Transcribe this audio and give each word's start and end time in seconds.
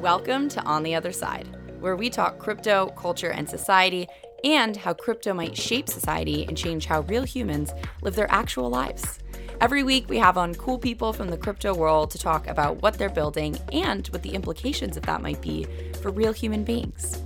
Welcome 0.00 0.48
to 0.50 0.62
On 0.62 0.84
the 0.84 0.94
Other 0.94 1.10
Side, 1.10 1.48
where 1.80 1.96
we 1.96 2.08
talk 2.08 2.38
crypto, 2.38 2.86
culture, 2.90 3.32
and 3.32 3.50
society, 3.50 4.06
and 4.44 4.76
how 4.76 4.94
crypto 4.94 5.34
might 5.34 5.56
shape 5.56 5.88
society 5.88 6.46
and 6.46 6.56
change 6.56 6.86
how 6.86 7.00
real 7.00 7.24
humans 7.24 7.72
live 8.02 8.14
their 8.14 8.30
actual 8.30 8.70
lives. 8.70 9.18
Every 9.60 9.82
week, 9.82 10.08
we 10.08 10.18
have 10.18 10.38
on 10.38 10.54
cool 10.54 10.78
people 10.78 11.12
from 11.12 11.30
the 11.30 11.36
crypto 11.36 11.74
world 11.74 12.12
to 12.12 12.18
talk 12.18 12.46
about 12.46 12.80
what 12.80 12.94
they're 12.94 13.08
building 13.08 13.58
and 13.72 14.06
what 14.08 14.22
the 14.22 14.34
implications 14.34 14.96
of 14.96 15.02
that 15.06 15.20
might 15.20 15.40
be 15.40 15.66
for 16.00 16.12
real 16.12 16.32
human 16.32 16.62
beings. 16.62 17.20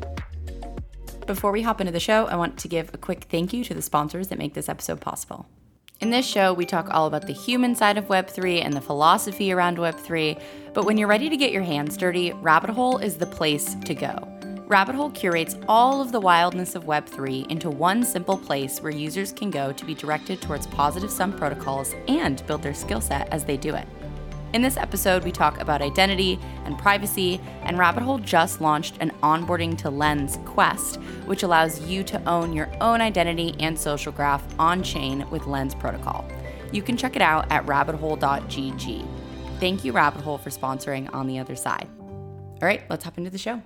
Before 1.26 1.52
we 1.52 1.60
hop 1.60 1.82
into 1.82 1.92
the 1.92 2.00
show, 2.00 2.24
I 2.24 2.36
want 2.36 2.56
to 2.60 2.68
give 2.68 2.88
a 2.94 2.98
quick 2.98 3.24
thank 3.24 3.52
you 3.52 3.64
to 3.64 3.74
the 3.74 3.82
sponsors 3.82 4.28
that 4.28 4.38
make 4.38 4.54
this 4.54 4.70
episode 4.70 5.02
possible. 5.02 5.46
In 6.02 6.10
this 6.10 6.26
show, 6.26 6.52
we 6.52 6.66
talk 6.66 6.88
all 6.90 7.06
about 7.06 7.28
the 7.28 7.32
human 7.32 7.76
side 7.76 7.96
of 7.96 8.08
Web3 8.08 8.64
and 8.64 8.72
the 8.72 8.80
philosophy 8.80 9.52
around 9.52 9.76
Web3, 9.76 10.42
but 10.74 10.84
when 10.84 10.96
you're 10.96 11.08
ready 11.08 11.28
to 11.28 11.36
get 11.36 11.52
your 11.52 11.62
hands 11.62 11.96
dirty, 11.96 12.32
Rabbit 12.32 12.70
Hole 12.70 12.98
is 12.98 13.16
the 13.16 13.26
place 13.26 13.74
to 13.84 13.94
go. 13.94 14.28
Rabbit 14.66 14.94
Hole 14.94 15.10
curates 15.10 15.56
all 15.68 16.00
of 16.00 16.12
the 16.12 16.20
wildness 16.20 16.74
of 16.74 16.84
Web3 16.84 17.50
into 17.50 17.68
one 17.68 18.02
simple 18.02 18.38
place 18.38 18.80
where 18.80 18.92
users 18.92 19.30
can 19.30 19.50
go 19.50 19.70
to 19.70 19.84
be 19.84 19.94
directed 19.94 20.40
towards 20.40 20.66
positive 20.66 21.10
sum 21.10 21.32
protocols 21.36 21.94
and 22.08 22.46
build 22.46 22.62
their 22.62 22.72
skill 22.72 23.02
set 23.02 23.28
as 23.28 23.44
they 23.44 23.58
do 23.58 23.74
it. 23.74 23.86
In 24.54 24.62
this 24.62 24.78
episode, 24.78 25.24
we 25.24 25.32
talk 25.32 25.60
about 25.60 25.82
identity 25.82 26.38
and 26.64 26.78
privacy, 26.78 27.40
and 27.62 27.78
Rabbit 27.78 28.02
Hole 28.02 28.18
just 28.18 28.60
launched 28.60 28.96
an 29.00 29.10
onboarding 29.22 29.76
to 29.78 29.90
Lens 29.90 30.38
Quest, 30.46 30.96
which 31.26 31.42
allows 31.42 31.80
you 31.80 32.02
to 32.04 32.22
own 32.28 32.54
your 32.54 32.70
own 32.80 33.00
identity 33.00 33.54
and 33.60 33.78
social 33.78 34.12
graph 34.12 34.42
on 34.58 34.82
chain 34.82 35.28
with 35.30 35.46
Lens 35.46 35.74
Protocol. 35.74 36.26
You 36.70 36.82
can 36.82 36.96
check 36.96 37.16
it 37.16 37.22
out 37.22 37.50
at 37.50 37.66
rabbithole.gg. 37.66 39.21
Thank 39.62 39.84
you, 39.84 39.92
Rabbit 39.92 40.22
Hole, 40.22 40.38
for 40.38 40.50
sponsoring 40.50 41.08
On 41.14 41.28
the 41.28 41.38
Other 41.38 41.54
Side. 41.54 41.88
All 42.00 42.58
right, 42.62 42.82
let's 42.90 43.04
hop 43.04 43.16
into 43.16 43.30
the 43.30 43.38
show. 43.38 43.62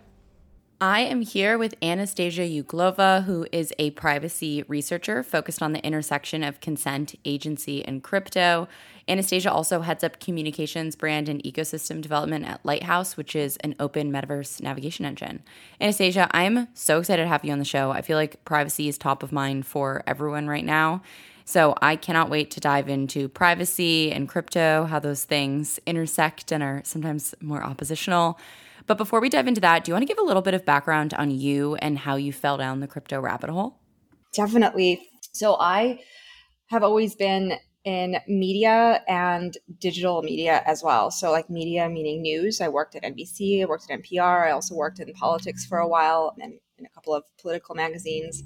I 0.79 1.01
am 1.01 1.23
here 1.23 1.57
with 1.57 1.75
Anastasia 1.81 2.43
Uglova, 2.43 3.25
who 3.25 3.47
is 3.51 3.73
a 3.79 3.93
privacy 3.93 4.63
researcher 4.69 5.23
focused 5.23 5.63
on 5.63 5.73
the 5.73 5.83
intersection 5.83 6.43
of 6.43 6.61
consent, 6.61 7.15
agency, 7.25 7.83
and 7.83 8.03
crypto. 8.03 8.69
Anastasia 9.09 9.51
also 9.51 9.81
heads 9.81 10.05
up 10.05 10.21
communications, 10.21 10.97
brand, 10.97 11.31
and 11.31 11.43
ecosystem 11.45 12.03
development 12.03 12.45
at 12.45 12.61
Lighthouse, 12.63 13.17
which 13.17 13.35
is 13.35 13.57
an 13.65 13.75
open 13.81 14.13
metaverse 14.13 14.61
navigation 14.61 15.07
engine. 15.07 15.43
Anastasia, 15.81 16.29
I'm 16.33 16.69
so 16.75 16.99
excited 16.99 17.23
to 17.23 17.29
have 17.29 17.43
you 17.43 17.53
on 17.53 17.59
the 17.59 17.65
show. 17.65 17.91
I 17.91 18.03
feel 18.03 18.19
like 18.19 18.45
privacy 18.45 18.87
is 18.87 18.99
top 18.99 19.23
of 19.23 19.33
mind 19.33 19.65
for 19.65 20.03
everyone 20.07 20.47
right 20.47 20.63
now. 20.63 21.01
So 21.49 21.77
I 21.81 21.95
cannot 21.95 22.29
wait 22.29 22.51
to 22.51 22.61
dive 22.61 22.89
into 22.89 23.29
privacy 23.29 24.11
and 24.11 24.29
crypto, 24.29 24.85
how 24.87 24.99
those 24.99 25.23
things 25.23 25.79
intersect 25.87 26.51
and 26.51 26.61
are 26.61 26.83
sometimes 26.85 27.37
more 27.41 27.63
oppositional. 27.63 28.37
But 28.89 28.99
before 28.99 29.21
we 29.21 29.29
dive 29.29 29.47
into 29.47 29.61
that, 29.61 29.85
do 29.85 29.91
you 29.91 29.95
want 29.95 30.03
to 30.03 30.13
give 30.13 30.19
a 30.19 30.27
little 30.27 30.43
bit 30.43 30.55
of 30.55 30.65
background 30.65 31.15
on 31.15 31.31
you 31.31 31.77
and 31.77 31.99
how 31.99 32.17
you 32.17 32.33
fell 32.33 32.57
down 32.57 32.81
the 32.81 32.89
crypto 32.89 33.21
rabbit 33.21 33.49
hole? 33.49 33.79
Definitely. 34.35 35.09
So 35.33 35.55
I 35.55 36.01
have 36.67 36.83
always 36.83 37.15
been 37.15 37.55
in 37.85 38.17
media 38.27 39.05
and 39.07 39.57
digital 39.79 40.23
media 40.23 40.65
as 40.67 40.83
well. 40.83 41.13
So, 41.13 41.31
like 41.31 41.49
media 41.49 41.89
meaning 41.89 42.23
news. 42.23 42.61
I 42.61 42.67
worked 42.67 42.97
at 42.97 43.05
NBC, 43.05 43.63
I 43.63 43.67
worked 43.67 43.89
at 43.89 44.03
NPR, 44.03 44.49
I 44.49 44.51
also 44.51 44.75
worked 44.75 44.99
in 44.99 45.13
politics 45.15 45.65
for 45.65 45.79
a 45.79 45.87
while 45.87 46.35
and 46.43 46.55
in 46.79 46.87
a 46.87 46.89
couple 46.89 47.15
of 47.15 47.23
political 47.41 47.77
magazines 47.77 48.43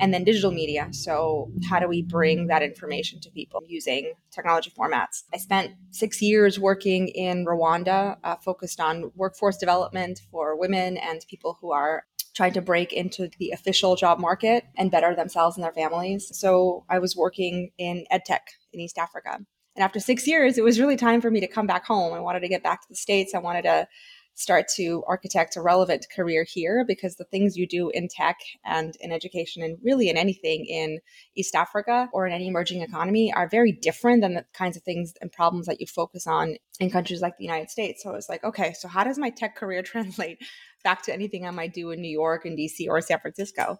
and 0.00 0.12
then 0.12 0.24
digital 0.24 0.50
media. 0.50 0.88
So, 0.90 1.52
how 1.68 1.78
do 1.78 1.86
we 1.86 2.02
bring 2.02 2.48
that 2.48 2.62
information 2.62 3.20
to 3.20 3.30
people 3.30 3.62
using 3.66 4.14
technology 4.32 4.72
formats? 4.76 5.24
I 5.32 5.36
spent 5.36 5.72
six 5.90 6.20
years 6.20 6.58
working 6.58 7.08
in 7.08 7.44
Rwanda, 7.44 8.16
uh, 8.24 8.36
focused 8.36 8.80
on 8.80 9.12
workforce 9.14 9.58
development 9.58 10.22
for 10.30 10.58
women 10.58 10.96
and 10.96 11.24
people 11.28 11.58
who 11.60 11.70
are 11.70 12.04
trying 12.34 12.54
to 12.54 12.62
break 12.62 12.92
into 12.92 13.28
the 13.38 13.50
official 13.50 13.94
job 13.94 14.18
market 14.18 14.64
and 14.76 14.90
better 14.90 15.14
themselves 15.14 15.56
and 15.56 15.64
their 15.64 15.72
families. 15.72 16.30
So, 16.32 16.84
I 16.88 16.98
was 16.98 17.14
working 17.14 17.70
in 17.78 18.06
edtech 18.10 18.40
in 18.72 18.80
East 18.80 18.98
Africa. 18.98 19.38
And 19.76 19.84
after 19.84 20.00
six 20.00 20.26
years, 20.26 20.58
it 20.58 20.64
was 20.64 20.80
really 20.80 20.96
time 20.96 21.20
for 21.20 21.30
me 21.30 21.40
to 21.40 21.46
come 21.46 21.66
back 21.66 21.86
home. 21.86 22.12
I 22.12 22.20
wanted 22.20 22.40
to 22.40 22.48
get 22.48 22.62
back 22.62 22.82
to 22.82 22.88
the 22.88 22.96
States. 22.96 23.34
I 23.34 23.38
wanted 23.38 23.62
to 23.62 23.86
start 24.40 24.66
to 24.68 25.04
architect 25.06 25.54
a 25.54 25.60
relevant 25.60 26.06
career 26.14 26.46
here 26.48 26.82
because 26.86 27.16
the 27.16 27.24
things 27.24 27.58
you 27.58 27.66
do 27.66 27.90
in 27.90 28.08
tech 28.08 28.38
and 28.64 28.96
in 29.00 29.12
education 29.12 29.62
and 29.62 29.76
really 29.84 30.08
in 30.08 30.16
anything 30.16 30.64
in 30.64 30.98
East 31.36 31.54
Africa 31.54 32.08
or 32.14 32.26
in 32.26 32.32
any 32.32 32.48
emerging 32.48 32.80
economy 32.80 33.30
are 33.34 33.48
very 33.50 33.70
different 33.70 34.22
than 34.22 34.34
the 34.34 34.44
kinds 34.54 34.78
of 34.78 34.82
things 34.82 35.12
and 35.20 35.30
problems 35.30 35.66
that 35.66 35.78
you 35.78 35.86
focus 35.86 36.26
on 36.26 36.56
in 36.80 36.90
countries 36.90 37.20
like 37.20 37.36
the 37.36 37.44
United 37.44 37.68
States. 37.68 38.02
So 38.02 38.14
it's 38.14 38.30
like, 38.30 38.42
okay, 38.42 38.72
so 38.72 38.88
how 38.88 39.04
does 39.04 39.18
my 39.18 39.28
tech 39.28 39.56
career 39.56 39.82
translate 39.84 40.38
back 40.82 41.02
to 41.02 41.12
anything 41.12 41.46
I 41.46 41.50
might 41.50 41.74
do 41.74 41.90
in 41.90 42.00
New 42.00 42.08
York 42.08 42.46
and 42.46 42.58
DC 42.58 42.88
or 42.88 43.02
San 43.02 43.20
Francisco? 43.20 43.76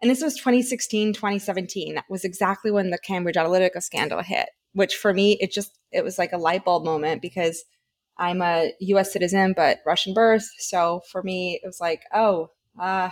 And 0.00 0.10
this 0.10 0.22
was 0.22 0.36
2016, 0.36 1.12
2017. 1.12 1.96
That 1.96 2.04
was 2.08 2.24
exactly 2.24 2.70
when 2.70 2.88
the 2.88 2.98
Cambridge 2.98 3.36
Analytica 3.36 3.82
scandal 3.82 4.22
hit, 4.22 4.48
which 4.72 4.94
for 4.94 5.12
me, 5.12 5.36
it 5.40 5.52
just, 5.52 5.78
it 5.92 6.04
was 6.04 6.18
like 6.18 6.32
a 6.32 6.38
light 6.38 6.64
bulb 6.64 6.84
moment 6.84 7.20
because 7.20 7.64
I'm 8.18 8.42
a 8.42 8.72
US 8.80 9.12
citizen, 9.12 9.54
but 9.56 9.78
Russian 9.86 10.14
birth. 10.14 10.48
So 10.58 11.02
for 11.10 11.22
me, 11.22 11.60
it 11.62 11.66
was 11.66 11.80
like, 11.80 12.02
oh, 12.12 12.50
uh, 12.78 13.10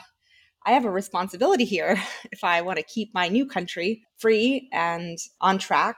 I 0.65 0.73
have 0.73 0.85
a 0.85 0.91
responsibility 0.91 1.65
here 1.65 2.03
if 2.33 2.43
I 2.43 2.63
want 2.63 2.79
to 2.79 2.85
keep 2.85 3.15
my 3.15 3.29
new 3.29 3.47
country 3.47 4.03
free 4.19 4.69
and 4.73 5.19
on 5.41 5.59
track 5.59 5.97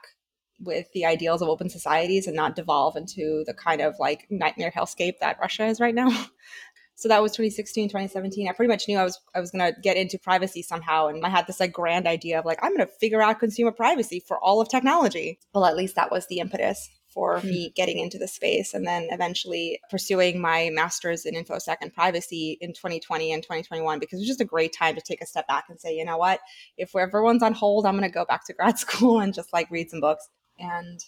with 0.61 0.87
the 0.93 1.07
ideals 1.07 1.41
of 1.41 1.49
open 1.49 1.69
societies 1.69 2.27
and 2.27 2.35
not 2.35 2.57
devolve 2.57 2.97
into 2.97 3.45
the 3.47 3.55
kind 3.55 3.81
of 3.81 3.95
like 3.99 4.27
nightmare 4.29 4.73
hellscape 4.75 5.19
that 5.21 5.39
Russia 5.41 5.67
is 5.67 5.81
right 5.81 5.95
now. 5.95 6.11
so 6.99 7.09
that 7.09 7.23
was 7.23 7.31
2016 7.31 7.89
2017 7.89 8.49
i 8.49 8.53
pretty 8.53 8.69
much 8.69 8.89
knew 8.89 8.99
i 8.99 9.05
was 9.05 9.21
i 9.35 9.41
was 9.41 9.53
going 9.53 9.73
to 9.73 9.81
get 9.81 9.97
into 9.97 10.19
privacy 10.19 10.63
somehow 10.63 11.07
and 11.07 11.25
i 11.25 11.29
had 11.29 11.47
this 11.47 11.61
like 11.61 11.73
grand 11.73 12.09
idea 12.09 12.39
of 12.39 12.45
like 12.45 12.59
i'm 12.61 12.75
going 12.75 12.87
to 12.87 12.93
figure 12.95 13.23
out 13.23 13.39
consumer 13.39 13.71
privacy 13.71 14.21
for 14.27 14.37
all 14.41 14.61
of 14.61 14.69
technology 14.69 15.39
well 15.55 15.65
at 15.65 15.77
least 15.77 15.95
that 15.95 16.11
was 16.11 16.27
the 16.27 16.41
impetus 16.41 16.91
for 17.09 17.41
hmm. 17.41 17.49
me 17.49 17.73
getting 17.75 17.99
into 17.99 18.19
the 18.19 18.29
space 18.29 18.75
and 18.75 18.87
then 18.87 19.09
eventually 19.11 19.81
pursuing 19.91 20.41
my 20.41 20.71
master's 20.73 21.25
in 21.25 21.35
infosec 21.35 21.77
and 21.81 21.93
privacy 21.93 22.59
in 22.61 22.73
2020 22.73 23.33
and 23.33 23.43
2021 23.43 23.99
because 23.99 24.19
it 24.19 24.23
was 24.23 24.29
just 24.29 24.41
a 24.41 24.45
great 24.45 24.73
time 24.73 24.95
to 24.95 25.01
take 25.01 25.23
a 25.23 25.27
step 25.27 25.47
back 25.49 25.65
and 25.69 25.81
say 25.81 25.95
you 25.95 26.05
know 26.05 26.17
what 26.17 26.41
if 26.77 26.95
everyone's 26.95 27.43
on 27.43 27.53
hold 27.53 27.87
i'm 27.87 27.97
going 27.97 28.09
to 28.09 28.15
go 28.15 28.25
back 28.25 28.45
to 28.45 28.53
grad 28.59 28.79
school 28.79 29.21
and 29.21 29.35
just 29.35 29.53
like 29.53 29.71
read 29.71 29.91
some 29.91 30.01
books 30.01 30.29
and 30.59 31.01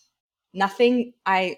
nothing 0.55 1.12
i 1.27 1.56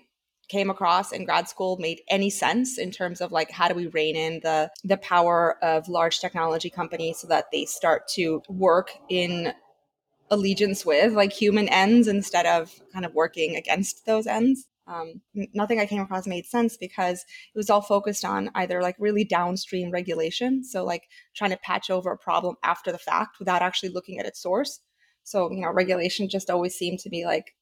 came 0.49 0.69
across 0.69 1.13
in 1.13 1.25
grad 1.25 1.49
school 1.49 1.79
made 1.79 2.03
any 2.09 2.29
sense 2.29 2.79
in 2.79 2.91
terms 2.91 3.21
of 3.21 3.33
like 3.33 3.51
how 3.51 3.69
do 3.69 3.75
we 3.75 3.87
rein 3.87 4.17
in 4.17 4.41
the 4.43 4.71
the 4.85 4.99
power 4.99 5.57
of 5.63 5.89
large 5.89 6.21
technology 6.21 6.69
companies 6.69 7.19
so 7.19 7.29
that 7.29 7.47
they 7.53 7.65
start 7.65 8.07
to 8.09 8.43
work 8.49 8.91
in 9.09 9.53
allegiance 10.33 10.85
with, 10.87 11.13
like 11.13 11.33
human 11.33 11.69
ends 11.69 12.09
instead 12.09 12.47
of 12.47 12.73
kind 12.93 13.05
of 13.05 13.15
working 13.15 13.55
against 13.55 14.07
those 14.07 14.27
ends. 14.27 14.67
Um, 14.89 15.21
nothing 15.55 15.79
I 15.79 15.87
came 15.87 16.01
across 16.01 16.27
made 16.27 16.47
sense 16.47 16.77
because 16.77 17.19
it 17.55 17.59
was 17.59 17.71
all 17.71 17.83
focused 17.83 18.25
on 18.25 18.51
either 18.57 18.83
like 18.83 18.97
really 18.99 19.25
downstream 19.25 19.91
regulation, 19.93 20.65
so 20.65 20.85
like 20.85 21.05
trying 21.37 21.51
to 21.51 21.59
patch 21.59 21.91
over 21.91 22.11
a 22.11 22.19
problem 22.19 22.57
after 22.65 22.91
the 22.91 22.99
fact 22.99 23.39
without 23.39 23.63
actually 23.63 23.91
looking 23.91 24.19
at 24.19 24.27
its 24.27 24.43
source. 24.43 24.81
So 25.23 25.53
you 25.53 25.61
know, 25.61 25.71
regulation 25.71 26.29
just 26.29 26.51
always 26.51 26.75
seemed 26.75 26.99
to 27.01 27.11
be 27.11 27.25
like 27.25 27.55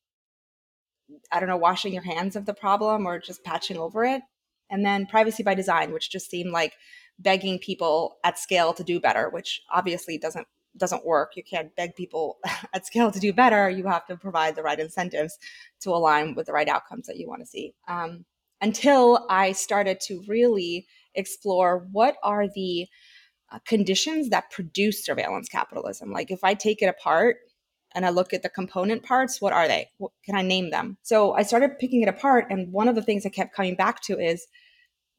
I 1.32 1.40
don't 1.40 1.48
know, 1.48 1.56
washing 1.56 1.92
your 1.92 2.04
hands 2.04 2.36
of 2.36 2.46
the 2.46 2.54
problem 2.54 3.06
or 3.06 3.18
just 3.18 3.44
patching 3.44 3.76
over 3.76 4.04
it. 4.04 4.22
And 4.70 4.86
then 4.86 5.06
privacy 5.06 5.42
by 5.42 5.54
design, 5.54 5.92
which 5.92 6.10
just 6.10 6.30
seemed 6.30 6.52
like 6.52 6.74
begging 7.18 7.58
people 7.58 8.18
at 8.24 8.38
scale 8.38 8.72
to 8.74 8.84
do 8.84 9.00
better, 9.00 9.28
which 9.28 9.60
obviously 9.72 10.16
doesn't 10.16 10.46
doesn't 10.76 11.04
work. 11.04 11.32
You 11.36 11.42
can't 11.42 11.74
beg 11.76 11.94
people 11.94 12.38
at 12.74 12.86
scale 12.86 13.10
to 13.10 13.20
do 13.20 13.32
better. 13.32 13.68
You 13.68 13.86
have 13.86 14.06
to 14.06 14.16
provide 14.16 14.56
the 14.56 14.62
right 14.62 14.78
incentives 14.78 15.38
to 15.80 15.90
align 15.90 16.34
with 16.34 16.46
the 16.46 16.52
right 16.52 16.68
outcomes 16.68 17.06
that 17.06 17.16
you 17.16 17.28
want 17.28 17.42
to 17.42 17.46
see. 17.46 17.74
Um, 17.88 18.24
until 18.60 19.26
I 19.30 19.52
started 19.52 20.00
to 20.02 20.22
really 20.28 20.86
explore 21.14 21.86
what 21.92 22.16
are 22.22 22.46
the 22.48 22.86
uh, 23.52 23.58
conditions 23.66 24.28
that 24.30 24.50
produce 24.50 25.04
surveillance 25.04 25.48
capitalism. 25.48 26.12
Like 26.12 26.30
if 26.30 26.44
I 26.44 26.54
take 26.54 26.82
it 26.82 26.86
apart 26.86 27.38
and 27.94 28.06
I 28.06 28.10
look 28.10 28.32
at 28.32 28.42
the 28.42 28.48
component 28.48 29.02
parts, 29.02 29.40
what 29.40 29.52
are 29.52 29.66
they? 29.66 29.88
What, 29.98 30.12
can 30.24 30.36
I 30.36 30.42
name 30.42 30.70
them? 30.70 30.98
So 31.02 31.32
I 31.32 31.42
started 31.42 31.78
picking 31.80 32.02
it 32.02 32.08
apart. 32.08 32.46
And 32.50 32.72
one 32.72 32.86
of 32.86 32.94
the 32.94 33.02
things 33.02 33.26
I 33.26 33.30
kept 33.30 33.54
coming 33.54 33.74
back 33.74 34.02
to 34.02 34.18
is 34.18 34.46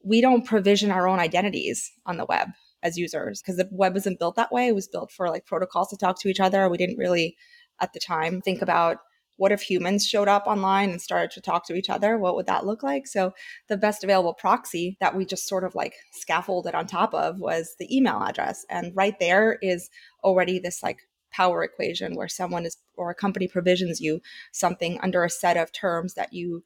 we 0.04 0.22
don't 0.22 0.46
provision 0.46 0.92
our 0.92 1.08
own 1.08 1.20
identities 1.20 1.92
on 2.06 2.18
the 2.18 2.26
web 2.26 2.48
as 2.84 2.98
users 2.98 3.42
because 3.42 3.58
the 3.58 3.70
web 3.72 3.94
wasn't 3.94 4.20
built 4.20 4.36
that 4.36 4.52
way. 4.52 4.68
It 4.68 4.76
was 4.76 4.88
built 4.88 5.12
for 5.12 5.30
like 5.30 5.46
protocols 5.46 5.90
to 5.90 5.98
talk 5.98 6.20
to 6.22 6.30
each 6.30 6.40
other. 6.40 6.68
We 6.70 6.78
didn't 6.78 6.98
really 6.98 7.36
at 7.80 7.94
the 7.94 8.00
time 8.00 8.42
think 8.42 8.62
about 8.62 8.98
what 9.38 9.52
if 9.52 9.62
humans 9.62 10.06
showed 10.06 10.28
up 10.28 10.46
online 10.46 10.92
and 10.92 11.02
started 11.02 11.32
to 11.32 11.42
talk 11.42 11.66
to 11.66 11.74
each 11.74 11.90
other? 11.90 12.18
What 12.18 12.36
would 12.36 12.46
that 12.46 12.66
look 12.66 12.84
like? 12.84 13.08
So 13.08 13.34
the 13.70 13.78
best 13.78 14.04
available 14.04 14.36
proxy 14.36 14.98
that 15.00 15.16
we 15.16 15.26
just 15.26 15.48
sort 15.48 15.64
of 15.64 15.74
like 15.74 15.96
scaffolded 16.12 16.76
on 16.76 16.86
top 16.86 17.14
of 17.16 17.40
was 17.40 17.76
the 17.80 17.96
email 17.96 18.22
address. 18.22 18.66
And 18.70 18.96
right 18.96 19.16
there 19.20 19.58
is 19.64 19.90
already 20.24 20.60
this 20.60 20.84
like 20.84 21.00
power 21.32 21.64
equation 21.64 22.16
where 22.16 22.28
someone 22.28 22.66
is 22.68 22.78
or 22.96 23.10
a 23.10 23.16
company 23.16 23.48
provisions 23.48 24.00
you 24.00 24.22
something 24.52 25.00
under 25.02 25.24
a 25.24 25.30
set 25.30 25.58
of 25.58 25.72
terms 25.72 26.14
that 26.14 26.34
you 26.34 26.64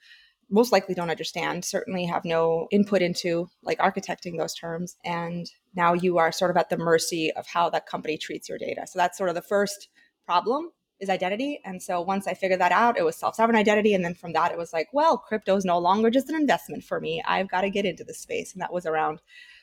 most 0.50 0.72
likely 0.72 0.94
don't 0.94 1.10
understand, 1.10 1.66
certainly 1.66 2.06
have 2.06 2.26
no 2.26 2.68
input 2.72 3.02
into 3.02 3.50
like 3.64 3.80
architecting 3.80 4.38
those 4.38 4.54
terms. 4.54 4.96
And 5.04 5.50
now 5.76 5.94
you 5.94 6.18
are 6.18 6.32
sort 6.32 6.52
of 6.52 6.58
at 6.58 6.70
the 6.70 6.78
mercy 6.78 7.32
of 7.34 7.48
how 7.48 7.70
that 7.72 7.88
company 7.88 8.18
treats 8.18 8.48
your 8.48 8.58
data. 8.58 8.86
So 8.88 9.00
that's 9.00 9.18
sort 9.18 9.30
of 9.30 9.36
the 9.36 9.42
first 9.42 9.90
problem 10.26 10.72
is 11.00 11.10
identity. 11.10 11.60
And 11.66 11.82
so 11.82 12.00
once 12.02 12.28
I 12.28 12.34
figured 12.34 12.62
that 12.62 12.72
out, 12.72 12.98
it 12.98 13.04
was 13.04 13.16
self 13.16 13.36
sovereign 13.36 13.58
identity. 13.58 13.94
And 13.94 14.06
then 14.06 14.14
from 14.14 14.34
that, 14.34 14.52
it 14.52 14.58
was 14.58 14.72
like, 14.72 14.88
well, 14.94 15.18
crypto 15.18 15.56
is 15.56 15.66
no 15.66 15.78
longer 15.78 16.10
just 16.10 16.30
an 16.30 16.36
investment 16.36 16.84
for 16.84 17.00
me. 17.00 17.22
I've 17.28 17.50
got 17.50 17.62
to 17.62 17.70
get 17.70 17.86
into 17.86 18.04
this 18.04 18.20
space. 18.20 18.54
And 18.54 18.62
that 18.62 18.74
was 18.74 18.86
around 18.86 19.22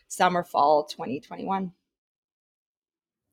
summer, 0.09 0.45
fall 0.45 0.85
2021. 0.85 1.73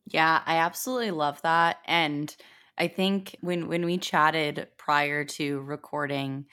Yeah, 0.05 0.41
I 0.45 0.57
absolutely 0.57 1.11
love 1.11 1.41
that. 1.41 1.77
And 1.85 2.35
I 2.77 2.87
think 2.87 3.35
when 3.41 3.67
when 3.67 3.85
we 3.85 3.97
chatted 3.97 4.67
prior 4.77 5.25
to 5.25 5.59
recording 5.61 6.45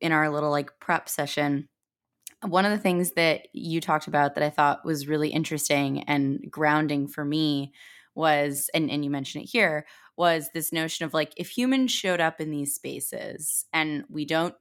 in 0.00 0.12
our 0.12 0.30
little 0.30 0.50
like 0.50 0.70
prep 0.80 1.08
session, 1.08 1.68
one 2.46 2.64
of 2.64 2.70
the 2.70 2.78
things 2.78 3.12
that 3.12 3.48
you 3.52 3.80
talked 3.80 4.06
about 4.06 4.34
that 4.34 4.44
I 4.44 4.50
thought 4.50 4.84
was 4.84 5.08
really 5.08 5.28
interesting 5.28 6.04
and 6.04 6.40
grounding 6.50 7.06
for 7.06 7.24
me 7.24 7.72
was 8.14 8.70
and, 8.74 8.90
and 8.90 9.04
you 9.04 9.10
mentioned 9.10 9.44
it 9.44 9.48
here 9.48 9.86
was 10.16 10.50
this 10.52 10.72
notion 10.72 11.06
of 11.06 11.14
like 11.14 11.32
if 11.36 11.48
humans 11.48 11.92
showed 11.92 12.20
up 12.20 12.40
in 12.40 12.50
these 12.50 12.74
spaces 12.74 13.66
and 13.72 14.04
we 14.08 14.24
don't 14.24 14.54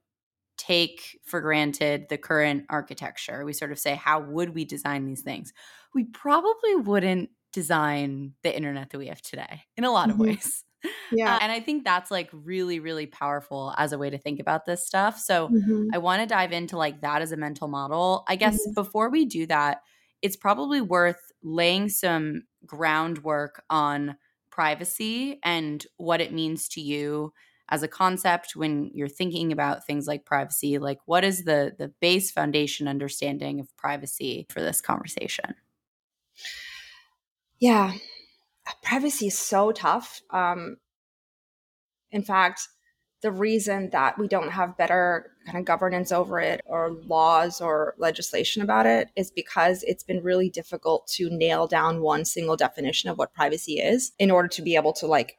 take 0.57 1.19
for 1.25 1.41
granted 1.41 2.07
the 2.09 2.18
current 2.18 2.65
architecture 2.69 3.44
we 3.45 3.53
sort 3.53 3.71
of 3.71 3.80
say 3.80 3.95
how 3.95 4.19
would 4.19 4.53
we 4.53 4.65
design 4.65 5.06
these 5.06 5.21
things 5.21 5.51
we 5.95 6.03
probably 6.03 6.75
wouldn't 6.75 7.30
design 7.53 8.33
the 8.44 8.56
internet 8.56 8.89
that 8.91 8.97
we 8.97 9.07
have 9.07 9.21
today 9.21 9.63
in 9.77 9.83
a 9.83 9.91
lot 9.91 10.09
mm-hmm. 10.09 10.21
of 10.21 10.27
ways 10.27 10.63
yeah. 11.11 11.35
Uh, 11.35 11.39
and 11.41 11.51
i 11.51 11.59
think 11.59 11.83
that's 11.83 12.11
like 12.11 12.29
really 12.31 12.79
really 12.79 13.05
powerful 13.05 13.73
as 13.77 13.91
a 13.91 13.97
way 13.97 14.09
to 14.09 14.17
think 14.17 14.39
about 14.39 14.65
this 14.65 14.85
stuff. 14.85 15.19
So 15.19 15.49
mm-hmm. 15.49 15.87
i 15.93 15.97
want 15.97 16.21
to 16.21 16.27
dive 16.27 16.51
into 16.51 16.77
like 16.77 17.01
that 17.01 17.21
as 17.21 17.31
a 17.31 17.37
mental 17.37 17.67
model. 17.67 18.23
I 18.27 18.35
guess 18.35 18.55
mm-hmm. 18.55 18.73
before 18.73 19.09
we 19.09 19.25
do 19.25 19.45
that 19.47 19.81
it's 20.21 20.35
probably 20.35 20.81
worth 20.81 21.31
laying 21.43 21.89
some 21.89 22.43
groundwork 22.65 23.63
on 23.69 24.17
privacy 24.49 25.39
and 25.43 25.85
what 25.97 26.19
it 26.19 26.33
means 26.33 26.67
to 26.67 26.81
you 26.81 27.31
as 27.69 27.83
a 27.83 27.87
concept 27.87 28.55
when 28.55 28.91
you're 28.93 29.07
thinking 29.07 29.51
about 29.51 29.85
things 29.85 30.07
like 30.07 30.25
privacy. 30.25 30.77
Like 30.79 30.99
what 31.05 31.23
is 31.23 31.45
the 31.45 31.73
the 31.77 31.89
base 32.01 32.31
foundation 32.31 32.87
understanding 32.87 33.59
of 33.59 33.75
privacy 33.77 34.47
for 34.49 34.61
this 34.61 34.81
conversation? 34.81 35.55
Yeah 37.59 37.93
privacy 38.83 39.27
is 39.27 39.38
so 39.38 39.71
tough. 39.71 40.21
Um 40.31 40.77
in 42.12 42.24
fact 42.24 42.68
the 43.21 43.31
reason 43.31 43.89
that 43.89 44.18
we 44.18 44.27
don't 44.27 44.51
have 44.51 44.77
better 44.77 45.31
kind 45.45 45.57
of 45.57 45.66
governance 45.66 46.12
over 46.12 46.39
it 46.39 46.62
or 46.66 46.92
laws 47.06 47.60
or 47.60 47.95
legislation 47.98 48.62
about 48.62 48.86
it 48.86 49.10
is 49.16 49.30
because 49.30 49.83
it's 49.83 50.04
been 50.04 50.24
really 50.24 50.50
difficult 50.50 51.06
to 51.07 51.30
nail 51.30 51.68
down 51.68 52.01
one 52.01 52.24
single 52.24 52.56
definition 52.56 53.10
of 53.10 53.18
what 53.18 53.33
privacy 53.33 53.74
is 53.74 54.13
in 54.19 54.31
order 54.31 54.48
to 54.48 54.62
be 54.62 54.75
able 54.75 54.94
to 54.94 55.06
like 55.06 55.38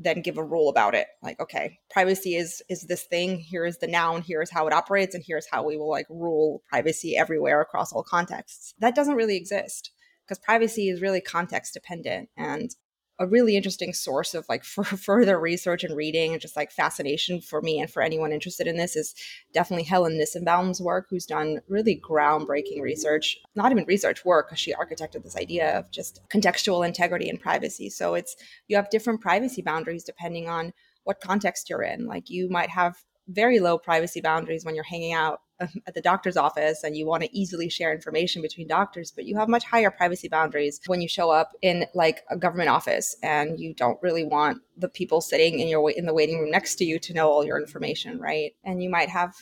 then 0.00 0.20
give 0.20 0.38
a 0.38 0.44
rule 0.44 0.68
about 0.68 0.94
it. 0.94 1.08
Like 1.22 1.40
okay 1.40 1.78
privacy 1.90 2.36
is 2.36 2.62
is 2.68 2.82
this 2.82 3.04
thing. 3.04 3.38
Here 3.38 3.64
is 3.64 3.78
the 3.78 3.88
noun. 3.88 4.22
Here 4.22 4.42
is 4.42 4.50
how 4.50 4.66
it 4.66 4.72
operates. 4.72 5.14
And 5.14 5.24
here's 5.26 5.48
how 5.50 5.64
we 5.64 5.76
will 5.76 5.90
like 5.90 6.06
rule 6.10 6.62
privacy 6.68 7.16
everywhere 7.16 7.60
across 7.60 7.92
all 7.92 8.02
contexts. 8.04 8.74
That 8.80 8.94
doesn't 8.94 9.16
really 9.16 9.36
exist 9.36 9.92
because 10.28 10.38
privacy 10.38 10.88
is 10.88 11.00
really 11.00 11.20
context 11.20 11.72
dependent 11.74 12.28
and 12.36 12.74
a 13.20 13.26
really 13.26 13.56
interesting 13.56 13.92
source 13.92 14.34
of 14.34 14.46
like 14.48 14.64
for 14.64 14.84
further 14.84 15.38
research 15.40 15.84
and 15.84 15.96
reading 15.96 16.32
and 16.32 16.40
just 16.40 16.56
like 16.56 16.70
fascination 16.70 17.40
for 17.40 17.60
me 17.60 17.80
and 17.80 17.90
for 17.90 18.02
anyone 18.02 18.32
interested 18.32 18.66
in 18.66 18.76
this 18.76 18.96
is 18.96 19.14
definitely 19.52 19.84
Helen 19.84 20.18
Nissenbaum's 20.18 20.80
work, 20.80 21.06
who's 21.10 21.26
done 21.26 21.60
really 21.68 22.00
groundbreaking 22.00 22.80
research, 22.80 23.36
not 23.54 23.72
even 23.72 23.84
research 23.86 24.24
work, 24.24 24.48
because 24.48 24.60
she 24.60 24.74
architected 24.74 25.22
this 25.22 25.36
idea 25.36 25.76
of 25.76 25.90
just 25.90 26.20
contextual 26.28 26.86
integrity 26.86 27.28
and 27.28 27.40
privacy. 27.40 27.90
So 27.90 28.14
it's 28.14 28.36
you 28.68 28.76
have 28.76 28.90
different 28.90 29.20
privacy 29.20 29.62
boundaries 29.62 30.04
depending 30.04 30.48
on 30.48 30.72
what 31.04 31.20
context 31.20 31.70
you're 31.70 31.82
in. 31.82 32.06
Like 32.06 32.30
you 32.30 32.48
might 32.48 32.70
have 32.70 32.96
very 33.28 33.58
low 33.60 33.78
privacy 33.78 34.20
boundaries 34.20 34.64
when 34.64 34.74
you're 34.74 34.84
hanging 34.84 35.12
out 35.12 35.40
at 35.86 35.94
the 35.94 36.00
doctor's 36.00 36.36
office 36.36 36.84
and 36.84 36.96
you 36.96 37.06
want 37.06 37.22
to 37.22 37.36
easily 37.36 37.68
share 37.68 37.92
information 37.92 38.42
between 38.42 38.66
doctors, 38.66 39.10
but 39.10 39.24
you 39.24 39.36
have 39.36 39.48
much 39.48 39.64
higher 39.64 39.90
privacy 39.90 40.28
boundaries 40.28 40.80
when 40.86 41.00
you 41.00 41.08
show 41.08 41.30
up 41.30 41.52
in 41.62 41.86
like 41.94 42.22
a 42.30 42.36
government 42.36 42.68
office 42.68 43.16
and 43.22 43.58
you 43.58 43.74
don't 43.74 43.98
really 44.02 44.24
want 44.24 44.62
the 44.76 44.88
people 44.88 45.20
sitting 45.20 45.58
in 45.60 45.68
your 45.68 45.90
in 45.90 46.06
the 46.06 46.14
waiting 46.14 46.38
room 46.38 46.50
next 46.50 46.76
to 46.76 46.84
you 46.84 46.98
to 46.98 47.12
know 47.12 47.28
all 47.30 47.44
your 47.44 47.60
information, 47.60 48.18
right? 48.18 48.52
And 48.64 48.82
you 48.82 48.90
might 48.90 49.08
have 49.08 49.34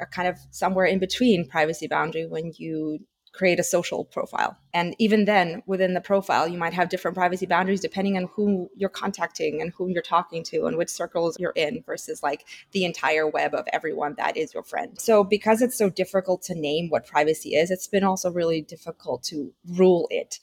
a 0.00 0.06
kind 0.06 0.28
of 0.28 0.36
somewhere 0.50 0.86
in 0.86 0.98
between 0.98 1.48
privacy 1.48 1.86
boundary 1.86 2.26
when 2.26 2.52
you 2.56 2.98
create 3.32 3.60
a 3.60 3.64
social 3.64 4.04
profile. 4.04 4.56
And 4.74 4.94
even 4.98 5.24
then, 5.24 5.62
within 5.66 5.94
the 5.94 6.00
profile, 6.00 6.48
you 6.48 6.58
might 6.58 6.72
have 6.72 6.88
different 6.88 7.16
privacy 7.16 7.46
boundaries 7.46 7.80
depending 7.80 8.16
on 8.16 8.28
who 8.34 8.70
you're 8.76 8.88
contacting 8.88 9.60
and 9.60 9.72
whom 9.72 9.90
you're 9.90 10.02
talking 10.02 10.42
to 10.44 10.66
and 10.66 10.76
which 10.76 10.88
circles 10.88 11.36
you're 11.38 11.52
in 11.56 11.82
versus 11.84 12.22
like 12.22 12.44
the 12.72 12.84
entire 12.84 13.26
web 13.26 13.54
of 13.54 13.66
everyone 13.72 14.14
that 14.16 14.36
is 14.36 14.52
your 14.54 14.62
friend. 14.62 15.00
So, 15.00 15.22
because 15.24 15.62
it's 15.62 15.78
so 15.78 15.90
difficult 15.90 16.42
to 16.42 16.54
name 16.54 16.88
what 16.88 17.06
privacy 17.06 17.50
is, 17.50 17.70
it's 17.70 17.88
been 17.88 18.04
also 18.04 18.30
really 18.30 18.62
difficult 18.62 19.22
to 19.24 19.52
rule 19.66 20.08
it. 20.10 20.40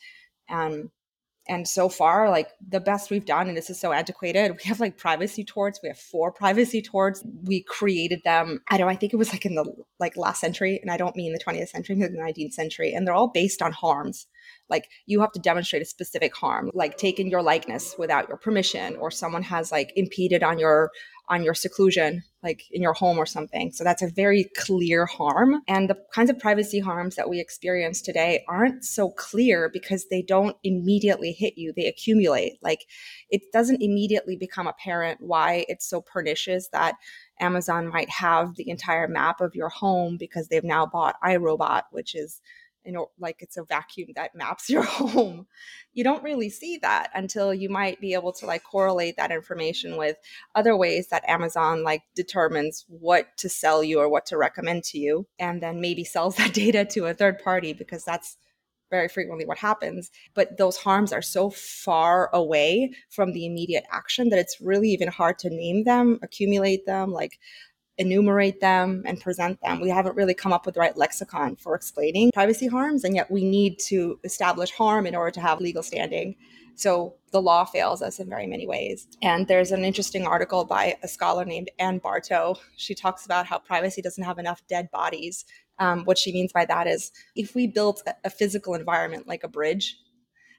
Um, 0.50 0.92
and 1.50 1.68
so 1.68 1.90
far 1.90 2.30
like 2.30 2.50
the 2.68 2.80
best 2.80 3.10
we've 3.10 3.26
done 3.26 3.48
and 3.48 3.58
this 3.58 3.70
is 3.70 3.80
so 3.80 3.92
antiquated 3.92 4.52
we 4.52 4.68
have 4.68 4.80
like 4.80 4.98
privacy 4.98 5.44
torts 5.44 5.80
we 5.82 5.90
have 5.90 5.98
four 5.98 6.32
privacy 6.32 6.82
torts. 6.82 7.24
We 7.44 7.64
created 7.64 8.22
them 8.24 8.62
i 8.70 8.78
don't 8.78 8.90
i 8.90 8.96
think 8.96 9.14
it 9.14 9.18
was 9.18 9.32
like 9.32 9.46
in 9.46 9.56
the 9.56 9.66
like 10.00 10.18
last 10.18 10.42
century 10.42 10.80
and 10.82 10.92
i 10.92 10.98
don't 10.98 11.16
mean 11.16 11.34
the 11.34 11.40
20th 11.40 11.70
century 11.70 11.96
the 11.96 12.10
19th 12.10 12.54
century 12.54 12.94
and 12.94 13.06
they're 13.06 13.14
all 13.14 13.30
based 13.30 13.62
on 13.62 13.72
harms 13.72 14.28
like 14.69 14.90
you 15.06 15.22
have 15.22 15.31
to 15.31 15.40
demonstrate 15.40 15.81
a 15.81 15.86
specific 15.86 16.36
harm 16.36 16.69
like 16.74 16.98
taking 16.98 17.30
your 17.30 17.42
likeness 17.42 17.96
without 17.98 18.28
your 18.28 18.38
permission 18.38 18.96
or 18.98 19.12
someone 19.12 19.44
has 19.44 19.72
like 19.72 19.92
impeded 19.96 20.44
on 20.44 20.60
your 20.60 20.92
on 21.30 21.44
your 21.44 21.54
seclusion, 21.54 22.24
like 22.42 22.64
in 22.72 22.81
your 22.81 22.94
home 22.94 23.18
or 23.18 23.25
something. 23.25 23.72
So 23.72 23.84
that's 23.84 24.02
a 24.02 24.08
very 24.08 24.46
clear 24.56 25.06
harm. 25.06 25.62
And 25.68 25.90
the 25.90 25.98
kinds 26.14 26.30
of 26.30 26.40
privacy 26.40 26.80
harms 26.80 27.16
that 27.16 27.30
we 27.30 27.40
experience 27.40 28.02
today 28.02 28.46
aren't 28.48 28.86
so 28.86 29.10
clear 29.10 29.69
because 29.69 30.06
they 30.08 30.22
don't 30.22 30.56
immediately 30.64 31.34
hit 31.34 31.58
you, 31.58 31.74
they 31.75 31.88
accumulate. 31.88 32.60
Like 32.62 32.86
it 33.30 33.42
doesn't 33.52 33.81
immediately 33.81 34.38
become 34.38 34.68
apparent 34.68 35.20
why 35.20 35.66
it's 35.68 35.90
so 35.90 36.02
pernicious 36.02 36.70
that 36.72 36.96
Amazon 37.40 37.88
might 37.88 38.10
have 38.10 38.56
the 38.56 38.70
entire 38.70 39.08
map 39.08 39.42
of 39.42 39.54
your 39.54 39.70
home 39.70 40.18
because 40.18 40.48
they've 40.48 40.63
now 40.63 40.86
bought 40.86 41.22
iRobot, 41.24 41.84
which 41.91 42.15
is 42.15 42.41
you 42.88 42.94
know 42.94 43.12
like 43.20 43.41
it's 43.41 43.58
a 43.58 43.63
vacuum 43.65 44.10
that 44.15 44.34
maps 44.34 44.70
your 44.70 44.84
home. 44.84 45.46
You 45.94 46.03
don't 46.03 46.24
really 46.24 46.50
see 46.50 46.77
that 46.82 47.12
until 47.13 47.53
you 47.53 47.70
might 47.70 48.00
be 48.00 48.13
able 48.13 48.32
to 48.34 48.46
like 48.46 48.63
correlate 48.63 49.17
that 49.17 49.32
information 49.32 49.98
with 49.98 50.15
other 50.56 50.75
ways 50.75 51.10
that 51.10 51.27
amazon 51.27 51.84
like 51.84 52.03
determines 52.15 52.86
what 52.88 53.27
to 53.38 53.50
sell 53.50 53.84
you 53.84 54.00
or 54.00 54.10
what 54.10 54.25
to 54.27 54.38
recommend 54.38 54.84
to 54.86 54.98
you 54.98 55.27
and 55.39 55.62
then 55.62 55.82
maybe 55.82 56.03
sells 56.03 56.36
that 56.38 56.53
data 56.53 56.86
to 56.86 57.06
a 57.06 57.13
third 57.13 57.39
party 57.39 57.74
because 57.74 58.03
that's 58.03 58.38
very 58.89 59.10
frequently 59.10 59.46
what 59.46 59.58
happens. 59.58 60.12
But 60.34 60.58
those 60.58 60.77
harms 60.77 61.12
are 61.12 61.22
so 61.22 61.50
far 61.50 62.29
away 62.34 62.94
from 63.10 63.34
the 63.34 63.46
immediate 63.46 63.84
action 63.91 64.29
that 64.29 64.39
it's 64.39 64.62
really 64.62 64.89
even 64.89 65.10
hard 65.10 65.38
to 65.39 65.50
name 65.50 65.84
them 65.84 66.20
accumulate 66.24 66.86
them 66.86 67.12
like 67.12 67.38
enumerate 67.98 68.62
them 68.62 69.04
and 69.06 69.20
present 69.20 69.60
them. 69.62 69.82
We 69.82 69.89
haven't 69.89 70.16
really 70.16 70.34
come 70.34 70.54
up 70.54 70.66
with 70.66 70.75
the 70.75 70.82
right 70.82 70.96
lexicon 70.96 71.56
for 71.56 71.75
explaining 71.75 72.32
privacy 72.34 72.68
harms, 72.68 73.04
and 73.04 73.16
yet 73.16 73.32
we 73.32 73.44
need 73.44 73.80
to 73.88 74.20
establish 74.24 74.72
harm 74.72 75.08
in 75.08 75.16
order 75.16 75.32
to 75.32 75.42
have 75.42 75.60
legal 75.60 75.84
standing. 75.84 76.36
So 76.75 77.16
the 77.32 77.42
law 77.42 77.66
fails 77.66 78.04
us 78.04 78.20
in 78.20 78.30
very 78.30 78.46
many 78.46 78.68
ways. 78.68 79.08
And 79.24 79.48
there's 79.48 79.72
an 79.72 79.84
interesting 79.84 80.27
article 80.27 80.63
by 80.63 80.96
a 81.01 81.08
scholar 81.08 81.44
named 81.44 81.72
Ann 81.80 81.98
Bartow. 81.98 82.56
She 82.75 82.94
talks 82.94 83.25
about 83.25 83.48
how 83.48 83.58
privacy 83.58 84.01
doesn't 84.01 84.24
have 84.24 84.38
enough 84.38 84.62
dead 84.70 84.89
bodies. 84.92 85.44
Um, 85.80 86.06
what 86.06 86.20
she 86.20 86.32
means 86.32 86.54
by 86.54 86.66
that 86.66 86.86
is 86.86 87.12
if 87.36 87.56
we 87.56 87.66
built 87.66 88.04
a 88.24 88.30
physical 88.30 88.75
environment 88.75 89.27
like 89.27 89.44
a 89.44 89.48
bridge 89.48 89.98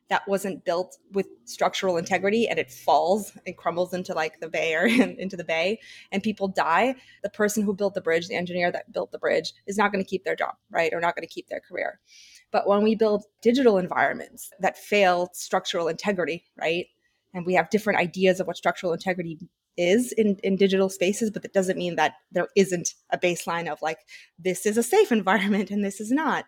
that 0.09 0.27
wasn't 0.27 0.65
built 0.65 0.97
with 1.13 1.27
structural 1.45 1.97
integrity 1.97 2.49
and 2.49 2.59
it 2.59 2.71
falls 2.71 3.33
and 3.47 3.57
crumbles 3.57 3.93
into 3.93 4.15
like 4.15 4.41
the 4.41 4.49
bay 4.49 4.75
or 4.75 4.87
into 5.19 5.37
the 5.37 5.45
bay 5.45 5.79
and 6.13 6.23
people 6.23 6.49
die 6.49 6.95
the 7.23 7.31
person 7.31 7.63
who 7.63 7.75
built 7.75 7.95
the 7.95 8.01
bridge 8.01 8.29
the 8.29 8.35
engineer 8.35 8.71
that 8.73 8.91
built 8.93 9.13
the 9.13 9.19
bridge 9.19 9.53
is 9.67 9.77
not 9.77 9.93
going 9.93 10.03
to 10.03 10.09
keep 10.09 10.25
their 10.25 10.37
job 10.37 10.55
right 10.71 10.93
or 10.93 11.01
not 11.01 11.15
going 11.15 11.27
to 11.27 11.33
keep 11.33 11.49
their 11.49 11.61
career. 11.61 11.99
But 12.51 12.67
when 12.67 12.83
we 12.83 12.95
build 12.95 13.25
digital 13.43 13.77
environments 13.77 14.51
that 14.61 14.79
fail 14.79 15.31
structural 15.33 15.89
integrity 15.89 16.45
right 16.57 16.87
and 17.35 17.45
we 17.45 17.55
have 17.55 17.71
different 17.71 18.01
ideas 18.01 18.41
of 18.41 18.47
what 18.47 18.57
structural 18.57 18.93
integrity 18.93 19.39
is 19.79 20.13
in, 20.13 20.37
in 20.43 20.57
digital 20.57 20.89
spaces, 20.89 21.31
but 21.31 21.43
that 21.43 21.53
doesn't 21.53 21.79
mean 21.79 21.95
that 21.97 22.15
there 22.33 22.49
isn't 22.57 22.95
a 23.11 23.19
baseline 23.19 23.71
of 23.71 23.81
like, 23.81 23.99
this 24.39 24.67
is 24.67 24.77
a 24.77 24.83
safe 24.83 25.13
environment 25.13 25.71
and 25.71 25.85
this 25.85 26.01
is 26.01 26.11
not 26.11 26.45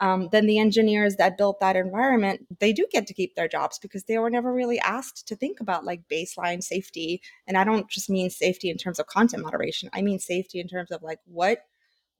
um, 0.00 0.28
then 0.32 0.46
the 0.46 0.58
engineers 0.58 1.16
that 1.16 1.36
built 1.36 1.60
that 1.60 1.76
environment 1.76 2.46
they 2.58 2.72
do 2.72 2.86
get 2.90 3.06
to 3.06 3.14
keep 3.14 3.34
their 3.34 3.48
jobs 3.48 3.78
because 3.78 4.04
they 4.04 4.18
were 4.18 4.30
never 4.30 4.52
really 4.52 4.80
asked 4.80 5.28
to 5.28 5.36
think 5.36 5.60
about 5.60 5.84
like 5.84 6.08
baseline 6.10 6.62
safety. 6.62 7.20
And 7.46 7.56
i 7.56 7.64
don't 7.64 7.88
just 7.88 8.10
mean 8.10 8.30
safety 8.30 8.70
in 8.70 8.76
terms 8.78 8.98
of 8.98 9.06
content 9.06 9.42
moderation. 9.42 9.90
I 9.92 10.02
mean 10.02 10.18
safety 10.18 10.60
in 10.60 10.68
terms 10.68 10.90
of 10.90 11.02
like 11.02 11.20
what 11.26 11.60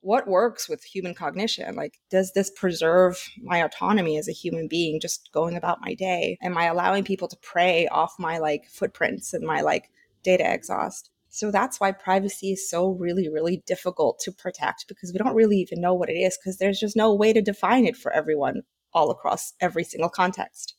what 0.02 0.26
works 0.26 0.66
with 0.66 0.82
human 0.82 1.14
cognition? 1.14 1.74
Like 1.76 2.00
does 2.10 2.32
this 2.32 2.50
preserve 2.50 3.28
my 3.42 3.58
autonomy 3.58 4.16
as 4.16 4.28
a 4.28 4.32
human 4.32 4.66
being 4.68 4.98
just 5.00 5.30
going 5.32 5.56
about 5.56 5.80
my 5.82 5.94
day? 5.94 6.38
Am 6.42 6.56
i 6.56 6.66
allowing 6.66 7.04
people 7.04 7.28
to 7.28 7.36
prey 7.36 7.88
off 7.88 8.14
my 8.18 8.38
like 8.38 8.66
footprints 8.68 9.34
and 9.34 9.46
my 9.46 9.60
like 9.60 9.90
data 10.22 10.50
exhaust 10.52 11.09
so 11.30 11.52
that's 11.52 11.78
why 11.78 11.92
privacy 11.92 12.52
is 12.52 12.68
so 12.68 12.90
really, 12.90 13.28
really 13.28 13.62
difficult 13.64 14.18
to 14.24 14.32
protect 14.32 14.86
because 14.88 15.12
we 15.12 15.18
don't 15.18 15.36
really 15.36 15.58
even 15.58 15.80
know 15.80 15.94
what 15.94 16.10
it 16.10 16.14
is 16.14 16.36
because 16.36 16.58
there's 16.58 16.80
just 16.80 16.96
no 16.96 17.14
way 17.14 17.32
to 17.32 17.40
define 17.40 17.86
it 17.86 17.96
for 17.96 18.12
everyone 18.12 18.62
all 18.92 19.10
across 19.12 19.52
every 19.60 19.84
single 19.84 20.10
context. 20.10 20.74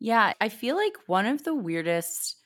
Yeah, 0.00 0.32
I 0.40 0.48
feel 0.48 0.76
like 0.76 0.96
one 1.06 1.26
of 1.26 1.44
the 1.44 1.54
weirdest 1.54 2.36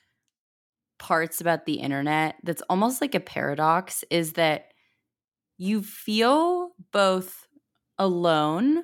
parts 0.99 1.39
about 1.39 1.65
the 1.65 1.75
internet 1.75 2.35
that's 2.43 2.63
almost 2.69 2.99
like 2.99 3.15
a 3.15 3.19
paradox 3.21 4.03
is 4.09 4.33
that 4.33 4.73
you 5.57 5.81
feel 5.81 6.71
both 6.91 7.47
alone 7.97 8.83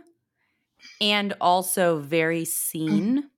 and 1.01 1.33
also 1.41 1.99
very 1.99 2.45
seen. 2.45 3.29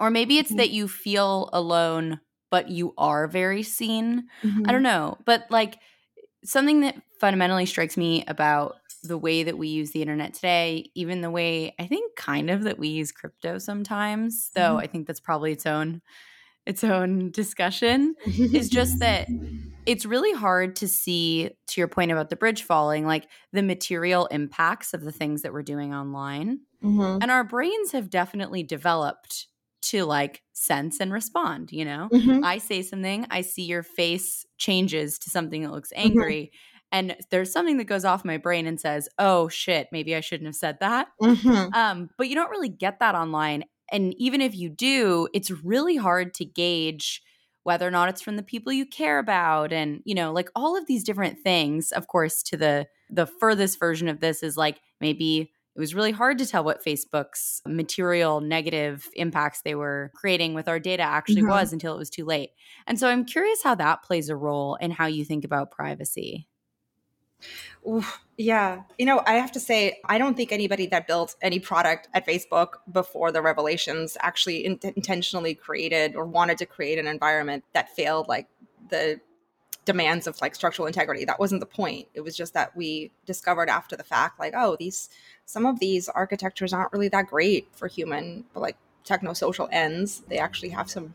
Or 0.00 0.10
maybe 0.10 0.38
it's 0.38 0.48
mm-hmm. 0.48 0.58
that 0.58 0.70
you 0.70 0.88
feel 0.88 1.48
alone 1.52 2.20
but 2.50 2.68
you 2.68 2.94
are 2.98 3.26
very 3.26 3.62
seen. 3.62 4.24
Mm-hmm. 4.42 4.64
I 4.66 4.72
don't 4.72 4.82
know. 4.82 5.18
But 5.24 5.46
like 5.50 5.78
something 6.44 6.80
that 6.80 6.96
fundamentally 7.20 7.66
strikes 7.66 7.96
me 7.96 8.24
about 8.26 8.76
the 9.02 9.18
way 9.18 9.42
that 9.42 9.58
we 9.58 9.68
use 9.68 9.90
the 9.90 10.02
internet 10.02 10.34
today, 10.34 10.90
even 10.94 11.20
the 11.20 11.30
way 11.30 11.74
I 11.78 11.86
think 11.86 12.16
kind 12.16 12.50
of 12.50 12.64
that 12.64 12.78
we 12.78 12.88
use 12.88 13.12
crypto 13.12 13.58
sometimes, 13.58 14.50
though 14.54 14.60
mm-hmm. 14.60 14.78
I 14.78 14.86
think 14.86 15.06
that's 15.06 15.20
probably 15.20 15.52
its 15.52 15.66
own 15.66 16.02
its 16.66 16.84
own 16.84 17.30
discussion, 17.30 18.14
is 18.26 18.68
just 18.68 18.98
that 18.98 19.26
it's 19.86 20.04
really 20.04 20.34
hard 20.34 20.76
to 20.76 20.86
see 20.86 21.50
to 21.68 21.80
your 21.80 21.88
point 21.88 22.12
about 22.12 22.28
the 22.28 22.36
bridge 22.36 22.62
falling, 22.62 23.06
like 23.06 23.26
the 23.54 23.62
material 23.62 24.26
impacts 24.26 24.92
of 24.92 25.02
the 25.02 25.12
things 25.12 25.42
that 25.42 25.52
we're 25.54 25.62
doing 25.62 25.94
online. 25.94 26.60
Mm-hmm. 26.84 27.22
And 27.22 27.30
our 27.30 27.42
brains 27.42 27.92
have 27.92 28.10
definitely 28.10 28.62
developed 28.62 29.46
to 29.80 30.04
like 30.04 30.42
sense 30.52 31.00
and 31.00 31.12
respond 31.12 31.70
you 31.72 31.84
know 31.84 32.08
mm-hmm. 32.12 32.44
i 32.44 32.58
say 32.58 32.82
something 32.82 33.26
i 33.30 33.40
see 33.40 33.62
your 33.62 33.82
face 33.82 34.44
changes 34.56 35.18
to 35.18 35.30
something 35.30 35.62
that 35.62 35.72
looks 35.72 35.92
mm-hmm. 35.92 36.06
angry 36.06 36.50
mm-hmm. 36.52 36.88
and 36.92 37.16
there's 37.30 37.52
something 37.52 37.76
that 37.76 37.84
goes 37.84 38.04
off 38.04 38.24
my 38.24 38.36
brain 38.36 38.66
and 38.66 38.80
says 38.80 39.08
oh 39.18 39.48
shit 39.48 39.88
maybe 39.92 40.14
i 40.14 40.20
shouldn't 40.20 40.46
have 40.48 40.56
said 40.56 40.78
that 40.80 41.08
mm-hmm. 41.22 41.72
um, 41.74 42.10
but 42.18 42.28
you 42.28 42.34
don't 42.34 42.50
really 42.50 42.68
get 42.68 42.98
that 43.00 43.14
online 43.14 43.64
and 43.90 44.14
even 44.18 44.40
if 44.40 44.54
you 44.54 44.68
do 44.68 45.28
it's 45.32 45.50
really 45.50 45.96
hard 45.96 46.34
to 46.34 46.44
gauge 46.44 47.22
whether 47.62 47.86
or 47.86 47.90
not 47.90 48.08
it's 48.08 48.22
from 48.22 48.36
the 48.36 48.42
people 48.42 48.72
you 48.72 48.86
care 48.86 49.18
about 49.18 49.72
and 49.72 50.00
you 50.04 50.14
know 50.14 50.32
like 50.32 50.48
all 50.56 50.76
of 50.76 50.86
these 50.86 51.04
different 51.04 51.38
things 51.38 51.92
of 51.92 52.06
course 52.06 52.42
to 52.42 52.56
the 52.56 52.86
the 53.10 53.26
furthest 53.26 53.78
version 53.78 54.08
of 54.08 54.20
this 54.20 54.42
is 54.42 54.56
like 54.56 54.80
maybe 55.00 55.52
it 55.78 55.80
was 55.80 55.94
really 55.94 56.10
hard 56.10 56.38
to 56.38 56.46
tell 56.46 56.64
what 56.64 56.84
Facebook's 56.84 57.62
material 57.64 58.40
negative 58.40 59.08
impacts 59.14 59.62
they 59.62 59.76
were 59.76 60.10
creating 60.12 60.54
with 60.54 60.66
our 60.66 60.80
data 60.80 61.04
actually 61.04 61.42
mm-hmm. 61.42 61.50
was 61.50 61.72
until 61.72 61.94
it 61.94 61.98
was 61.98 62.10
too 62.10 62.24
late. 62.24 62.50
And 62.88 62.98
so 62.98 63.06
I'm 63.06 63.24
curious 63.24 63.62
how 63.62 63.76
that 63.76 64.02
plays 64.02 64.28
a 64.28 64.34
role 64.34 64.74
in 64.80 64.90
how 64.90 65.06
you 65.06 65.24
think 65.24 65.44
about 65.44 65.70
privacy. 65.70 66.48
Oof, 67.88 68.24
yeah. 68.36 68.82
You 68.98 69.06
know, 69.06 69.22
I 69.24 69.34
have 69.34 69.52
to 69.52 69.60
say, 69.60 70.00
I 70.04 70.18
don't 70.18 70.36
think 70.36 70.50
anybody 70.50 70.88
that 70.88 71.06
built 71.06 71.36
any 71.42 71.60
product 71.60 72.08
at 72.12 72.26
Facebook 72.26 72.70
before 72.90 73.30
the 73.30 73.40
revelations 73.40 74.16
actually 74.20 74.64
in- 74.64 74.80
intentionally 74.82 75.54
created 75.54 76.16
or 76.16 76.26
wanted 76.26 76.58
to 76.58 76.66
create 76.66 76.98
an 76.98 77.06
environment 77.06 77.62
that 77.72 77.94
failed 77.94 78.26
like 78.26 78.48
the 78.90 79.20
demands 79.88 80.26
of 80.26 80.38
like 80.42 80.54
structural 80.54 80.86
integrity. 80.86 81.24
That 81.24 81.40
wasn't 81.40 81.60
the 81.60 81.66
point. 81.66 82.08
It 82.12 82.20
was 82.20 82.36
just 82.36 82.52
that 82.52 82.76
we 82.76 83.10
discovered 83.24 83.70
after 83.70 83.96
the 83.96 84.04
fact, 84.04 84.38
like, 84.38 84.52
oh, 84.54 84.76
these 84.78 85.08
some 85.46 85.64
of 85.64 85.80
these 85.80 86.10
architectures 86.10 86.74
aren't 86.74 86.92
really 86.92 87.08
that 87.08 87.26
great 87.26 87.68
for 87.72 87.88
human, 87.88 88.44
but 88.52 88.60
like 88.60 88.76
techno 89.02 89.32
social 89.32 89.66
ends. 89.72 90.22
They 90.28 90.36
actually 90.36 90.68
have 90.68 90.90
some 90.90 91.14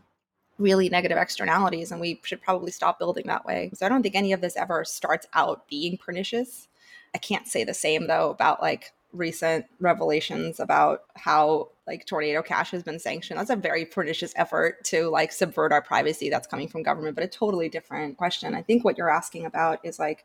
really 0.58 0.88
negative 0.88 1.18
externalities, 1.18 1.92
and 1.92 2.00
we 2.00 2.20
should 2.24 2.42
probably 2.42 2.72
stop 2.72 2.98
building 2.98 3.28
that 3.28 3.46
way. 3.46 3.70
So 3.74 3.86
I 3.86 3.88
don't 3.88 4.02
think 4.02 4.16
any 4.16 4.32
of 4.32 4.40
this 4.40 4.56
ever 4.56 4.84
starts 4.84 5.28
out 5.34 5.68
being 5.68 5.96
pernicious. 5.96 6.66
I 7.14 7.18
can't 7.18 7.46
say 7.46 7.62
the 7.62 7.74
same 7.74 8.08
though 8.08 8.30
about 8.30 8.60
like 8.60 8.92
recent 9.12 9.66
revelations 9.78 10.58
about 10.58 11.02
how 11.14 11.68
like 11.86 12.06
tornado 12.06 12.42
cash 12.42 12.70
has 12.70 12.82
been 12.82 12.98
sanctioned. 12.98 13.38
That's 13.38 13.50
a 13.50 13.56
very 13.56 13.84
pernicious 13.84 14.32
effort 14.36 14.84
to 14.84 15.10
like 15.10 15.32
subvert 15.32 15.72
our 15.72 15.82
privacy 15.82 16.30
that's 16.30 16.46
coming 16.46 16.68
from 16.68 16.82
government 16.82 17.14
but 17.14 17.24
a 17.24 17.28
totally 17.28 17.68
different 17.68 18.16
question. 18.16 18.54
I 18.54 18.62
think 18.62 18.84
what 18.84 18.96
you're 18.96 19.10
asking 19.10 19.44
about 19.44 19.80
is 19.84 19.98
like 19.98 20.24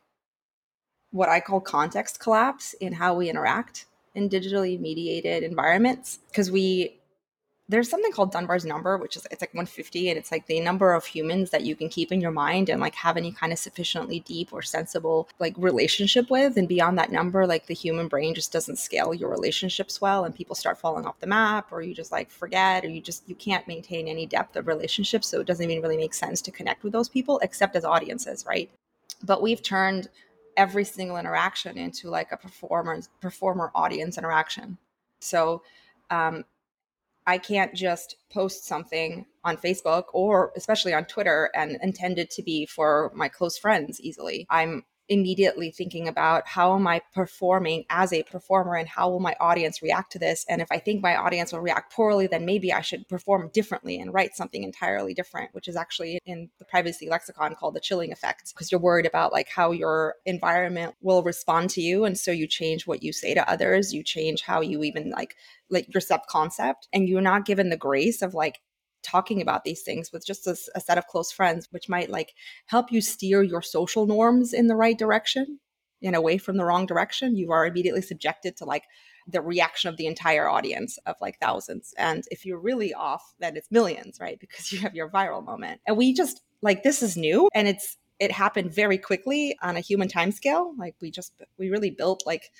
what 1.10 1.28
i 1.28 1.40
call 1.40 1.60
context 1.60 2.20
collapse 2.20 2.74
in 2.74 2.92
how 2.92 3.14
we 3.14 3.28
interact 3.28 3.86
in 4.14 4.28
digitally 4.28 4.78
mediated 4.78 5.42
environments 5.42 6.18
because 6.28 6.50
we 6.50 6.99
there's 7.70 7.88
something 7.88 8.10
called 8.10 8.32
Dunbar's 8.32 8.64
number, 8.64 8.98
which 8.98 9.16
is 9.16 9.28
it's 9.30 9.40
like 9.40 9.54
150, 9.54 10.08
and 10.08 10.18
it's 10.18 10.32
like 10.32 10.46
the 10.46 10.58
number 10.58 10.92
of 10.92 11.04
humans 11.04 11.50
that 11.50 11.62
you 11.62 11.76
can 11.76 11.88
keep 11.88 12.10
in 12.10 12.20
your 12.20 12.32
mind 12.32 12.68
and 12.68 12.80
like 12.80 12.96
have 12.96 13.16
any 13.16 13.30
kind 13.30 13.52
of 13.52 13.60
sufficiently 13.60 14.20
deep 14.20 14.52
or 14.52 14.60
sensible 14.60 15.28
like 15.38 15.54
relationship 15.56 16.30
with. 16.30 16.56
And 16.56 16.66
beyond 16.66 16.98
that 16.98 17.12
number, 17.12 17.46
like 17.46 17.66
the 17.66 17.74
human 17.74 18.08
brain 18.08 18.34
just 18.34 18.52
doesn't 18.52 18.80
scale 18.80 19.14
your 19.14 19.30
relationships 19.30 20.00
well, 20.00 20.24
and 20.24 20.34
people 20.34 20.56
start 20.56 20.80
falling 20.80 21.06
off 21.06 21.20
the 21.20 21.28
map, 21.28 21.70
or 21.70 21.80
you 21.80 21.94
just 21.94 22.10
like 22.10 22.28
forget, 22.28 22.84
or 22.84 22.88
you 22.88 23.00
just 23.00 23.28
you 23.28 23.36
can't 23.36 23.68
maintain 23.68 24.08
any 24.08 24.26
depth 24.26 24.56
of 24.56 24.66
relationships. 24.66 25.28
So 25.28 25.40
it 25.40 25.46
doesn't 25.46 25.70
even 25.70 25.80
really 25.80 25.96
make 25.96 26.14
sense 26.14 26.42
to 26.42 26.50
connect 26.50 26.82
with 26.82 26.92
those 26.92 27.08
people 27.08 27.38
except 27.38 27.76
as 27.76 27.84
audiences, 27.84 28.44
right? 28.48 28.68
But 29.22 29.42
we've 29.42 29.62
turned 29.62 30.08
every 30.56 30.84
single 30.84 31.18
interaction 31.18 31.78
into 31.78 32.10
like 32.10 32.32
a 32.32 32.36
performer 32.36 33.00
performer 33.20 33.70
audience 33.76 34.18
interaction. 34.18 34.76
So 35.20 35.62
um, 36.10 36.44
I 37.30 37.38
can't 37.38 37.72
just 37.72 38.16
post 38.32 38.66
something 38.66 39.24
on 39.44 39.56
Facebook 39.56 40.06
or 40.12 40.52
especially 40.56 40.92
on 40.92 41.04
Twitter 41.04 41.48
and 41.54 41.78
intend 41.80 42.18
it 42.18 42.28
to 42.32 42.42
be 42.42 42.66
for 42.66 43.12
my 43.14 43.28
close 43.28 43.56
friends 43.56 44.00
easily. 44.00 44.48
I'm 44.50 44.82
immediately 45.10 45.72
thinking 45.72 46.06
about 46.06 46.46
how 46.46 46.76
am 46.76 46.86
I 46.86 47.02
performing 47.12 47.84
as 47.90 48.12
a 48.12 48.22
performer 48.22 48.76
and 48.76 48.88
how 48.88 49.10
will 49.10 49.18
my 49.18 49.34
audience 49.40 49.82
react 49.82 50.12
to 50.12 50.20
this? 50.20 50.46
And 50.48 50.62
if 50.62 50.68
I 50.70 50.78
think 50.78 51.02
my 51.02 51.16
audience 51.16 51.52
will 51.52 51.60
react 51.60 51.92
poorly, 51.92 52.28
then 52.28 52.46
maybe 52.46 52.72
I 52.72 52.80
should 52.80 53.08
perform 53.08 53.50
differently 53.52 53.98
and 53.98 54.14
write 54.14 54.36
something 54.36 54.62
entirely 54.62 55.12
different, 55.12 55.52
which 55.52 55.66
is 55.66 55.74
actually 55.74 56.20
in 56.24 56.48
the 56.60 56.64
privacy 56.64 57.08
lexicon 57.10 57.56
called 57.56 57.74
the 57.74 57.80
chilling 57.80 58.12
effect, 58.12 58.54
because 58.54 58.70
you're 58.70 58.80
worried 58.80 59.04
about 59.04 59.32
like 59.32 59.48
how 59.48 59.72
your 59.72 60.14
environment 60.24 60.94
will 61.02 61.24
respond 61.24 61.70
to 61.70 61.80
you. 61.80 62.04
And 62.04 62.16
so 62.16 62.30
you 62.30 62.46
change 62.46 62.86
what 62.86 63.02
you 63.02 63.12
say 63.12 63.34
to 63.34 63.50
others, 63.50 63.92
you 63.92 64.04
change 64.04 64.42
how 64.42 64.60
you 64.60 64.84
even 64.84 65.10
like 65.10 65.34
like 65.70 65.92
your 65.92 66.00
self 66.00 66.26
concept, 66.28 66.88
and 66.92 67.08
you're 67.08 67.20
not 67.20 67.46
given 67.46 67.68
the 67.68 67.76
grace 67.76 68.22
of 68.22 68.32
like 68.32 68.60
talking 69.02 69.40
about 69.40 69.64
these 69.64 69.82
things 69.82 70.12
with 70.12 70.26
just 70.26 70.46
a, 70.46 70.56
a, 70.74 70.80
set 70.80 70.98
of 70.98 71.06
close 71.06 71.32
friends 71.32 71.68
which 71.70 71.88
might 71.88 72.10
like 72.10 72.34
help 72.66 72.92
you 72.92 73.00
steer 73.00 73.42
your 73.42 73.62
social 73.62 74.06
norms 74.06 74.52
in 74.52 74.66
the 74.66 74.76
right 74.76 74.98
direction 74.98 75.58
and 76.02 76.16
away 76.16 76.38
from 76.38 76.56
the 76.56 76.64
wrong 76.64 76.86
direction 76.86 77.36
you 77.36 77.52
are 77.52 77.66
immediately 77.66 78.02
subjected 78.02 78.56
to 78.56 78.64
like 78.64 78.84
the 79.26 79.40
reaction 79.40 79.88
of 79.88 79.96
the 79.96 80.06
entire 80.06 80.48
audience 80.48 80.98
of 81.06 81.16
like 81.20 81.38
thousands. 81.38 81.94
And 81.96 82.24
if 82.30 82.44
you're 82.44 82.58
really 82.58 82.94
off 82.94 83.34
then 83.38 83.56
it's 83.56 83.70
millions 83.70 84.18
right? 84.20 84.38
Because 84.38 84.72
you 84.72 84.80
have 84.80 84.94
your 84.94 85.08
viral 85.08 85.44
moment. 85.44 85.80
And 85.86 85.96
we 85.96 86.12
just 86.12 86.42
like 86.62 86.82
this 86.82 87.02
is 87.02 87.16
new 87.16 87.48
and 87.54 87.68
it's 87.68 87.96
it 88.18 88.32
happened 88.32 88.72
very 88.72 88.98
quickly 88.98 89.56
on 89.62 89.76
a 89.76 89.80
human 89.80 90.08
time 90.08 90.30
scale 90.30 90.74
like 90.76 90.94
we 91.00 91.10
just 91.10 91.32
we 91.58 91.70
really 91.70 91.90
built 91.90 92.22
like 92.26 92.50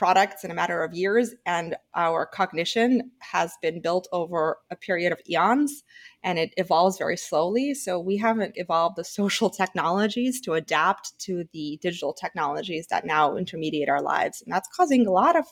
products 0.00 0.44
in 0.44 0.50
a 0.50 0.54
matter 0.54 0.82
of 0.82 0.94
years, 0.94 1.34
and 1.44 1.76
our 1.94 2.24
cognition 2.24 3.10
has 3.18 3.52
been 3.60 3.82
built 3.82 4.08
over 4.12 4.56
a 4.70 4.74
period 4.74 5.12
of 5.12 5.20
eons 5.28 5.84
and 6.24 6.38
it 6.38 6.54
evolves 6.56 6.96
very 6.96 7.18
slowly. 7.18 7.74
So 7.74 8.00
we 8.00 8.16
haven't 8.16 8.54
evolved 8.54 8.96
the 8.96 9.04
social 9.04 9.50
technologies 9.60 10.40
to 10.40 10.54
adapt 10.54 11.18
to 11.26 11.44
the 11.52 11.78
digital 11.82 12.14
technologies 12.14 12.86
that 12.86 13.04
now 13.04 13.36
intermediate 13.36 13.90
our 13.90 14.00
lives. 14.00 14.40
And 14.40 14.50
that's 14.50 14.70
causing 14.74 15.06
a 15.06 15.10
lot 15.10 15.36
of, 15.36 15.44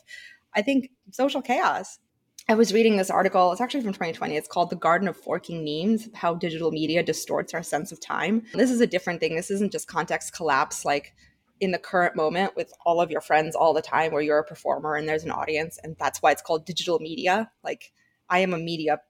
I 0.57 0.62
think, 0.62 0.93
social 1.11 1.43
chaos. 1.43 1.99
I 2.49 2.55
was 2.55 2.73
reading 2.73 2.97
this 2.97 3.11
article, 3.11 3.52
it's 3.52 3.61
actually 3.61 3.83
from 3.83 3.93
2020. 3.93 4.35
It's 4.35 4.49
called 4.49 4.71
The 4.71 4.76
Garden 4.76 5.09
of 5.09 5.17
Forking 5.19 5.62
Memes 5.62 6.09
How 6.14 6.33
Digital 6.33 6.71
Media 6.71 7.02
Distorts 7.02 7.52
Our 7.52 7.62
Sense 7.62 7.93
of 7.93 8.00
Time. 8.00 8.45
This 8.55 8.71
is 8.71 8.81
a 8.81 8.87
different 8.87 9.21
thing. 9.21 9.37
This 9.37 9.50
isn't 9.50 9.73
just 9.73 9.88
context 9.88 10.33
collapse 10.33 10.87
like 10.87 11.12
in 11.61 11.71
the 11.73 11.79
current 11.79 12.17
moment 12.17 12.57
with 12.57 12.73
all 12.85 13.00
of 13.00 13.11
your 13.11 13.21
friends 13.21 13.57
all 13.57 13.75
the 13.75 13.83
time 13.83 14.12
where 14.12 14.23
you're 14.23 14.38
a 14.38 14.45
performer 14.45 14.95
and 14.95 15.09
there's 15.09 15.25
an 15.25 15.31
audience 15.31 15.79
and 15.83 15.97
that's 15.99 16.21
why 16.23 16.33
it's 16.33 16.43
called 16.43 16.65
digital 16.65 16.99
media. 16.99 17.50
Like 17.62 17.93
i 18.29 18.41
am 18.41 18.55
a 18.55 18.59
media 18.59 19.00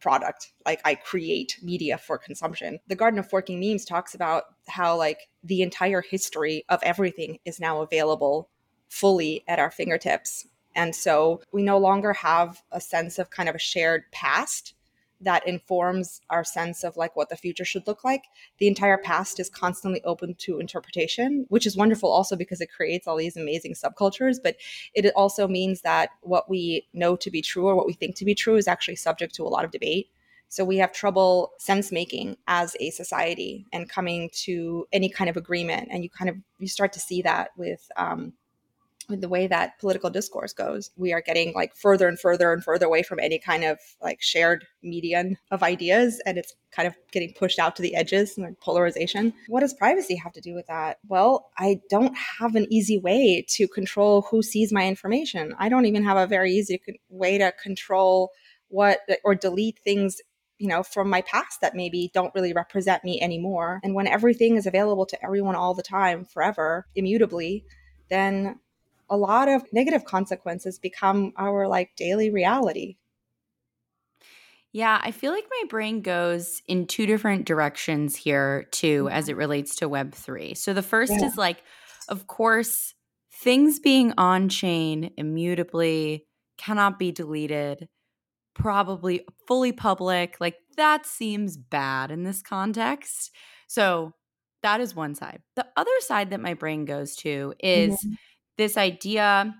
product. 0.00 0.52
Like 0.66 0.80
i 0.84 0.94
create 0.94 1.58
media 1.62 1.98
for 1.98 2.18
consumption. 2.18 2.78
The 2.88 2.96
garden 2.96 3.18
of 3.18 3.28
forking 3.28 3.60
memes 3.60 3.84
talks 3.84 4.14
about 4.14 4.44
how 4.68 4.96
like 4.96 5.28
the 5.42 5.62
entire 5.62 6.02
history 6.02 6.64
of 6.68 6.82
everything 6.82 7.38
is 7.44 7.60
now 7.60 7.82
available 7.82 8.48
fully 8.88 9.44
at 9.48 9.58
our 9.58 9.70
fingertips. 9.70 10.46
And 10.76 10.94
so 10.94 11.40
we 11.52 11.62
no 11.62 11.78
longer 11.78 12.12
have 12.12 12.62
a 12.72 12.80
sense 12.80 13.18
of 13.18 13.30
kind 13.30 13.48
of 13.48 13.54
a 13.54 13.60
shared 13.60 14.04
past 14.12 14.74
that 15.24 15.46
informs 15.46 16.20
our 16.30 16.44
sense 16.44 16.84
of 16.84 16.96
like 16.96 17.16
what 17.16 17.28
the 17.28 17.36
future 17.36 17.64
should 17.64 17.86
look 17.86 18.04
like. 18.04 18.24
The 18.58 18.68
entire 18.68 18.98
past 18.98 19.40
is 19.40 19.50
constantly 19.50 20.02
open 20.04 20.34
to 20.40 20.60
interpretation, 20.60 21.46
which 21.48 21.66
is 21.66 21.76
wonderful 21.76 22.10
also 22.10 22.36
because 22.36 22.60
it 22.60 22.72
creates 22.72 23.06
all 23.06 23.16
these 23.16 23.36
amazing 23.36 23.74
subcultures, 23.74 24.36
but 24.42 24.56
it 24.94 25.12
also 25.16 25.48
means 25.48 25.82
that 25.82 26.10
what 26.22 26.48
we 26.48 26.86
know 26.92 27.16
to 27.16 27.30
be 27.30 27.42
true 27.42 27.66
or 27.66 27.74
what 27.74 27.86
we 27.86 27.92
think 27.92 28.16
to 28.16 28.24
be 28.24 28.34
true 28.34 28.56
is 28.56 28.68
actually 28.68 28.96
subject 28.96 29.34
to 29.34 29.42
a 29.42 29.48
lot 29.48 29.64
of 29.64 29.70
debate. 29.70 30.08
So 30.48 30.64
we 30.64 30.76
have 30.76 30.92
trouble 30.92 31.52
sense 31.58 31.90
making 31.90 32.36
as 32.46 32.76
a 32.78 32.90
society 32.90 33.66
and 33.72 33.88
coming 33.88 34.30
to 34.44 34.86
any 34.92 35.08
kind 35.08 35.28
of 35.28 35.36
agreement. 35.36 35.88
And 35.90 36.04
you 36.04 36.10
kind 36.10 36.30
of 36.30 36.36
you 36.58 36.68
start 36.68 36.92
to 36.92 37.00
see 37.00 37.22
that 37.22 37.50
with 37.56 37.90
um, 37.96 38.34
with 39.08 39.20
the 39.20 39.28
way 39.28 39.46
that 39.46 39.78
political 39.78 40.10
discourse 40.10 40.52
goes 40.52 40.90
we 40.96 41.12
are 41.12 41.20
getting 41.20 41.52
like 41.54 41.74
further 41.74 42.08
and 42.08 42.18
further 42.18 42.52
and 42.52 42.64
further 42.64 42.86
away 42.86 43.02
from 43.02 43.18
any 43.18 43.38
kind 43.38 43.64
of 43.64 43.78
like 44.02 44.20
shared 44.20 44.66
median 44.82 45.36
of 45.50 45.62
ideas 45.62 46.20
and 46.26 46.38
it's 46.38 46.54
kind 46.70 46.88
of 46.88 46.94
getting 47.12 47.32
pushed 47.34 47.58
out 47.58 47.76
to 47.76 47.82
the 47.82 47.94
edges 47.94 48.36
and 48.36 48.46
like 48.46 48.60
polarization. 48.60 49.32
What 49.48 49.60
does 49.60 49.74
privacy 49.74 50.16
have 50.16 50.32
to 50.32 50.40
do 50.40 50.54
with 50.54 50.66
that? 50.66 50.98
Well 51.08 51.50
i 51.58 51.80
don't 51.88 52.16
have 52.16 52.54
an 52.54 52.66
easy 52.70 52.98
way 52.98 53.44
to 53.50 53.68
control 53.68 54.22
who 54.22 54.42
sees 54.42 54.72
my 54.72 54.86
information. 54.86 55.54
I 55.58 55.68
don't 55.68 55.86
even 55.86 56.04
have 56.04 56.16
a 56.16 56.26
very 56.26 56.52
easy 56.52 56.80
way 57.08 57.38
to 57.38 57.52
control 57.62 58.30
what 58.68 59.00
or 59.24 59.34
delete 59.34 59.78
things 59.84 60.20
you 60.58 60.68
know 60.68 60.82
from 60.82 61.08
my 61.10 61.20
past 61.22 61.60
that 61.60 61.74
maybe 61.74 62.10
don't 62.14 62.34
really 62.34 62.52
represent 62.52 63.04
me 63.04 63.20
anymore. 63.20 63.80
And 63.82 63.94
when 63.94 64.06
everything 64.06 64.56
is 64.56 64.66
available 64.66 65.06
to 65.06 65.24
everyone 65.24 65.56
all 65.56 65.74
the 65.74 65.82
time 65.82 66.24
forever 66.24 66.86
immutably 66.94 67.64
then 68.10 68.58
a 69.10 69.16
lot 69.16 69.48
of 69.48 69.64
negative 69.72 70.04
consequences 70.04 70.78
become 70.78 71.32
our 71.36 71.68
like 71.68 71.94
daily 71.96 72.30
reality. 72.30 72.96
Yeah, 74.72 75.00
I 75.00 75.12
feel 75.12 75.30
like 75.30 75.46
my 75.48 75.68
brain 75.68 76.00
goes 76.00 76.60
in 76.66 76.86
two 76.86 77.06
different 77.06 77.46
directions 77.46 78.16
here 78.16 78.64
too 78.72 79.08
as 79.12 79.28
it 79.28 79.36
relates 79.36 79.76
to 79.76 79.88
web3. 79.88 80.56
So 80.56 80.72
the 80.72 80.82
first 80.82 81.12
yeah. 81.12 81.26
is 81.26 81.36
like 81.36 81.62
of 82.08 82.26
course 82.26 82.94
things 83.32 83.78
being 83.78 84.12
on 84.18 84.48
chain 84.48 85.12
immutably 85.16 86.26
cannot 86.58 86.98
be 86.98 87.12
deleted, 87.12 87.88
probably 88.54 89.24
fully 89.46 89.72
public, 89.72 90.36
like 90.40 90.56
that 90.76 91.06
seems 91.06 91.56
bad 91.56 92.10
in 92.10 92.24
this 92.24 92.42
context. 92.42 93.30
So 93.68 94.12
that 94.62 94.80
is 94.80 94.94
one 94.94 95.14
side. 95.14 95.42
The 95.56 95.66
other 95.76 95.90
side 96.00 96.30
that 96.30 96.40
my 96.40 96.54
brain 96.54 96.84
goes 96.84 97.14
to 97.16 97.54
is 97.60 97.94
mm-hmm 97.94 98.14
this 98.56 98.76
idea 98.76 99.54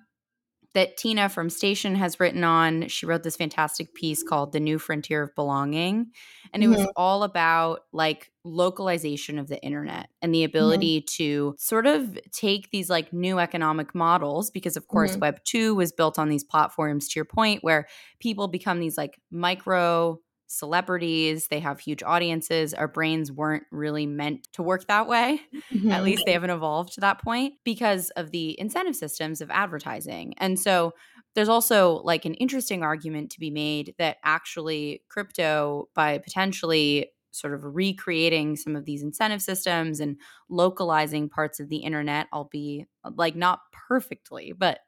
that 0.74 0.96
Tina 0.96 1.28
from 1.28 1.48
Station 1.50 1.94
has 1.94 2.18
written 2.18 2.42
on. 2.42 2.88
She 2.88 3.06
wrote 3.06 3.22
this 3.22 3.36
fantastic 3.36 3.94
piece 3.94 4.24
called 4.24 4.52
The 4.52 4.58
New 4.58 4.78
Frontier 4.78 5.22
of 5.22 5.34
Belonging. 5.36 6.10
And 6.52 6.62
it 6.62 6.66
mm-hmm. 6.66 6.80
was 6.80 6.92
all 6.96 7.22
about 7.22 7.80
like 7.92 8.32
localization 8.44 9.38
of 9.38 9.46
the 9.48 9.62
internet 9.62 10.08
and 10.20 10.34
the 10.34 10.40
mm-hmm. 10.40 10.50
ability 10.50 11.00
mm-hmm. 11.00 11.22
to 11.22 11.54
sort 11.58 11.86
of 11.86 12.18
take 12.32 12.70
these 12.70 12.90
like 12.90 13.12
new 13.12 13.38
economic 13.38 13.94
models, 13.94 14.50
because 14.50 14.76
of 14.76 14.88
course, 14.88 15.12
mm-hmm. 15.12 15.20
Web 15.20 15.44
2 15.44 15.76
was 15.76 15.92
built 15.92 16.18
on 16.18 16.28
these 16.28 16.44
platforms, 16.44 17.08
to 17.08 17.18
your 17.18 17.24
point, 17.24 17.62
where 17.62 17.86
people 18.18 18.48
become 18.48 18.80
these 18.80 18.98
like 18.98 19.20
micro 19.30 20.18
celebrities, 20.46 21.48
they 21.48 21.60
have 21.60 21.80
huge 21.80 22.02
audiences. 22.02 22.74
Our 22.74 22.88
brains 22.88 23.32
weren't 23.32 23.64
really 23.70 24.06
meant 24.06 24.48
to 24.52 24.62
work 24.62 24.86
that 24.86 25.08
way. 25.08 25.40
Mm-hmm. 25.72 25.90
At 25.90 26.04
least 26.04 26.24
they 26.26 26.32
haven't 26.32 26.50
evolved 26.50 26.92
to 26.94 27.00
that 27.00 27.22
point 27.22 27.54
because 27.64 28.10
of 28.10 28.30
the 28.30 28.58
incentive 28.60 28.96
systems 28.96 29.40
of 29.40 29.50
advertising. 29.50 30.34
And 30.38 30.58
so 30.58 30.92
there's 31.34 31.48
also 31.48 32.00
like 32.04 32.24
an 32.24 32.34
interesting 32.34 32.82
argument 32.82 33.30
to 33.30 33.40
be 33.40 33.50
made 33.50 33.94
that 33.98 34.18
actually 34.22 35.02
crypto, 35.08 35.88
by 35.94 36.18
potentially 36.18 37.10
sort 37.32 37.52
of 37.52 37.64
recreating 37.64 38.54
some 38.54 38.76
of 38.76 38.84
these 38.84 39.02
incentive 39.02 39.42
systems 39.42 39.98
and 39.98 40.16
localizing 40.48 41.28
parts 41.28 41.58
of 41.58 41.68
the 41.68 41.78
internet, 41.78 42.28
albeit 42.32 42.86
like 43.16 43.34
not 43.34 43.58
perfectly, 43.72 44.52
but 44.56 44.78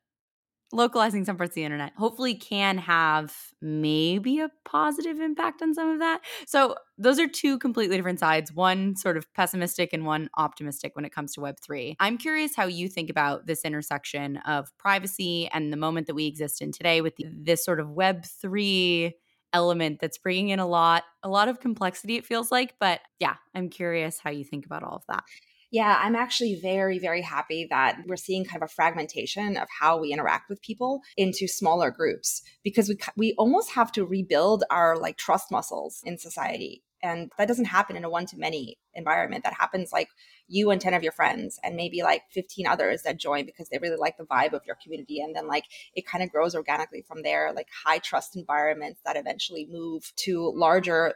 localizing 0.73 1.25
some 1.25 1.37
parts 1.37 1.52
of 1.52 1.54
the 1.54 1.64
internet 1.64 1.93
hopefully 1.97 2.34
can 2.34 2.78
have 2.78 3.34
maybe 3.60 4.40
a 4.40 4.50
positive 4.64 5.21
impact 5.21 5.62
on 5.62 5.75
some 5.75 5.90
of 5.90 6.00
that. 6.00 6.21
So, 6.47 6.75
those 6.99 7.19
are 7.19 7.28
two 7.28 7.58
completely 7.58 7.97
different 7.97 8.21
sides, 8.21 8.52
one 8.52 8.97
sort 8.97 9.17
of 9.17 9.32
pessimistic 9.34 9.93
and 9.93 10.06
one 10.06 10.30
optimistic 10.36 10.97
when 10.97 11.04
it 11.04 11.12
comes 11.12 11.34
to 11.34 11.40
Web3. 11.40 11.97
I'm 12.00 12.17
curious 12.19 12.56
how 12.56 12.67
you 12.67 12.88
think 12.88 13.10
about 13.10 13.47
this 13.47 13.64
intersection 13.64 14.38
of 14.38 14.71
privacy 14.78 15.49
and 15.52 15.73
the 15.73 15.76
moment 15.76 16.06
that 16.06 16.14
we 16.14 16.26
exist 16.26 16.62
in 16.62 16.73
today 16.73 17.00
with 17.02 17.17
the, 17.17 17.26
this 17.30 17.64
sort 17.64 17.80
of 17.80 17.88
Web3 17.88 19.12
element 19.52 20.00
that's 20.00 20.19
bringing 20.19 20.50
in 20.50 20.58
a 20.58 20.67
lot 20.67 21.04
a 21.23 21.28
lot 21.28 21.49
of 21.49 21.60
complexity 21.60 22.17
it 22.17 22.26
feels 22.26 22.50
like 22.50 22.75
but 22.78 23.00
yeah 23.21 23.36
i'm 23.54 23.71
curious 23.71 24.19
how 24.19 24.28
you 24.28 24.45
think 24.45 24.67
about 24.67 24.82
all 24.82 24.97
of 24.97 25.04
that 25.08 25.23
yeah, 25.70 26.00
I'm 26.00 26.14
actually 26.14 26.54
very, 26.60 26.98
very 26.98 27.22
happy 27.22 27.66
that 27.70 27.98
we're 28.06 28.16
seeing 28.16 28.44
kind 28.44 28.62
of 28.62 28.70
a 28.70 28.72
fragmentation 28.72 29.56
of 29.56 29.68
how 29.80 29.98
we 29.98 30.12
interact 30.12 30.48
with 30.48 30.62
people 30.62 31.00
into 31.16 31.48
smaller 31.48 31.90
groups 31.90 32.42
because 32.62 32.88
we 32.88 32.96
we 33.16 33.34
almost 33.36 33.72
have 33.72 33.90
to 33.92 34.04
rebuild 34.04 34.64
our 34.70 34.96
like 34.96 35.16
trust 35.16 35.50
muscles 35.50 36.00
in 36.04 36.18
society. 36.18 36.82
And 37.02 37.30
that 37.36 37.48
doesn't 37.48 37.66
happen 37.66 37.96
in 37.96 38.04
a 38.04 38.10
one 38.10 38.26
to 38.26 38.38
many 38.38 38.78
environment. 38.94 39.44
That 39.44 39.54
happens 39.54 39.92
like 39.92 40.08
you 40.48 40.70
and 40.70 40.80
10 40.80 40.94
of 40.94 41.02
your 41.02 41.12
friends 41.12 41.58
and 41.62 41.76
maybe 41.76 42.02
like 42.02 42.22
15 42.30 42.66
others 42.66 43.02
that 43.02 43.18
join 43.18 43.44
because 43.44 43.68
they 43.68 43.78
really 43.78 43.96
like 43.96 44.16
the 44.16 44.24
vibe 44.24 44.54
of 44.54 44.62
your 44.66 44.76
community. 44.82 45.20
And 45.20 45.34
then 45.34 45.46
like 45.46 45.64
it 45.94 46.06
kind 46.06 46.24
of 46.24 46.30
grows 46.30 46.54
organically 46.54 47.02
from 47.06 47.22
there, 47.22 47.52
like 47.54 47.68
high 47.84 47.98
trust 47.98 48.36
environments 48.36 49.00
that 49.04 49.16
eventually 49.16 49.68
move 49.70 50.10
to 50.16 50.52
larger, 50.56 51.14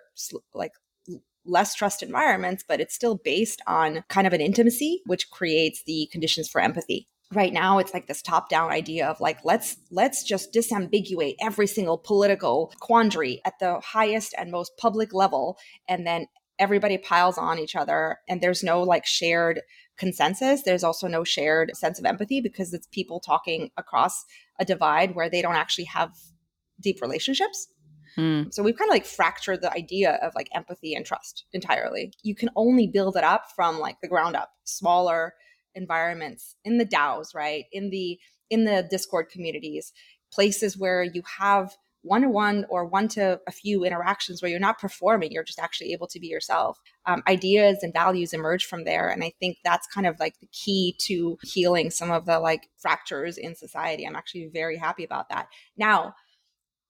like 0.54 0.72
less 1.44 1.74
trust 1.74 2.02
environments, 2.02 2.64
but 2.66 2.80
it's 2.80 2.94
still 2.94 3.16
based 3.16 3.62
on 3.66 4.04
kind 4.08 4.26
of 4.26 4.32
an 4.32 4.40
intimacy, 4.40 5.02
which 5.06 5.30
creates 5.30 5.82
the 5.84 6.08
conditions 6.12 6.48
for 6.48 6.60
empathy. 6.60 7.08
Right 7.32 7.52
now 7.52 7.78
it's 7.78 7.94
like 7.94 8.08
this 8.08 8.22
top 8.22 8.48
down 8.48 8.72
idea 8.72 9.06
of 9.06 9.20
like 9.20 9.38
let's 9.44 9.76
let's 9.92 10.24
just 10.24 10.52
disambiguate 10.52 11.36
every 11.40 11.68
single 11.68 11.96
political 11.96 12.72
quandary 12.80 13.40
at 13.44 13.54
the 13.60 13.78
highest 13.78 14.34
and 14.36 14.50
most 14.50 14.72
public 14.76 15.14
level 15.14 15.56
and 15.88 16.04
then 16.04 16.26
everybody 16.58 16.98
piles 16.98 17.38
on 17.38 17.60
each 17.60 17.76
other 17.76 18.18
and 18.28 18.40
there's 18.40 18.64
no 18.64 18.82
like 18.82 19.06
shared 19.06 19.60
consensus. 19.96 20.62
There's 20.62 20.82
also 20.82 21.06
no 21.06 21.22
shared 21.22 21.70
sense 21.76 22.00
of 22.00 22.04
empathy 22.04 22.40
because 22.40 22.74
it's 22.74 22.88
people 22.88 23.20
talking 23.20 23.70
across 23.76 24.24
a 24.58 24.64
divide 24.64 25.14
where 25.14 25.30
they 25.30 25.40
don't 25.40 25.54
actually 25.54 25.84
have 25.84 26.10
deep 26.80 27.00
relationships 27.00 27.68
Mm. 28.16 28.52
So 28.52 28.62
we've 28.62 28.76
kind 28.76 28.88
of 28.88 28.94
like 28.94 29.06
fractured 29.06 29.62
the 29.62 29.72
idea 29.72 30.18
of 30.22 30.32
like 30.34 30.48
empathy 30.54 30.94
and 30.94 31.04
trust 31.04 31.44
entirely. 31.52 32.12
You 32.22 32.34
can 32.34 32.50
only 32.56 32.86
build 32.86 33.16
it 33.16 33.24
up 33.24 33.46
from 33.54 33.78
like 33.78 34.00
the 34.00 34.08
ground 34.08 34.36
up, 34.36 34.50
smaller 34.64 35.34
environments 35.74 36.56
in 36.64 36.78
the 36.78 36.86
DAOs, 36.86 37.34
right? 37.34 37.64
In 37.72 37.90
the 37.90 38.18
in 38.50 38.64
the 38.64 38.86
Discord 38.90 39.28
communities, 39.30 39.92
places 40.32 40.76
where 40.76 41.04
you 41.04 41.22
have 41.38 41.76
one 42.02 42.22
to 42.22 42.28
one 42.28 42.64
or 42.70 42.86
one 42.86 43.08
to 43.08 43.38
a 43.46 43.52
few 43.52 43.84
interactions 43.84 44.40
where 44.40 44.50
you're 44.50 44.58
not 44.58 44.78
performing, 44.78 45.30
you're 45.30 45.44
just 45.44 45.58
actually 45.58 45.92
able 45.92 46.06
to 46.06 46.18
be 46.18 46.28
yourself. 46.28 46.78
Um, 47.06 47.22
ideas 47.28 47.82
and 47.82 47.92
values 47.92 48.32
emerge 48.32 48.64
from 48.64 48.84
there. 48.84 49.08
And 49.08 49.22
I 49.22 49.32
think 49.38 49.58
that's 49.64 49.86
kind 49.86 50.06
of 50.06 50.18
like 50.18 50.38
the 50.40 50.48
key 50.48 50.96
to 51.00 51.36
healing 51.42 51.90
some 51.90 52.10
of 52.10 52.24
the 52.24 52.40
like 52.40 52.68
fractures 52.78 53.36
in 53.36 53.54
society. 53.54 54.06
I'm 54.06 54.16
actually 54.16 54.48
very 54.52 54.78
happy 54.78 55.04
about 55.04 55.28
that. 55.28 55.48
Now, 55.76 56.14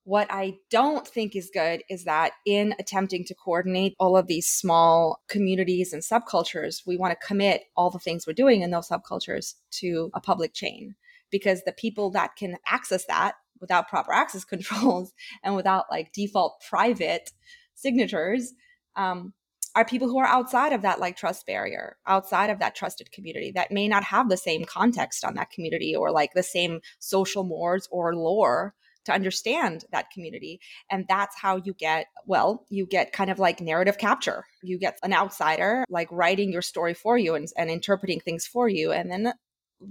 what 0.03 0.27
I 0.31 0.55
don't 0.71 1.07
think 1.07 1.35
is 1.35 1.51
good 1.53 1.83
is 1.89 2.05
that 2.05 2.33
in 2.45 2.73
attempting 2.79 3.23
to 3.25 3.35
coordinate 3.35 3.95
all 3.99 4.17
of 4.17 4.27
these 4.27 4.47
small 4.47 5.21
communities 5.29 5.93
and 5.93 6.01
subcultures, 6.01 6.81
we 6.87 6.97
want 6.97 7.11
to 7.11 7.27
commit 7.27 7.63
all 7.75 7.91
the 7.91 7.99
things 7.99 8.25
we're 8.25 8.33
doing 8.33 8.61
in 8.61 8.71
those 8.71 8.89
subcultures 8.89 9.53
to 9.71 10.09
a 10.15 10.19
public 10.19 10.53
chain. 10.53 10.95
Because 11.29 11.63
the 11.63 11.71
people 11.71 12.09
that 12.11 12.35
can 12.35 12.57
access 12.67 13.05
that 13.05 13.35
without 13.59 13.87
proper 13.87 14.11
access 14.11 14.43
controls 14.45 15.13
and 15.43 15.55
without 15.55 15.85
like 15.91 16.11
default 16.13 16.61
private 16.67 17.31
signatures 17.75 18.53
um, 18.95 19.33
are 19.75 19.85
people 19.85 20.09
who 20.09 20.17
are 20.17 20.27
outside 20.27 20.73
of 20.73 20.81
that 20.81 20.99
like 20.99 21.15
trust 21.15 21.45
barrier, 21.45 21.97
outside 22.07 22.49
of 22.49 22.59
that 22.59 22.75
trusted 22.75 23.11
community 23.11 23.51
that 23.51 23.71
may 23.71 23.87
not 23.87 24.03
have 24.03 24.29
the 24.29 24.35
same 24.35 24.65
context 24.65 25.23
on 25.23 25.35
that 25.35 25.51
community 25.51 25.95
or 25.95 26.11
like 26.11 26.33
the 26.33 26.43
same 26.43 26.81
social 26.99 27.43
mores 27.43 27.87
or 27.91 28.15
lore 28.15 28.73
to 29.05 29.11
understand 29.11 29.85
that 29.91 30.11
community. 30.11 30.59
And 30.89 31.05
that's 31.07 31.37
how 31.39 31.57
you 31.57 31.73
get, 31.73 32.07
well, 32.25 32.65
you 32.69 32.85
get 32.85 33.13
kind 33.13 33.29
of 33.29 33.39
like 33.39 33.61
narrative 33.61 33.97
capture. 33.97 34.45
You 34.61 34.77
get 34.77 34.99
an 35.03 35.13
outsider 35.13 35.85
like 35.89 36.07
writing 36.11 36.51
your 36.51 36.61
story 36.61 36.93
for 36.93 37.17
you 37.17 37.35
and, 37.35 37.47
and 37.57 37.69
interpreting 37.69 38.19
things 38.19 38.45
for 38.45 38.69
you. 38.69 38.91
And 38.91 39.11
then 39.11 39.33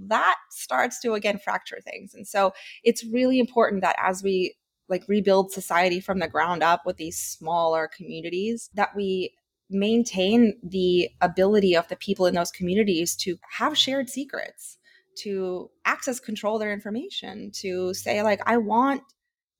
that 0.07 0.35
starts 0.51 0.99
to 1.01 1.13
again 1.13 1.39
fracture 1.43 1.79
things. 1.83 2.13
And 2.13 2.25
so 2.27 2.53
it's 2.83 3.03
really 3.05 3.39
important 3.39 3.81
that 3.81 3.97
as 4.01 4.23
we 4.23 4.55
like 4.87 5.07
rebuild 5.07 5.51
society 5.51 5.99
from 5.99 6.19
the 6.19 6.27
ground 6.27 6.63
up 6.63 6.81
with 6.85 6.97
these 6.97 7.17
smaller 7.17 7.89
communities, 7.95 8.69
that 8.73 8.95
we 8.95 9.33
maintain 9.69 10.53
the 10.61 11.09
ability 11.21 11.75
of 11.75 11.87
the 11.87 11.95
people 11.95 12.25
in 12.25 12.35
those 12.35 12.51
communities 12.51 13.15
to 13.15 13.37
have 13.57 13.77
shared 13.77 14.09
secrets 14.09 14.77
to 15.19 15.69
access 15.85 16.19
control 16.19 16.59
their 16.59 16.73
information, 16.73 17.51
to 17.61 17.93
say, 17.93 18.23
like, 18.23 18.41
I 18.45 18.57
want 18.57 19.03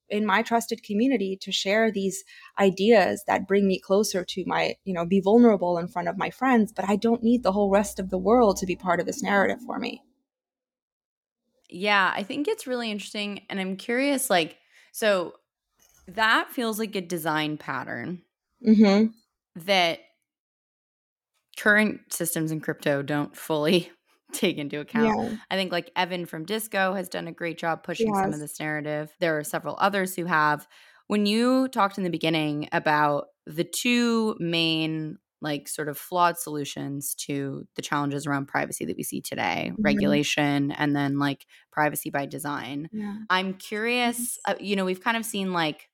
in 0.09 0.25
my 0.25 0.41
trusted 0.41 0.83
community 0.83 1.37
to 1.41 1.51
share 1.51 1.89
these 1.89 2.23
ideas 2.59 3.23
that 3.27 3.47
bring 3.47 3.67
me 3.67 3.79
closer 3.79 4.25
to 4.25 4.43
my, 4.45 4.75
you 4.83 4.93
know, 4.93 5.05
be 5.05 5.21
vulnerable 5.21 5.77
in 5.77 5.87
front 5.87 6.09
of 6.09 6.17
my 6.17 6.29
friends, 6.29 6.73
but 6.73 6.87
I 6.87 6.97
don't 6.97 7.23
need 7.23 7.43
the 7.43 7.53
whole 7.53 7.69
rest 7.69 7.97
of 7.99 8.09
the 8.09 8.17
world 8.17 8.57
to 8.57 8.65
be 8.65 8.75
part 8.75 8.99
of 8.99 9.05
this 9.05 9.23
narrative 9.23 9.59
for 9.65 9.79
me. 9.79 10.01
Yeah, 11.69 12.11
I 12.13 12.23
think 12.23 12.49
it's 12.49 12.67
really 12.67 12.91
interesting. 12.91 13.43
And 13.49 13.59
I'm 13.59 13.77
curious, 13.77 14.29
like, 14.29 14.57
so 14.91 15.35
that 16.09 16.51
feels 16.51 16.77
like 16.77 16.95
a 16.95 17.01
design 17.01 17.57
pattern 17.57 18.21
mm-hmm. 18.65 19.07
that 19.55 19.99
current 21.57 22.01
systems 22.11 22.51
in 22.51 22.59
crypto 22.59 23.01
don't 23.01 23.35
fully 23.35 23.89
take 24.33 24.57
into 24.57 24.79
account. 24.79 25.31
Yeah. 25.31 25.37
I 25.49 25.55
think 25.55 25.71
like 25.71 25.91
Evin 25.95 26.27
from 26.27 26.45
Disco 26.45 26.93
has 26.93 27.09
done 27.09 27.27
a 27.27 27.31
great 27.31 27.57
job 27.57 27.83
pushing 27.83 28.13
some 28.13 28.33
of 28.33 28.39
this 28.39 28.59
narrative. 28.59 29.11
There 29.19 29.37
are 29.37 29.43
several 29.43 29.77
others 29.79 30.15
who 30.15 30.25
have. 30.25 30.67
When 31.07 31.25
you 31.25 31.67
talked 31.67 31.97
in 31.97 32.05
the 32.05 32.09
beginning 32.09 32.69
about 32.71 33.25
the 33.45 33.65
two 33.65 34.35
main 34.39 35.17
like 35.41 35.67
sort 35.67 35.89
of 35.89 35.97
flawed 35.97 36.37
solutions 36.37 37.15
to 37.15 37.67
the 37.75 37.81
challenges 37.81 38.27
around 38.27 38.47
privacy 38.47 38.85
that 38.85 38.95
we 38.95 39.03
see 39.03 39.21
today 39.21 39.71
mm-hmm. 39.71 39.81
regulation 39.81 40.71
and 40.71 40.95
then 40.95 41.17
like 41.17 41.45
privacy 41.71 42.09
by 42.09 42.25
design 42.25 42.87
yeah. 42.91 43.15
i'm 43.29 43.55
curious 43.55 44.37
mm-hmm. 44.47 44.51
uh, 44.51 44.55
you 44.59 44.75
know 44.75 44.85
we've 44.85 45.03
kind 45.03 45.17
of 45.17 45.25
seen 45.25 45.51
like 45.51 45.89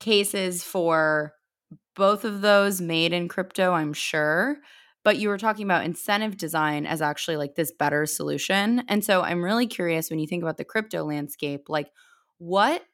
cases 0.00 0.62
for 0.62 1.34
both 1.94 2.24
of 2.24 2.40
those 2.40 2.80
made 2.80 3.12
in 3.12 3.28
crypto 3.28 3.72
i'm 3.72 3.92
sure 3.92 4.56
but 5.08 5.16
you 5.16 5.30
were 5.30 5.38
talking 5.38 5.64
about 5.64 5.86
incentive 5.86 6.36
design 6.36 6.84
as 6.84 7.00
actually 7.00 7.38
like 7.38 7.54
this 7.54 7.72
better 7.72 8.04
solution. 8.04 8.84
And 8.88 9.02
so 9.02 9.22
I'm 9.22 9.42
really 9.42 9.66
curious 9.66 10.10
when 10.10 10.18
you 10.18 10.26
think 10.26 10.42
about 10.42 10.58
the 10.58 10.66
crypto 10.66 11.02
landscape, 11.02 11.70
like 11.70 11.90
what 12.36 12.84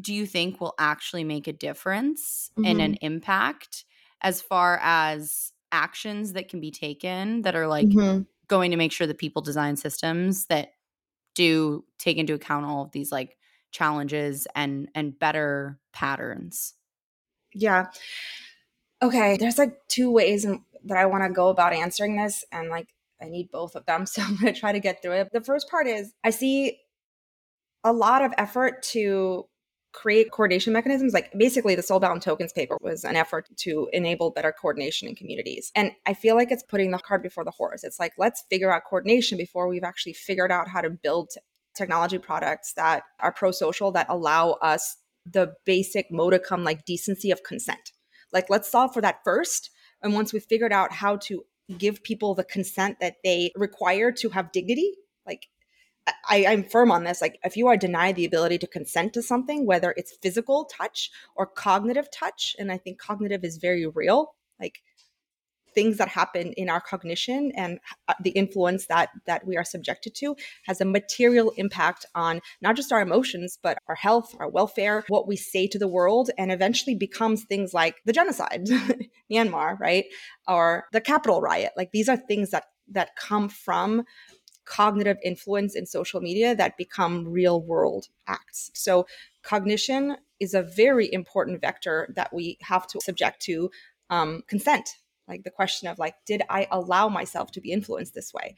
do 0.00 0.14
you 0.14 0.24
think 0.24 0.62
will 0.62 0.72
actually 0.78 1.24
make 1.24 1.46
a 1.46 1.52
difference 1.52 2.50
mm-hmm. 2.58 2.64
and 2.64 2.80
an 2.80 2.94
impact 3.02 3.84
as 4.22 4.40
far 4.40 4.80
as 4.82 5.52
actions 5.70 6.32
that 6.32 6.48
can 6.48 6.58
be 6.58 6.70
taken 6.70 7.42
that 7.42 7.54
are 7.54 7.66
like 7.66 7.88
mm-hmm. 7.88 8.22
going 8.48 8.70
to 8.70 8.78
make 8.78 8.92
sure 8.92 9.06
that 9.06 9.18
people 9.18 9.42
design 9.42 9.76
systems 9.76 10.46
that 10.46 10.70
do 11.34 11.84
take 11.98 12.16
into 12.16 12.32
account 12.32 12.64
all 12.64 12.82
of 12.82 12.92
these 12.92 13.12
like 13.12 13.36
challenges 13.72 14.46
and 14.54 14.88
and 14.94 15.18
better 15.18 15.78
patterns 15.92 16.72
yeah 17.52 17.88
okay 19.02 19.36
there's 19.36 19.58
like 19.58 19.76
two 19.88 20.10
ways 20.10 20.46
in 20.46 20.62
that 20.86 20.98
I 20.98 21.06
want 21.06 21.24
to 21.24 21.30
go 21.30 21.48
about 21.48 21.72
answering 21.72 22.16
this. 22.16 22.44
And 22.50 22.68
like, 22.68 22.88
I 23.20 23.26
need 23.26 23.50
both 23.50 23.74
of 23.74 23.86
them. 23.86 24.06
So 24.16 24.22
I'm 24.22 24.36
going 24.36 24.52
to 24.52 24.58
try 24.58 24.72
to 24.72 24.80
get 24.80 25.02
through 25.02 25.12
it. 25.12 25.28
The 25.32 25.40
first 25.40 25.70
part 25.70 25.86
is 25.86 26.12
I 26.24 26.30
see 26.30 26.78
a 27.84 27.92
lot 27.92 28.24
of 28.24 28.32
effort 28.38 28.82
to 28.82 29.46
create 29.92 30.30
coordination 30.30 30.72
mechanisms. 30.72 31.14
Like 31.14 31.32
basically, 31.36 31.74
the 31.74 31.82
Soulbound 31.82 32.20
Tokens 32.20 32.52
paper 32.52 32.76
was 32.80 33.04
an 33.04 33.16
effort 33.16 33.48
to 33.58 33.88
enable 33.92 34.30
better 34.30 34.52
coordination 34.52 35.08
in 35.08 35.14
communities. 35.14 35.72
And 35.74 35.92
I 36.04 36.12
feel 36.12 36.36
like 36.36 36.52
it's 36.52 36.62
putting 36.62 36.90
the 36.90 36.98
cart 36.98 37.22
before 37.22 37.44
the 37.44 37.50
horse. 37.50 37.82
It's 37.82 37.98
like, 37.98 38.12
let's 38.18 38.44
figure 38.50 38.72
out 38.72 38.82
coordination 38.88 39.38
before 39.38 39.68
we've 39.68 39.84
actually 39.84 40.12
figured 40.12 40.52
out 40.52 40.68
how 40.68 40.82
to 40.82 40.90
build 40.90 41.30
technology 41.74 42.18
products 42.18 42.74
that 42.74 43.04
are 43.20 43.32
pro 43.32 43.52
social, 43.52 43.90
that 43.92 44.06
allow 44.08 44.52
us 44.62 44.96
the 45.24 45.54
basic 45.64 46.10
modicum 46.10 46.62
like 46.62 46.84
decency 46.84 47.30
of 47.30 47.42
consent. 47.42 47.92
Like, 48.32 48.50
let's 48.50 48.70
solve 48.70 48.92
for 48.92 49.00
that 49.00 49.20
first 49.24 49.70
and 50.02 50.14
once 50.14 50.32
we've 50.32 50.44
figured 50.44 50.72
out 50.72 50.92
how 50.92 51.16
to 51.16 51.44
give 51.78 52.02
people 52.02 52.34
the 52.34 52.44
consent 52.44 52.98
that 53.00 53.16
they 53.24 53.50
require 53.56 54.12
to 54.12 54.28
have 54.30 54.52
dignity, 54.52 54.92
like 55.26 55.48
I, 56.28 56.38
am 56.38 56.64
firm 56.64 56.92
on 56.92 57.04
this. 57.04 57.20
Like, 57.20 57.38
if 57.44 57.56
you 57.56 57.66
are 57.68 57.76
denied 57.76 58.16
the 58.16 58.24
ability 58.24 58.58
to 58.58 58.66
consent 58.66 59.12
to 59.14 59.22
something, 59.22 59.66
whether 59.66 59.92
it's 59.96 60.16
physical 60.22 60.66
touch 60.66 61.10
or 61.34 61.46
cognitive 61.46 62.08
touch, 62.10 62.54
and 62.58 62.70
I 62.70 62.78
think 62.78 62.98
cognitive 62.98 63.44
is 63.44 63.56
very 63.56 63.86
real, 63.86 64.34
like 64.60 64.80
things 65.76 65.98
that 65.98 66.08
happen 66.08 66.52
in 66.54 66.68
our 66.68 66.80
cognition 66.80 67.52
and 67.54 67.78
uh, 68.08 68.14
the 68.22 68.30
influence 68.30 68.86
that 68.86 69.10
that 69.26 69.46
we 69.46 69.56
are 69.56 69.64
subjected 69.64 70.14
to 70.16 70.34
has 70.64 70.80
a 70.80 70.84
material 70.84 71.52
impact 71.56 72.04
on 72.16 72.40
not 72.60 72.74
just 72.74 72.90
our 72.92 73.02
emotions 73.02 73.58
but 73.62 73.78
our 73.86 73.94
health 73.94 74.34
our 74.40 74.48
welfare 74.48 75.04
what 75.08 75.28
we 75.28 75.36
say 75.36 75.68
to 75.68 75.78
the 75.78 75.86
world 75.86 76.30
and 76.36 76.50
eventually 76.50 76.96
becomes 76.96 77.44
things 77.44 77.72
like 77.72 77.96
the 78.04 78.12
genocide 78.12 78.66
myanmar 79.30 79.76
right? 79.80 80.06
Or 80.46 80.86
the 80.92 81.00
capitol 81.00 81.40
riot. 81.40 81.72
Like 81.76 81.92
these 81.92 82.08
are 82.08 82.16
things 82.16 82.50
that 82.50 82.64
that 82.88 83.16
come 83.16 83.48
from 83.48 84.04
cognitive 84.64 85.16
influence 85.24 85.76
in 85.76 85.86
social 85.86 86.20
media 86.20 86.54
that 86.54 86.76
become 86.76 87.28
real 87.28 87.62
world 87.62 88.06
acts. 88.26 88.70
So 88.74 89.06
cognition 89.42 90.16
is 90.40 90.54
a 90.54 90.62
very 90.62 91.12
important 91.12 91.60
vector 91.60 92.12
that 92.16 92.32
we 92.32 92.58
have 92.62 92.86
to 92.88 93.00
subject 93.00 93.40
to 93.42 93.70
um, 94.10 94.42
consent 94.48 94.90
like 95.28 95.44
the 95.44 95.50
question 95.50 95.88
of 95.88 95.98
like 95.98 96.14
did 96.26 96.42
i 96.50 96.66
allow 96.70 97.08
myself 97.08 97.50
to 97.52 97.60
be 97.60 97.72
influenced 97.72 98.14
this 98.14 98.32
way? 98.34 98.54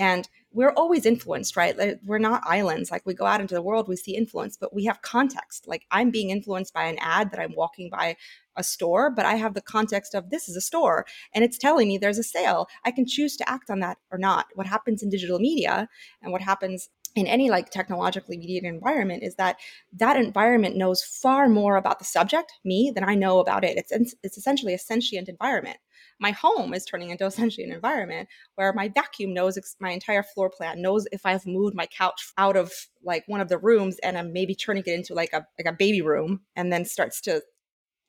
And 0.00 0.28
we're 0.52 0.72
always 0.72 1.04
influenced 1.06 1.56
right? 1.56 1.76
Like, 1.76 1.98
we're 2.04 2.18
not 2.18 2.42
islands. 2.46 2.90
Like 2.90 3.04
we 3.04 3.14
go 3.14 3.26
out 3.26 3.40
into 3.40 3.54
the 3.54 3.62
world 3.62 3.88
we 3.88 3.96
see 3.96 4.16
influence 4.16 4.56
but 4.56 4.74
we 4.74 4.84
have 4.86 5.02
context. 5.02 5.66
Like 5.68 5.84
i'm 5.90 6.10
being 6.10 6.30
influenced 6.30 6.74
by 6.74 6.84
an 6.84 6.98
ad 7.00 7.30
that 7.32 7.40
i'm 7.40 7.54
walking 7.54 7.90
by 7.90 8.16
a 8.56 8.64
store 8.64 9.08
but 9.10 9.24
i 9.24 9.34
have 9.36 9.54
the 9.54 9.62
context 9.62 10.14
of 10.14 10.30
this 10.30 10.48
is 10.48 10.56
a 10.56 10.60
store 10.60 11.06
and 11.32 11.44
it's 11.44 11.58
telling 11.58 11.88
me 11.88 11.98
there's 11.98 12.18
a 12.18 12.24
sale. 12.24 12.66
I 12.84 12.90
can 12.90 13.06
choose 13.06 13.36
to 13.36 13.48
act 13.48 13.70
on 13.70 13.80
that 13.80 13.98
or 14.10 14.18
not. 14.18 14.46
What 14.54 14.66
happens 14.66 15.02
in 15.02 15.10
digital 15.10 15.38
media 15.38 15.88
and 16.22 16.32
what 16.32 16.42
happens 16.42 16.90
in 17.14 17.26
any 17.26 17.50
like 17.50 17.70
technologically 17.70 18.36
mediated 18.36 18.72
environment 18.72 19.22
is 19.22 19.34
that 19.36 19.56
that 19.92 20.16
environment 20.16 20.76
knows 20.76 21.02
far 21.02 21.48
more 21.48 21.76
about 21.76 21.98
the 21.98 22.04
subject 22.04 22.52
me 22.64 22.92
than 22.94 23.04
i 23.04 23.14
know 23.14 23.40
about 23.40 23.64
it 23.64 23.76
it's 23.76 24.14
it's 24.22 24.38
essentially 24.38 24.74
a 24.74 24.78
sentient 24.78 25.28
environment 25.28 25.78
my 26.20 26.32
home 26.32 26.74
is 26.74 26.84
turning 26.84 27.10
into 27.10 27.26
a 27.26 27.30
sentient 27.30 27.72
environment 27.72 28.28
where 28.56 28.72
my 28.72 28.88
vacuum 28.88 29.32
knows 29.32 29.58
my 29.80 29.90
entire 29.90 30.22
floor 30.22 30.50
plan, 30.50 30.82
knows 30.82 31.06
if 31.12 31.24
I've 31.24 31.46
moved 31.46 31.74
my 31.74 31.86
couch 31.86 32.32
out 32.36 32.56
of 32.56 32.72
like 33.02 33.24
one 33.26 33.40
of 33.40 33.48
the 33.48 33.58
rooms 33.58 33.98
and 34.02 34.18
I'm 34.18 34.32
maybe 34.32 34.54
turning 34.54 34.82
it 34.86 34.92
into 34.92 35.14
like 35.14 35.32
a 35.32 35.46
like 35.58 35.72
a 35.72 35.76
baby 35.76 36.02
room, 36.02 36.40
and 36.56 36.72
then 36.72 36.84
starts 36.84 37.20
to 37.22 37.42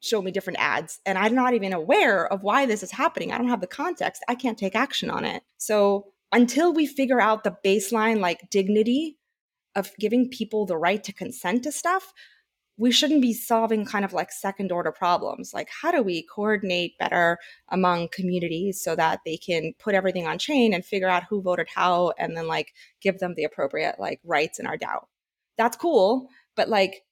show 0.01 0.21
me 0.21 0.31
different 0.31 0.59
ads. 0.59 0.99
And 1.05 1.17
I'm 1.17 1.35
not 1.35 1.53
even 1.53 1.73
aware 1.73 2.31
of 2.31 2.41
why 2.41 2.65
this 2.65 2.83
is 2.83 2.91
happening. 2.91 3.31
I 3.31 3.38
don't 3.38 3.49
have 3.49 3.62
the 3.62 3.67
context. 3.67 4.23
I 4.29 4.35
can't 4.35 4.57
take 4.57 4.75
action 4.75 5.09
on 5.09 5.25
it. 5.25 5.43
So 5.57 6.13
until 6.31 6.73
we 6.73 6.85
figure 6.85 7.21
out 7.21 7.43
the 7.43 7.55
baseline 7.65 8.19
like 8.19 8.49
dignity 8.49 9.17
of 9.75 9.91
giving 9.99 10.29
people 10.29 10.65
the 10.65 10.77
right 10.77 11.03
to 11.03 11.13
consent 11.13 11.63
to 11.63 11.71
stuff, 11.71 12.13
we 12.77 12.91
shouldn't 12.91 13.21
be 13.21 13.33
solving 13.33 13.85
kind 13.85 14.05
of 14.05 14.13
like 14.13 14.31
second 14.31 14.71
order 14.71 14.91
problems. 14.91 15.53
Like, 15.53 15.69
how 15.69 15.91
do 15.91 16.01
we 16.01 16.23
coordinate 16.33 16.97
better 16.97 17.37
among 17.69 18.07
communities 18.09 18.81
so 18.81 18.95
that 18.95 19.19
they 19.25 19.35
can 19.35 19.73
put 19.79 19.95
everything 19.95 20.27
on 20.27 20.37
chain 20.39 20.73
and 20.73 20.85
figure 20.85 21.09
out 21.09 21.25
who 21.29 21.41
voted 21.41 21.67
how 21.75 22.13
and 22.17 22.37
then 22.37 22.47
like 22.47 22.73
give 23.01 23.19
them 23.19 23.33
the 23.35 23.43
appropriate 23.43 23.99
like 23.99 24.21
rights 24.23 24.59
in 24.59 24.65
our 24.65 24.77
DAO? 24.77 25.05
That's 25.57 25.75
cool. 25.75 26.29
But 26.55 26.69
like, 26.69 27.03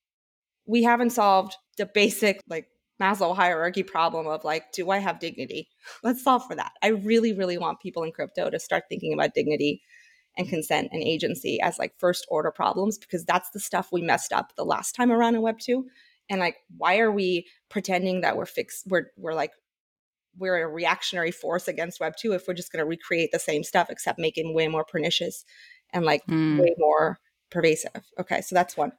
we 0.66 0.84
haven't 0.84 1.10
solved 1.10 1.58
the 1.78 1.86
basic 1.86 2.42
like 2.48 2.68
Maslow 3.02 3.36
hierarchy 3.36 3.84
problem 3.84 4.28
of 4.28 4.44
like, 4.44 4.72
do 4.72 4.90
I 4.90 4.98
have 4.98 5.20
dignity? 5.20 5.70
Let's 6.04 6.24
solve 6.24 6.46
for 6.46 6.56
that. 6.56 6.72
I 6.82 6.88
really, 6.88 7.34
really 7.34 7.58
want 7.58 7.80
people 7.80 8.04
in 8.04 8.12
crypto 8.12 8.50
to 8.50 8.60
start 8.60 8.86
thinking 8.90 9.14
about 9.14 9.34
dignity 9.36 9.82
and 10.38 10.48
consent 10.48 10.90
and 10.92 11.04
agency 11.04 11.60
as 11.62 11.80
like 11.80 11.94
first 11.98 12.26
order 12.30 12.52
problems 12.52 12.98
because 12.98 13.26
that's 13.26 13.50
the 13.52 13.60
stuff 13.60 13.90
we 13.92 14.02
messed 14.02 14.32
up 14.32 14.54
the 14.56 14.66
last 14.66 14.94
time 14.94 15.12
around 15.12 15.36
in 15.36 15.42
web 15.42 15.60
2 15.60 15.86
and 16.30 16.40
like 16.40 16.58
why 16.78 17.00
are 17.00 17.12
we 17.12 17.48
pretending 17.70 18.22
that 18.22 18.38
we're 18.38 18.46
fixed 18.46 18.86
we're 18.88 19.08
we're 19.18 19.34
like 19.34 19.52
we're 20.38 20.62
a 20.62 20.68
reactionary 20.68 21.32
force 21.32 21.68
against 21.68 22.00
web 22.00 22.14
2 22.16 22.34
if 22.34 22.48
we're 22.48 22.54
just 22.54 22.72
going 22.72 22.84
to 22.84 22.88
recreate 22.88 23.32
the 23.32 23.40
same 23.40 23.64
stuff 23.64 23.90
except 23.90 24.20
make 24.20 24.38
it 24.38 24.46
way 24.54 24.68
more 24.68 24.86
pernicious 24.86 25.44
and 25.92 26.06
like 26.06 26.26
mm. 26.28 26.60
way 26.60 26.76
more 26.78 27.18
pervasive 27.50 28.04
okay 28.20 28.42
so 28.42 28.54
that's 28.54 28.78
one 28.78 28.92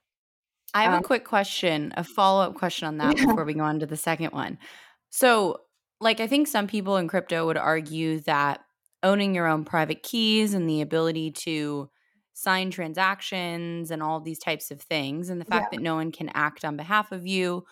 i 0.74 0.83
have 0.83 0.94
um, 0.94 1.00
a 1.00 1.02
quick 1.02 1.24
question 1.24 1.92
a 1.96 2.04
follow-up 2.04 2.54
question 2.54 2.87
on 2.87 2.98
that 2.98 3.16
yeah. 3.16 3.26
before 3.26 3.44
we 3.44 3.54
go 3.54 3.62
on 3.62 3.81
to 3.81 3.87
the 3.87 3.96
second 3.96 4.33
one 4.33 4.59
so 5.11 5.61
like 6.00 6.20
i 6.20 6.26
think 6.26 6.46
some 6.46 6.66
people 6.66 6.96
in 6.96 7.09
crypto 7.09 7.46
would 7.46 7.57
argue 7.57 8.20
that 8.20 8.61
owning 9.02 9.35
your 9.35 9.46
own 9.46 9.64
private 9.64 10.02
keys 10.02 10.54
and 10.54 10.68
the 10.68 10.81
ability 10.81 11.31
to 11.31 11.88
sign 12.35 12.70
transactions 12.70 13.90
and 13.90 14.02
all 14.02 14.20
these 14.20 14.38
types 14.38 14.70
of 14.70 14.81
things 14.81 15.28
and 15.28 15.40
the 15.40 15.44
fact 15.44 15.68
yeah. 15.72 15.78
that 15.78 15.83
no 15.83 15.96
one 15.96 16.12
can 16.12 16.31
act 16.35 16.64
on 16.64 16.76
behalf 16.76 17.11
of 17.11 17.26
you 17.26 17.64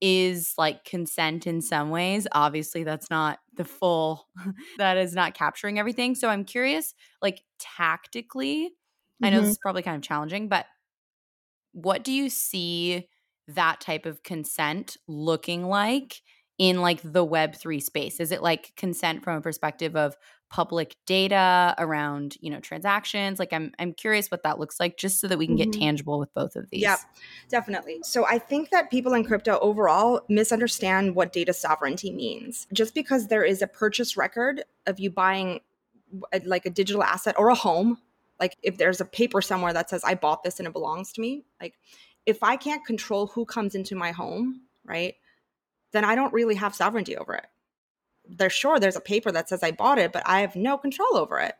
is 0.00 0.54
like 0.56 0.84
consent 0.84 1.46
in 1.46 1.60
some 1.60 1.90
ways 1.90 2.26
obviously 2.32 2.84
that's 2.84 3.10
not 3.10 3.38
the 3.56 3.64
full 3.64 4.26
that 4.78 4.96
is 4.96 5.14
not 5.14 5.34
capturing 5.34 5.78
everything 5.78 6.14
so 6.14 6.28
i'm 6.28 6.44
curious 6.44 6.94
like 7.20 7.42
tactically 7.58 8.64
mm-hmm. 8.66 9.26
i 9.26 9.30
know 9.30 9.36
this 9.36 9.44
mm-hmm. 9.44 9.50
is 9.50 9.58
probably 9.58 9.82
kind 9.82 9.96
of 9.96 10.02
challenging 10.02 10.48
but 10.48 10.64
what 11.82 12.02
do 12.02 12.12
you 12.12 12.28
see 12.28 13.08
that 13.46 13.80
type 13.80 14.04
of 14.04 14.22
consent 14.22 14.96
looking 15.06 15.64
like 15.66 16.22
in 16.58 16.80
like 16.80 17.00
the 17.02 17.24
web3 17.24 17.80
space? 17.80 18.18
Is 18.18 18.32
it 18.32 18.42
like 18.42 18.72
consent 18.76 19.22
from 19.22 19.36
a 19.36 19.40
perspective 19.40 19.94
of 19.94 20.16
public 20.50 20.96
data 21.06 21.74
around 21.78 22.36
you 22.40 22.50
know 22.50 22.58
transactions? 22.58 23.38
Like 23.38 23.52
i'm 23.52 23.72
i'm 23.78 23.92
curious 23.92 24.30
what 24.30 24.42
that 24.42 24.58
looks 24.58 24.80
like 24.80 24.96
just 24.96 25.20
so 25.20 25.28
that 25.28 25.38
we 25.38 25.46
can 25.46 25.56
get 25.56 25.70
mm-hmm. 25.70 25.80
tangible 25.80 26.18
with 26.18 26.32
both 26.34 26.56
of 26.56 26.68
these. 26.70 26.82
yeah 26.82 26.96
definitely. 27.48 28.00
So 28.02 28.26
i 28.26 28.38
think 28.38 28.70
that 28.70 28.90
people 28.90 29.14
in 29.14 29.24
crypto 29.24 29.58
overall 29.60 30.22
misunderstand 30.28 31.14
what 31.14 31.32
data 31.32 31.52
sovereignty 31.52 32.10
means. 32.10 32.66
Just 32.72 32.92
because 32.92 33.28
there 33.28 33.44
is 33.44 33.62
a 33.62 33.68
purchase 33.68 34.16
record 34.16 34.64
of 34.86 34.98
you 34.98 35.10
buying 35.10 35.60
like 36.44 36.66
a 36.66 36.70
digital 36.70 37.02
asset 37.02 37.34
or 37.38 37.50
a 37.50 37.54
home 37.54 37.98
like 38.40 38.56
if 38.62 38.76
there's 38.78 39.00
a 39.00 39.04
paper 39.04 39.40
somewhere 39.40 39.72
that 39.72 39.90
says 39.90 40.02
i 40.04 40.14
bought 40.14 40.42
this 40.42 40.58
and 40.58 40.66
it 40.66 40.72
belongs 40.72 41.12
to 41.12 41.20
me 41.20 41.44
like 41.60 41.74
if 42.26 42.42
i 42.42 42.56
can't 42.56 42.84
control 42.84 43.26
who 43.28 43.44
comes 43.44 43.74
into 43.74 43.94
my 43.94 44.10
home 44.10 44.62
right 44.84 45.14
then 45.92 46.04
i 46.04 46.14
don't 46.14 46.32
really 46.32 46.54
have 46.54 46.74
sovereignty 46.74 47.16
over 47.16 47.34
it 47.34 47.46
they're 48.28 48.50
sure 48.50 48.78
there's 48.78 48.96
a 48.96 49.00
paper 49.00 49.32
that 49.32 49.48
says 49.48 49.62
I 49.62 49.72
bought 49.72 49.98
it, 49.98 50.12
but 50.12 50.22
I 50.26 50.40
have 50.40 50.54
no 50.54 50.76
control 50.76 51.16
over 51.16 51.38
it. 51.40 51.54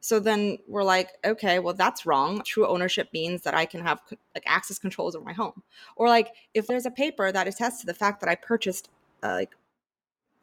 So 0.00 0.20
then 0.20 0.58
we're 0.68 0.84
like, 0.84 1.10
okay, 1.24 1.58
well 1.58 1.74
that's 1.74 2.04
wrong. 2.04 2.42
True 2.44 2.66
ownership 2.66 3.08
means 3.12 3.42
that 3.42 3.54
I 3.54 3.64
can 3.64 3.80
have 3.82 4.00
like 4.34 4.44
access 4.46 4.78
controls 4.78 5.14
over 5.14 5.24
my 5.24 5.32
home. 5.32 5.62
Or 5.96 6.08
like 6.08 6.28
if 6.52 6.66
there's 6.66 6.86
a 6.86 6.90
paper 6.90 7.30
that 7.32 7.48
attests 7.48 7.80
to 7.80 7.86
the 7.86 7.94
fact 7.94 8.20
that 8.20 8.28
I 8.28 8.34
purchased 8.34 8.90
uh, 9.22 9.32
like 9.32 9.54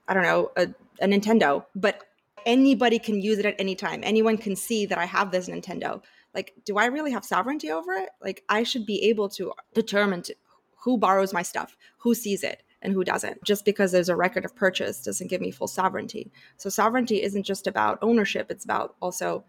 I 0.08 0.14
don't 0.14 0.24
know, 0.24 0.52
a, 0.58 0.68
a 1.00 1.08
Nintendo, 1.08 1.66
but 1.76 2.04
anybody 2.46 3.00
can 3.00 3.22
use 3.22 3.40
it 3.40 3.46
at 3.46 3.56
any 3.60 3.76
time. 3.76 4.02
Anyone 4.04 4.38
can 4.38 4.56
see 4.56 4.86
that 4.86 4.98
I 4.98 5.06
have 5.06 5.32
this 5.32 5.50
Nintendo. 5.50 6.02
Like, 6.34 6.54
do 6.66 6.78
I 6.78 6.86
really 6.86 7.12
have 7.12 7.26
sovereignty 7.26 7.72
over 7.72 7.94
it? 7.94 8.10
Like, 8.22 8.44
I 8.50 8.64
should 8.64 8.86
be 8.86 9.04
able 9.04 9.30
to 9.30 9.52
determine 9.74 10.22
to, 10.24 10.36
who 10.84 10.98
borrows 10.98 11.34
my 11.34 11.42
stuff, 11.42 11.78
who 11.98 12.16
sees 12.16 12.44
it, 12.44 12.64
and 12.82 12.94
who 12.94 13.04
doesn't. 13.04 13.44
Just 13.44 13.66
because 13.66 13.92
there's 13.92 14.10
a 14.10 14.16
record 14.16 14.46
of 14.46 14.56
purchase 14.56 15.04
doesn't 15.04 15.30
give 15.30 15.42
me 15.42 15.52
full 15.52 15.68
sovereignty. 15.68 16.32
So 16.58 16.70
sovereignty 16.70 17.22
isn't 17.22 17.44
just 17.44 17.68
about 17.68 18.00
ownership, 18.02 18.50
it's 18.50 18.66
about 18.66 18.96
also 19.02 19.44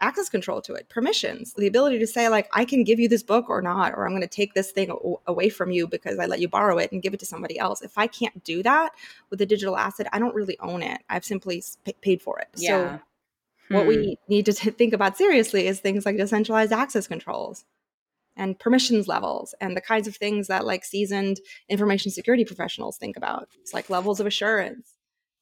access 0.00 0.28
control 0.28 0.60
to 0.62 0.74
it, 0.74 0.88
permissions, 0.88 1.54
the 1.54 1.66
ability 1.66 1.98
to 1.98 2.06
say 2.06 2.28
like 2.28 2.48
I 2.52 2.64
can 2.64 2.84
give 2.84 2.98
you 2.98 3.08
this 3.08 3.22
book 3.22 3.48
or 3.48 3.62
not 3.62 3.92
or 3.94 4.04
I'm 4.04 4.12
going 4.12 4.22
to 4.22 4.28
take 4.28 4.54
this 4.54 4.72
thing 4.72 4.92
away 5.26 5.48
from 5.48 5.70
you 5.70 5.86
because 5.86 6.18
I 6.18 6.26
let 6.26 6.40
you 6.40 6.48
borrow 6.48 6.78
it 6.78 6.92
and 6.92 7.02
give 7.02 7.14
it 7.14 7.20
to 7.20 7.26
somebody 7.26 7.58
else. 7.58 7.82
If 7.82 7.96
I 7.96 8.06
can't 8.06 8.42
do 8.44 8.62
that 8.62 8.92
with 9.30 9.40
a 9.40 9.46
digital 9.46 9.76
asset, 9.76 10.08
I 10.12 10.18
don't 10.18 10.34
really 10.34 10.58
own 10.60 10.82
it. 10.82 11.00
I've 11.08 11.24
simply 11.24 11.62
paid 12.00 12.20
for 12.20 12.38
it. 12.38 12.48
Yeah. 12.56 12.68
So 12.68 13.00
what 13.68 13.86
we 13.86 14.18
hmm. 14.26 14.32
need 14.32 14.46
to 14.46 14.52
think 14.52 14.92
about 14.92 15.16
seriously 15.16 15.66
is 15.66 15.80
things 15.80 16.04
like 16.04 16.16
decentralized 16.16 16.72
access 16.72 17.06
controls 17.06 17.64
and 18.36 18.58
permissions 18.58 19.08
levels 19.08 19.54
and 19.60 19.76
the 19.76 19.80
kinds 19.80 20.08
of 20.08 20.16
things 20.16 20.48
that 20.48 20.66
like 20.66 20.84
seasoned 20.84 21.40
information 21.68 22.10
security 22.10 22.44
professionals 22.44 22.96
think 22.96 23.16
about. 23.16 23.48
It's 23.60 23.74
like 23.74 23.90
levels 23.90 24.20
of 24.20 24.26
assurance. 24.26 24.91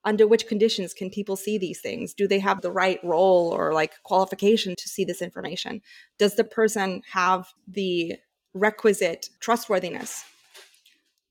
Under 0.04 0.26
which 0.26 0.46
conditions 0.46 0.94
can 0.94 1.10
people 1.10 1.36
see 1.36 1.58
these 1.58 1.80
things? 1.80 2.14
Do 2.14 2.26
they 2.26 2.38
have 2.38 2.62
the 2.62 2.72
right 2.72 2.98
role 3.04 3.52
or 3.54 3.74
like 3.74 4.02
qualification 4.02 4.74
to 4.76 4.88
see 4.88 5.04
this 5.04 5.20
information? 5.20 5.82
Does 6.18 6.36
the 6.36 6.44
person 6.44 7.02
have 7.12 7.48
the 7.68 8.16
requisite 8.54 9.28
trustworthiness 9.40 10.24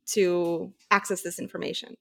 to 0.07 0.71
access 0.91 1.23
this 1.23 1.39
information? 1.39 1.95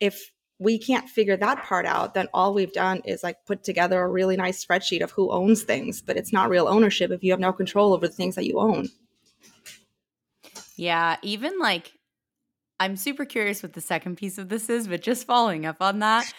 If 0.00 0.32
we 0.58 0.78
can't 0.78 1.08
figure 1.08 1.36
that 1.36 1.62
part 1.64 1.86
out, 1.86 2.14
then 2.14 2.28
all 2.34 2.52
we've 2.52 2.72
done 2.72 3.00
is 3.04 3.22
like 3.22 3.44
put 3.46 3.62
together 3.62 4.00
a 4.00 4.08
really 4.08 4.36
nice 4.36 4.64
spreadsheet 4.64 5.02
of 5.02 5.12
who 5.12 5.30
owns 5.30 5.62
things, 5.62 6.02
but 6.02 6.16
it's 6.16 6.32
not 6.32 6.48
real 6.48 6.68
ownership 6.68 7.10
if 7.10 7.22
you 7.22 7.32
have 7.32 7.40
no 7.40 7.52
control 7.52 7.92
over 7.92 8.08
the 8.08 8.14
things 8.14 8.34
that 8.34 8.46
you 8.46 8.58
own. 8.58 8.88
Yeah, 10.74 11.16
even 11.22 11.58
like 11.58 11.92
I'm 12.80 12.96
super 12.96 13.24
curious 13.24 13.62
what 13.62 13.72
the 13.72 13.80
second 13.80 14.16
piece 14.16 14.38
of 14.38 14.48
this 14.48 14.68
is, 14.70 14.86
but 14.86 15.02
just 15.02 15.26
following 15.26 15.66
up 15.66 15.76
on 15.80 15.98
that, 15.98 16.32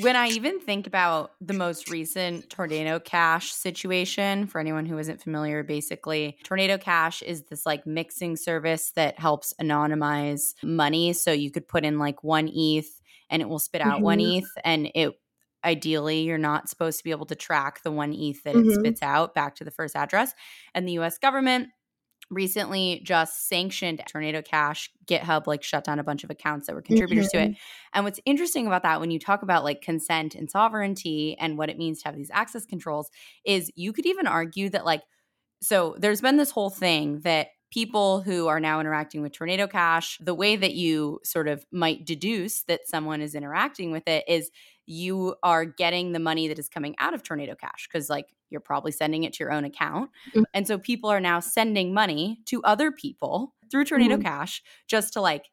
when 0.00 0.16
I 0.16 0.28
even 0.28 0.60
think 0.60 0.86
about 0.86 1.32
the 1.40 1.52
most 1.52 1.90
recent 1.90 2.48
Tornado 2.50 2.98
Cash 2.98 3.52
situation, 3.52 4.46
for 4.46 4.60
anyone 4.60 4.86
who 4.86 4.98
isn't 4.98 5.22
familiar, 5.22 5.62
basically, 5.62 6.38
Tornado 6.42 6.78
Cash 6.78 7.22
is 7.22 7.44
this 7.44 7.66
like 7.66 7.86
mixing 7.86 8.36
service 8.36 8.92
that 8.96 9.18
helps 9.18 9.52
anonymize 9.60 10.54
money. 10.62 11.12
So 11.12 11.32
you 11.32 11.50
could 11.50 11.68
put 11.68 11.84
in 11.84 11.98
like 11.98 12.24
one 12.24 12.50
ETH 12.52 13.00
and 13.30 13.42
it 13.42 13.48
will 13.48 13.58
spit 13.58 13.82
out 13.82 13.96
mm-hmm. 13.96 14.04
one 14.04 14.20
ETH 14.20 14.48
and 14.64 14.90
it 14.94 15.12
ideally 15.64 16.20
you're 16.20 16.38
not 16.38 16.68
supposed 16.68 16.98
to 16.98 17.04
be 17.04 17.10
able 17.10 17.26
to 17.26 17.34
track 17.34 17.82
the 17.82 17.92
one 17.92 18.12
ETH 18.12 18.42
that 18.44 18.54
mm-hmm. 18.54 18.70
it 18.70 18.74
spits 18.74 19.02
out 19.02 19.34
back 19.34 19.54
to 19.56 19.64
the 19.64 19.70
first 19.70 19.96
address. 19.96 20.34
And 20.74 20.86
the 20.86 20.98
US 20.98 21.18
government 21.18 21.68
recently 22.30 23.00
just 23.04 23.48
sanctioned 23.48 24.02
Tornado 24.08 24.42
Cash. 24.42 24.90
GitHub 25.06 25.46
like 25.46 25.62
shut 25.62 25.84
down 25.84 25.98
a 25.98 26.04
bunch 26.04 26.24
of 26.24 26.30
accounts 26.30 26.66
that 26.66 26.74
were 26.74 26.82
contributors 26.82 27.26
mm-hmm. 27.26 27.38
to 27.38 27.44
it. 27.44 27.48
Mm-hmm. 27.50 27.90
And 27.94 28.04
what's 28.04 28.20
interesting 28.24 28.66
about 28.66 28.82
that 28.82 29.00
when 29.00 29.10
you 29.10 29.18
talk 29.18 29.42
about 29.42 29.64
like 29.64 29.82
consent 29.82 30.34
and 30.34 30.50
sovereignty 30.50 31.36
and 31.38 31.58
what 31.58 31.68
it 31.68 31.78
means 31.78 32.02
to 32.02 32.08
have 32.08 32.16
these 32.16 32.30
access 32.32 32.64
controls 32.64 33.10
is 33.44 33.70
you 33.74 33.92
could 33.92 34.06
even 34.06 34.26
argue 34.26 34.70
that 34.70 34.84
like 34.84 35.02
so 35.62 35.96
there's 35.98 36.20
been 36.20 36.36
this 36.36 36.50
whole 36.50 36.70
thing 36.70 37.20
that 37.20 37.48
people 37.74 38.20
who 38.20 38.46
are 38.46 38.60
now 38.60 38.78
interacting 38.78 39.20
with 39.20 39.32
Tornado 39.32 39.66
Cash, 39.66 40.18
the 40.20 40.34
way 40.34 40.54
that 40.54 40.74
you 40.74 41.18
sort 41.24 41.48
of 41.48 41.66
might 41.72 42.04
deduce 42.04 42.62
that 42.64 42.86
someone 42.86 43.20
is 43.20 43.34
interacting 43.34 43.90
with 43.90 44.06
it 44.06 44.24
is 44.28 44.50
you 44.86 45.34
are 45.42 45.64
getting 45.64 46.12
the 46.12 46.18
money 46.18 46.48
that 46.48 46.58
is 46.58 46.68
coming 46.68 46.94
out 46.98 47.14
of 47.14 47.22
Tornado 47.22 47.54
Cash 47.54 47.88
because, 47.90 48.08
like, 48.08 48.26
you're 48.50 48.60
probably 48.60 48.92
sending 48.92 49.24
it 49.24 49.32
to 49.34 49.44
your 49.44 49.52
own 49.52 49.64
account. 49.64 50.10
Mm-hmm. 50.30 50.42
And 50.52 50.66
so 50.66 50.78
people 50.78 51.10
are 51.10 51.20
now 51.20 51.40
sending 51.40 51.94
money 51.94 52.40
to 52.46 52.62
other 52.62 52.92
people 52.92 53.54
through 53.70 53.84
Tornado 53.84 54.14
mm-hmm. 54.14 54.22
Cash 54.22 54.62
just 54.86 55.12
to, 55.14 55.20
like, 55.20 55.46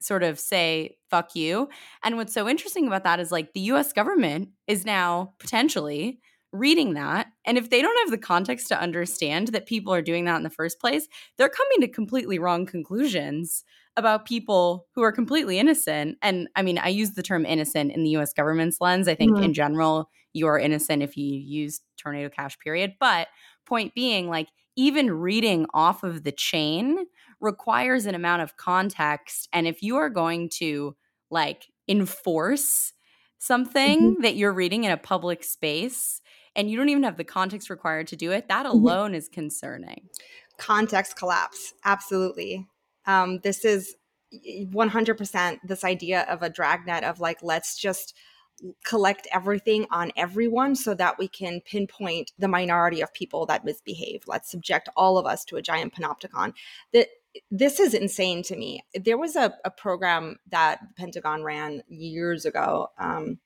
sort 0.00 0.22
of 0.22 0.38
say 0.38 0.96
fuck 1.10 1.34
you. 1.34 1.68
And 2.02 2.16
what's 2.16 2.34
so 2.34 2.48
interesting 2.48 2.86
about 2.86 3.04
that 3.04 3.20
is 3.20 3.30
like 3.32 3.52
the 3.52 3.60
US 3.60 3.92
government 3.92 4.50
is 4.66 4.84
now 4.84 5.34
potentially 5.38 6.20
reading 6.52 6.94
that. 6.94 7.28
And 7.46 7.56
if 7.56 7.70
they 7.70 7.80
don't 7.80 7.98
have 8.00 8.10
the 8.10 8.18
context 8.18 8.68
to 8.68 8.80
understand 8.80 9.48
that 9.48 9.66
people 9.66 9.94
are 9.94 10.02
doing 10.02 10.26
that 10.26 10.36
in 10.36 10.42
the 10.42 10.50
first 10.50 10.80
place, 10.80 11.08
they're 11.38 11.48
coming 11.48 11.80
to 11.80 11.88
completely 11.88 12.38
wrong 12.38 12.66
conclusions 12.66 13.64
about 13.96 14.26
people 14.26 14.86
who 14.94 15.02
are 15.02 15.12
completely 15.12 15.58
innocent. 15.58 16.18
And 16.22 16.48
I 16.56 16.62
mean, 16.62 16.78
I 16.78 16.88
use 16.88 17.12
the 17.12 17.22
term 17.22 17.44
innocent 17.44 17.92
in 17.92 18.02
the 18.02 18.10
US 18.16 18.32
government's 18.32 18.80
lens. 18.80 19.08
I 19.08 19.14
think 19.14 19.32
mm-hmm. 19.32 19.44
in 19.44 19.54
general, 19.54 20.08
you 20.32 20.46
are 20.46 20.58
innocent 20.58 21.02
if 21.02 21.16
you 21.16 21.26
use 21.26 21.80
tornado 21.98 22.28
cash, 22.28 22.58
period. 22.58 22.94
But 22.98 23.28
point 23.66 23.94
being, 23.94 24.28
like, 24.28 24.48
even 24.76 25.10
reading 25.10 25.66
off 25.74 26.02
of 26.02 26.24
the 26.24 26.32
chain 26.32 27.04
requires 27.40 28.06
an 28.06 28.14
amount 28.14 28.42
of 28.42 28.56
context. 28.56 29.48
And 29.52 29.66
if 29.66 29.82
you 29.82 29.96
are 29.96 30.08
going 30.08 30.48
to 30.54 30.96
like 31.30 31.66
enforce 31.88 32.92
something 33.38 34.00
mm-hmm. 34.00 34.22
that 34.22 34.36
you're 34.36 34.52
reading 34.52 34.84
in 34.84 34.92
a 34.92 34.96
public 34.96 35.44
space, 35.44 36.20
and 36.54 36.70
you 36.70 36.76
don't 36.76 36.88
even 36.88 37.02
have 37.02 37.16
the 37.16 37.24
context 37.24 37.70
required 37.70 38.06
to 38.08 38.16
do 38.16 38.30
it, 38.30 38.48
that 38.48 38.66
mm-hmm. 38.66 38.76
alone 38.76 39.10
mm-hmm. 39.10 39.16
is 39.16 39.28
concerning. 39.28 40.08
Context 40.58 41.16
collapse. 41.16 41.74
Absolutely. 41.84 42.66
Um, 43.06 43.40
this 43.42 43.64
is 43.64 43.94
100% 44.34 45.58
this 45.64 45.84
idea 45.84 46.22
of 46.22 46.42
a 46.42 46.50
dragnet 46.50 47.04
of 47.04 47.20
like, 47.20 47.42
let's 47.42 47.76
just 47.76 48.14
collect 48.84 49.26
everything 49.32 49.86
on 49.90 50.12
everyone 50.16 50.74
so 50.74 50.94
that 50.94 51.18
we 51.18 51.28
can 51.28 51.60
pinpoint 51.64 52.32
the 52.38 52.48
minority 52.48 53.00
of 53.00 53.12
people 53.12 53.46
that 53.46 53.64
misbehave. 53.64 54.22
Let's 54.26 54.50
subject 54.50 54.88
all 54.96 55.18
of 55.18 55.26
us 55.26 55.44
to 55.46 55.56
a 55.56 55.62
giant 55.62 55.94
panopticon. 55.94 56.54
That 56.92 57.08
this 57.50 57.80
is 57.80 57.94
insane 57.94 58.42
to 58.44 58.56
me. 58.56 58.84
There 58.94 59.18
was 59.18 59.36
a, 59.36 59.54
a 59.64 59.70
program 59.70 60.36
that 60.50 60.80
the 60.80 60.94
Pentagon 60.94 61.42
ran 61.42 61.82
years 61.88 62.44
ago. 62.44 62.88
Um, 62.98 63.38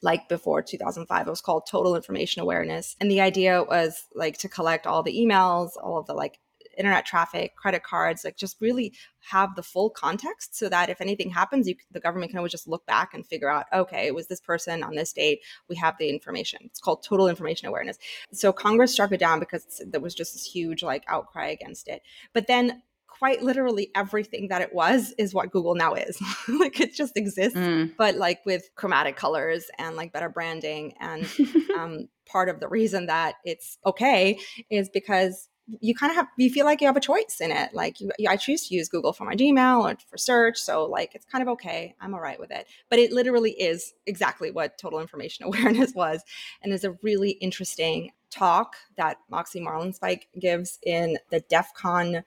like 0.00 0.28
before 0.28 0.62
2005 0.62 1.26
it 1.26 1.30
was 1.30 1.40
called 1.40 1.66
total 1.68 1.96
information 1.96 2.40
awareness 2.40 2.94
and 3.00 3.10
the 3.10 3.20
idea 3.20 3.64
was 3.64 4.04
like 4.14 4.38
to 4.38 4.48
collect 4.48 4.86
all 4.86 5.02
the 5.02 5.12
emails 5.12 5.70
all 5.82 5.98
of 5.98 6.06
the 6.06 6.14
like 6.14 6.38
internet 6.78 7.04
traffic 7.04 7.56
credit 7.56 7.82
cards 7.82 8.24
like 8.24 8.36
just 8.36 8.56
really 8.60 8.92
have 9.20 9.54
the 9.56 9.62
full 9.62 9.90
context 9.90 10.56
so 10.56 10.68
that 10.68 10.88
if 10.88 11.00
anything 11.00 11.30
happens 11.30 11.66
you 11.66 11.74
the 11.90 12.00
government 12.00 12.30
can 12.30 12.38
always 12.38 12.52
just 12.52 12.68
look 12.68 12.86
back 12.86 13.12
and 13.14 13.26
figure 13.26 13.50
out 13.50 13.66
okay 13.72 14.06
it 14.06 14.14
was 14.14 14.28
this 14.28 14.40
person 14.40 14.82
on 14.82 14.94
this 14.94 15.12
date 15.12 15.40
we 15.68 15.76
have 15.76 15.96
the 15.98 16.08
information 16.08 16.60
it's 16.64 16.80
called 16.80 17.02
total 17.02 17.28
information 17.28 17.68
awareness 17.68 17.98
so 18.32 18.52
congress 18.52 18.92
struck 18.92 19.12
it 19.12 19.20
down 19.20 19.40
because 19.40 19.82
there 19.86 20.00
was 20.00 20.14
just 20.14 20.32
this 20.32 20.44
huge 20.44 20.82
like 20.82 21.04
outcry 21.08 21.48
against 21.48 21.88
it 21.88 22.02
but 22.32 22.46
then 22.46 22.82
quite 23.18 23.42
literally 23.42 23.90
everything 23.94 24.48
that 24.48 24.62
it 24.62 24.72
was 24.72 25.12
is 25.18 25.34
what 25.34 25.50
Google 25.50 25.74
now 25.74 25.94
is. 25.94 26.20
like 26.48 26.80
it 26.80 26.94
just 26.94 27.16
exists, 27.16 27.58
mm. 27.58 27.92
but 27.98 28.14
like 28.14 28.44
with 28.46 28.70
chromatic 28.76 29.16
colors 29.16 29.70
and 29.78 29.96
like 29.96 30.12
better 30.12 30.28
branding. 30.28 30.94
And 31.00 31.28
um, 31.78 32.08
part 32.26 32.48
of 32.48 32.60
the 32.60 32.68
reason 32.68 33.06
that 33.06 33.34
it's 33.44 33.78
okay 33.84 34.38
is 34.70 34.88
because 34.88 35.48
you 35.80 35.94
kind 35.94 36.10
of 36.10 36.16
have 36.16 36.28
you 36.36 36.50
feel 36.50 36.64
like 36.64 36.80
you 36.80 36.86
have 36.86 36.96
a 36.96 37.00
choice 37.00 37.38
in 37.40 37.50
it 37.50 37.74
like 37.74 38.00
you, 38.00 38.10
i 38.28 38.36
choose 38.36 38.66
to 38.68 38.74
use 38.74 38.88
google 38.88 39.12
for 39.12 39.24
my 39.24 39.34
gmail 39.34 39.82
or 39.82 39.96
for 40.08 40.16
search 40.16 40.58
so 40.58 40.84
like 40.84 41.14
it's 41.14 41.26
kind 41.26 41.42
of 41.42 41.48
okay 41.48 41.94
i'm 42.00 42.14
all 42.14 42.20
right 42.20 42.40
with 42.40 42.50
it. 42.50 42.66
But 42.88 42.98
it 42.98 43.12
literally 43.12 43.52
is 43.52 43.94
exactly 44.06 44.50
what 44.50 44.78
total 44.78 45.00
information 45.00 45.44
awareness 45.46 45.94
was 45.94 46.22
and 46.62 46.72
is 46.72 46.84
a 46.84 46.92
really 47.02 47.30
interesting 47.32 48.12
talk 48.30 48.76
that 48.96 49.18
moxie 49.30 49.60
marlinspike 49.60 50.24
gives 50.38 50.78
in 50.82 51.18
the 51.30 51.40
def 51.48 51.72
con 51.74 52.24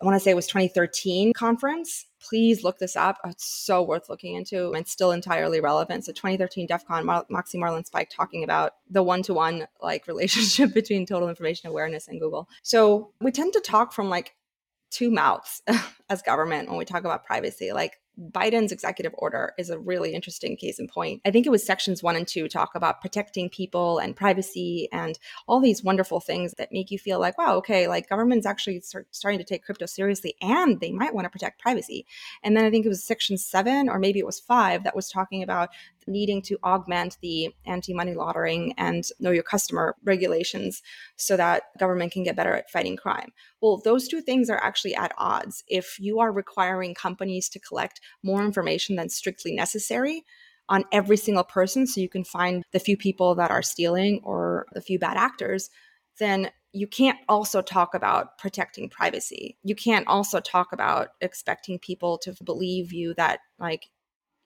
I 0.00 0.04
want 0.04 0.16
to 0.16 0.20
say 0.20 0.30
it 0.30 0.36
was 0.36 0.46
2013 0.46 1.32
conference. 1.32 2.06
Please 2.20 2.64
look 2.64 2.78
this 2.78 2.96
up. 2.96 3.18
Uh, 3.24 3.28
it's 3.30 3.44
so 3.46 3.82
worth 3.82 4.08
looking 4.08 4.34
into 4.34 4.72
and 4.72 4.86
still 4.88 5.12
entirely 5.12 5.60
relevant. 5.60 6.04
So 6.04 6.12
2013 6.12 6.66
DEF 6.66 6.86
CON, 6.86 7.06
Mar- 7.06 7.26
Moxie 7.28 7.58
Marlinspike 7.58 8.08
talking 8.10 8.44
about 8.44 8.72
the 8.90 9.02
one-to-one 9.02 9.66
like 9.80 10.06
relationship 10.08 10.74
between 10.74 11.06
total 11.06 11.28
information 11.28 11.68
awareness 11.68 12.08
and 12.08 12.20
Google. 12.20 12.48
So 12.62 13.12
we 13.20 13.30
tend 13.30 13.52
to 13.52 13.60
talk 13.60 13.92
from 13.92 14.08
like 14.08 14.34
two 14.90 15.10
mouths 15.10 15.62
as 16.08 16.22
government 16.22 16.68
when 16.68 16.78
we 16.78 16.84
talk 16.84 17.04
about 17.04 17.24
privacy. 17.24 17.72
Like 17.72 17.98
Biden's 18.20 18.72
executive 18.72 19.12
order 19.18 19.54
is 19.58 19.70
a 19.70 19.78
really 19.78 20.14
interesting 20.14 20.56
case 20.56 20.78
in 20.78 20.86
point. 20.86 21.20
I 21.24 21.30
think 21.30 21.46
it 21.46 21.50
was 21.50 21.64
sections 21.64 22.02
one 22.02 22.16
and 22.16 22.26
two 22.26 22.48
talk 22.48 22.74
about 22.74 23.00
protecting 23.00 23.48
people 23.48 23.98
and 23.98 24.14
privacy 24.14 24.88
and 24.92 25.18
all 25.48 25.60
these 25.60 25.82
wonderful 25.82 26.20
things 26.20 26.54
that 26.58 26.72
make 26.72 26.90
you 26.90 26.98
feel 26.98 27.18
like, 27.18 27.36
wow, 27.36 27.56
okay, 27.56 27.88
like 27.88 28.08
government's 28.08 28.46
actually 28.46 28.80
start, 28.80 29.08
starting 29.10 29.38
to 29.38 29.44
take 29.44 29.64
crypto 29.64 29.86
seriously 29.86 30.36
and 30.40 30.80
they 30.80 30.92
might 30.92 31.14
want 31.14 31.24
to 31.24 31.30
protect 31.30 31.60
privacy. 31.60 32.06
And 32.42 32.56
then 32.56 32.64
I 32.64 32.70
think 32.70 32.86
it 32.86 32.90
was 32.90 33.02
section 33.02 33.36
seven 33.36 33.88
or 33.88 33.98
maybe 33.98 34.20
it 34.20 34.26
was 34.26 34.38
five 34.38 34.84
that 34.84 34.96
was 34.96 35.08
talking 35.08 35.42
about 35.42 35.70
needing 36.06 36.42
to 36.42 36.58
augment 36.64 37.18
the 37.22 37.54
anti 37.66 37.94
money 37.94 38.14
laundering 38.14 38.74
and 38.76 39.04
know 39.20 39.30
your 39.30 39.42
customer 39.42 39.96
regulations 40.04 40.82
so 41.16 41.36
that 41.36 41.64
government 41.78 42.12
can 42.12 42.22
get 42.22 42.36
better 42.36 42.54
at 42.54 42.70
fighting 42.70 42.96
crime. 42.96 43.32
Well, 43.60 43.80
those 43.84 44.08
two 44.08 44.20
things 44.20 44.50
are 44.50 44.62
actually 44.62 44.94
at 44.94 45.12
odds. 45.18 45.64
If 45.68 45.98
you 45.98 46.20
are 46.20 46.32
requiring 46.32 46.94
companies 46.94 47.48
to 47.50 47.60
collect 47.60 48.00
more 48.22 48.44
information 48.44 48.96
than 48.96 49.08
strictly 49.08 49.54
necessary, 49.54 50.24
on 50.68 50.84
every 50.92 51.16
single 51.16 51.44
person 51.44 51.86
so 51.86 52.00
you 52.00 52.08
can 52.08 52.24
find 52.24 52.64
the 52.72 52.78
few 52.78 52.96
people 52.96 53.34
that 53.34 53.50
are 53.50 53.62
stealing 53.62 54.20
or 54.24 54.66
the 54.72 54.80
few 54.80 54.98
bad 54.98 55.16
actors, 55.16 55.68
then 56.18 56.50
you 56.72 56.86
can't 56.86 57.18
also 57.28 57.62
talk 57.62 57.94
about 57.94 58.36
protecting 58.38 58.88
privacy. 58.88 59.56
You 59.62 59.76
can't 59.76 60.06
also 60.08 60.40
talk 60.40 60.72
about 60.72 61.10
expecting 61.20 61.78
people 61.78 62.18
to 62.18 62.34
believe 62.42 62.92
you 62.92 63.14
that 63.14 63.40
like 63.58 63.90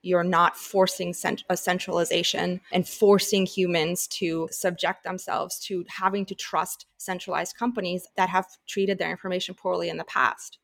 you're 0.01 0.23
not 0.23 0.55
forcing 0.55 1.13
cent- 1.13 1.43
a 1.49 1.57
centralization 1.57 2.61
and 2.71 2.87
forcing 2.87 3.45
humans 3.45 4.07
to 4.07 4.47
subject 4.51 5.03
themselves 5.03 5.59
to 5.59 5.85
having 5.89 6.25
to 6.25 6.35
trust 6.35 6.85
centralized 6.97 7.57
companies 7.57 8.07
that 8.15 8.29
have 8.29 8.47
treated 8.67 8.97
their 8.97 9.11
information 9.11 9.55
poorly 9.55 9.89
in 9.89 9.97
the 9.97 10.03
past. 10.05 10.59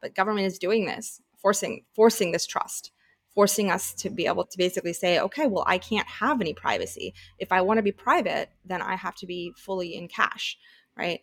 But 0.00 0.14
government 0.14 0.46
is 0.46 0.58
doing 0.58 0.86
this 0.86 1.20
forcing 1.36 1.84
forcing 1.94 2.32
this 2.32 2.46
trust 2.46 2.92
forcing 3.34 3.70
us 3.70 3.94
to 3.94 4.10
be 4.10 4.26
able 4.26 4.44
to 4.44 4.58
basically 4.58 4.92
say 4.92 5.18
okay 5.18 5.46
well 5.46 5.64
i 5.66 5.78
can't 5.78 6.06
have 6.06 6.40
any 6.40 6.52
privacy. 6.52 7.14
If 7.38 7.52
i 7.52 7.60
want 7.60 7.78
to 7.78 7.82
be 7.82 7.92
private 7.92 8.50
then 8.64 8.82
i 8.82 8.94
have 8.94 9.14
to 9.16 9.26
be 9.26 9.52
fully 9.56 9.94
in 9.94 10.08
cash 10.08 10.58
right? 10.96 11.20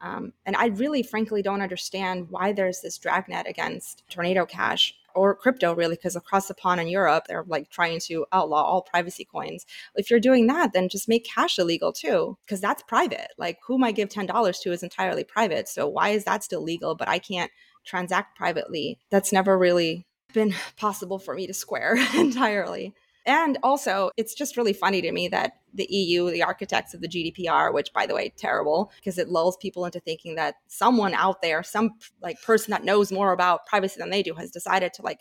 Um, 0.00 0.32
and 0.44 0.56
i 0.56 0.66
really 0.66 1.02
frankly 1.02 1.42
don't 1.42 1.62
understand 1.62 2.28
why 2.30 2.52
there's 2.52 2.80
this 2.80 2.98
dragnet 2.98 3.46
against 3.46 4.02
tornado 4.10 4.44
cash 4.46 4.94
or 5.14 5.34
crypto 5.34 5.74
really 5.74 5.96
because 5.96 6.16
across 6.16 6.48
the 6.48 6.54
pond 6.54 6.80
in 6.80 6.88
europe 6.88 7.24
they're 7.28 7.44
like 7.46 7.70
trying 7.70 8.00
to 8.00 8.26
outlaw 8.32 8.62
all 8.62 8.82
privacy 8.82 9.24
coins. 9.24 9.66
If 9.94 10.10
you're 10.10 10.20
doing 10.20 10.46
that 10.48 10.72
then 10.72 10.88
just 10.88 11.08
make 11.08 11.24
cash 11.24 11.58
illegal 11.58 11.92
too 11.92 12.36
because 12.44 12.60
that's 12.60 12.82
private. 12.82 13.28
Like 13.38 13.58
whom 13.66 13.84
i 13.84 13.92
give 13.92 14.08
$10 14.08 14.62
to 14.62 14.72
is 14.72 14.82
entirely 14.82 15.24
private 15.24 15.68
so 15.68 15.88
why 15.88 16.10
is 16.10 16.24
that 16.24 16.44
still 16.44 16.62
legal 16.62 16.94
but 16.94 17.08
i 17.08 17.18
can't 17.18 17.50
transact 17.84 18.36
privately? 18.36 18.98
That's 19.10 19.32
never 19.32 19.58
really 19.58 20.06
been 20.32 20.54
possible 20.76 21.18
for 21.18 21.34
me 21.34 21.46
to 21.46 21.54
square 21.54 21.96
entirely 22.14 22.94
and 23.24 23.58
also, 23.62 24.10
it's 24.16 24.34
just 24.34 24.56
really 24.56 24.72
funny 24.72 25.00
to 25.02 25.12
me 25.12 25.28
that 25.28 25.52
the 25.74 25.86
EU, 25.88 26.30
the 26.30 26.42
architects 26.42 26.92
of 26.92 27.00
the 27.00 27.08
GDPR, 27.08 27.72
which 27.72 27.92
by 27.92 28.06
the 28.06 28.14
way, 28.14 28.32
terrible 28.36 28.90
because 28.96 29.16
it 29.16 29.28
lulls 29.28 29.56
people 29.56 29.84
into 29.84 30.00
thinking 30.00 30.34
that 30.34 30.56
someone 30.66 31.14
out 31.14 31.40
there, 31.40 31.62
some 31.62 31.90
like 32.20 32.40
person 32.42 32.72
that 32.72 32.84
knows 32.84 33.12
more 33.12 33.32
about 33.32 33.66
privacy 33.66 33.98
than 33.98 34.10
they 34.10 34.22
do, 34.22 34.34
has 34.34 34.50
decided 34.50 34.92
to 34.94 35.02
like 35.02 35.20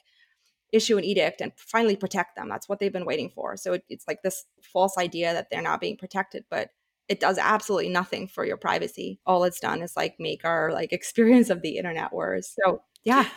issue 0.71 0.97
an 0.97 1.03
edict 1.03 1.41
and 1.41 1.51
finally 1.55 1.95
protect 1.95 2.35
them. 2.35 2.49
That's 2.49 2.67
what 2.67 2.79
they've 2.79 2.91
been 2.91 3.05
waiting 3.05 3.29
for. 3.29 3.55
So 3.57 3.73
it, 3.73 3.83
it's 3.89 4.07
like 4.07 4.23
this 4.23 4.45
false 4.61 4.97
idea 4.97 5.33
that 5.33 5.49
they're 5.51 5.61
not 5.61 5.81
being 5.81 5.97
protected, 5.97 6.45
but 6.49 6.69
it 7.07 7.19
does 7.19 7.37
absolutely 7.37 7.89
nothing 7.89 8.27
for 8.27 8.45
your 8.45 8.57
privacy. 8.57 9.19
All 9.25 9.43
it's 9.43 9.59
done 9.59 9.81
is 9.81 9.95
like 9.95 10.15
make 10.17 10.45
our 10.45 10.71
like 10.71 10.91
experience 10.93 11.49
of 11.49 11.61
the 11.61 11.77
internet 11.77 12.13
worse. 12.13 12.55
So 12.63 12.81
yeah, 13.03 13.27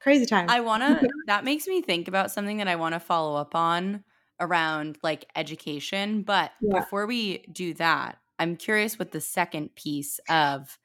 crazy 0.00 0.26
time. 0.26 0.48
I 0.48 0.60
want 0.60 0.82
to, 0.82 1.08
that 1.26 1.44
makes 1.44 1.66
me 1.66 1.82
think 1.82 2.08
about 2.08 2.30
something 2.30 2.58
that 2.58 2.68
I 2.68 2.76
want 2.76 2.94
to 2.94 3.00
follow 3.00 3.36
up 3.36 3.54
on 3.54 4.04
around 4.40 4.98
like 5.02 5.26
education. 5.36 6.22
But 6.22 6.52
yeah. 6.60 6.80
before 6.80 7.06
we 7.06 7.44
do 7.50 7.74
that, 7.74 8.18
I'm 8.38 8.56
curious 8.56 8.98
what 8.98 9.12
the 9.12 9.20
second 9.20 9.74
piece 9.74 10.20
of 10.28 10.78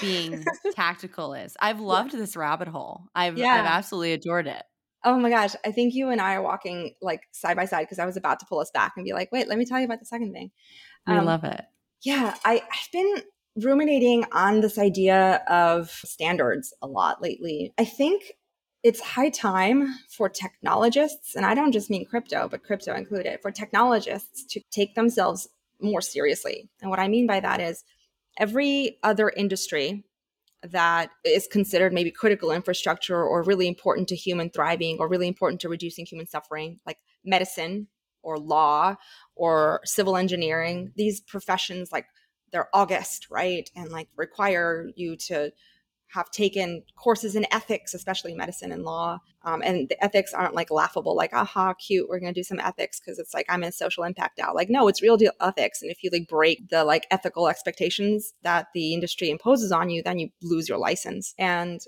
being 0.00 0.44
tactical 0.74 1.34
is. 1.34 1.56
I've 1.60 1.80
loved 1.80 2.12
this 2.12 2.36
rabbit 2.36 2.68
hole. 2.68 3.04
I've, 3.14 3.38
yeah. 3.38 3.54
I've 3.54 3.66
absolutely 3.66 4.12
adored 4.12 4.46
it. 4.46 4.62
Oh 5.04 5.18
my 5.18 5.30
gosh. 5.30 5.54
I 5.64 5.72
think 5.72 5.94
you 5.94 6.10
and 6.10 6.20
I 6.20 6.34
are 6.34 6.42
walking 6.42 6.94
like 7.00 7.22
side 7.32 7.56
by 7.56 7.64
side 7.64 7.82
because 7.82 7.98
I 7.98 8.06
was 8.06 8.16
about 8.16 8.40
to 8.40 8.46
pull 8.46 8.58
us 8.58 8.70
back 8.70 8.94
and 8.96 9.04
be 9.04 9.12
like, 9.12 9.32
wait, 9.32 9.48
let 9.48 9.56
me 9.56 9.64
tell 9.64 9.78
you 9.78 9.86
about 9.86 10.00
the 10.00 10.06
second 10.06 10.32
thing. 10.32 10.50
Um, 11.06 11.18
I 11.18 11.22
love 11.22 11.44
it. 11.44 11.64
Yeah. 12.02 12.34
I, 12.44 12.56
I've 12.56 12.92
been 12.92 13.22
ruminating 13.56 14.24
on 14.32 14.60
this 14.60 14.78
idea 14.78 15.42
of 15.48 15.90
standards 15.90 16.74
a 16.82 16.86
lot 16.86 17.22
lately. 17.22 17.72
I 17.78 17.84
think 17.84 18.32
it's 18.82 19.00
high 19.00 19.30
time 19.30 19.94
for 20.08 20.28
technologists, 20.28 21.34
and 21.34 21.44
I 21.44 21.54
don't 21.54 21.72
just 21.72 21.90
mean 21.90 22.04
crypto, 22.04 22.48
but 22.48 22.64
crypto 22.64 22.94
included, 22.94 23.40
for 23.42 23.50
technologists 23.50 24.44
to 24.46 24.60
take 24.70 24.94
themselves 24.94 25.48
more 25.80 26.00
seriously. 26.00 26.68
And 26.80 26.90
what 26.90 26.98
I 26.98 27.08
mean 27.08 27.26
by 27.26 27.40
that 27.40 27.60
is 27.60 27.84
every 28.38 28.98
other 29.02 29.30
industry 29.30 30.04
that 30.62 31.10
is 31.24 31.46
considered 31.46 31.92
maybe 31.92 32.10
critical 32.10 32.52
infrastructure 32.52 33.22
or 33.22 33.42
really 33.42 33.66
important 33.66 34.08
to 34.08 34.16
human 34.16 34.50
thriving 34.50 34.98
or 34.98 35.08
really 35.08 35.28
important 35.28 35.60
to 35.62 35.68
reducing 35.68 36.04
human 36.04 36.26
suffering, 36.26 36.80
like 36.86 36.98
medicine 37.24 37.86
or 38.22 38.38
law 38.38 38.94
or 39.34 39.80
civil 39.84 40.16
engineering, 40.16 40.92
these 40.96 41.20
professions 41.20 41.90
like 41.92 42.06
they're 42.52 42.68
august, 42.74 43.28
right? 43.30 43.70
And 43.74 43.90
like 43.90 44.08
require 44.16 44.90
you 44.96 45.16
to 45.16 45.52
have 46.12 46.30
taken 46.30 46.82
courses 46.96 47.36
in 47.36 47.46
ethics, 47.52 47.94
especially 47.94 48.34
medicine 48.34 48.72
and 48.72 48.82
law. 48.82 49.18
Um, 49.44 49.62
and 49.64 49.88
the 49.88 50.02
ethics 50.04 50.34
aren't 50.34 50.54
like 50.54 50.70
laughable, 50.70 51.14
like, 51.14 51.32
aha, 51.32 51.74
cute, 51.74 52.08
we're 52.08 52.20
going 52.20 52.34
to 52.34 52.38
do 52.38 52.44
some 52.44 52.58
ethics 52.58 53.00
because 53.00 53.18
it's 53.18 53.32
like 53.32 53.46
I'm 53.48 53.62
in 53.62 53.72
social 53.72 54.04
impact 54.04 54.38
now. 54.38 54.52
Like, 54.52 54.68
no, 54.68 54.88
it's 54.88 55.02
real 55.02 55.16
deal 55.16 55.32
ethics. 55.40 55.82
And 55.82 55.90
if 55.90 56.02
you 56.02 56.10
like 56.12 56.28
break 56.28 56.68
the 56.68 56.84
like 56.84 57.06
ethical 57.10 57.48
expectations 57.48 58.32
that 58.42 58.68
the 58.74 58.92
industry 58.92 59.30
imposes 59.30 59.72
on 59.72 59.88
you, 59.88 60.02
then 60.02 60.18
you 60.18 60.30
lose 60.42 60.68
your 60.68 60.78
license. 60.78 61.34
And 61.38 61.80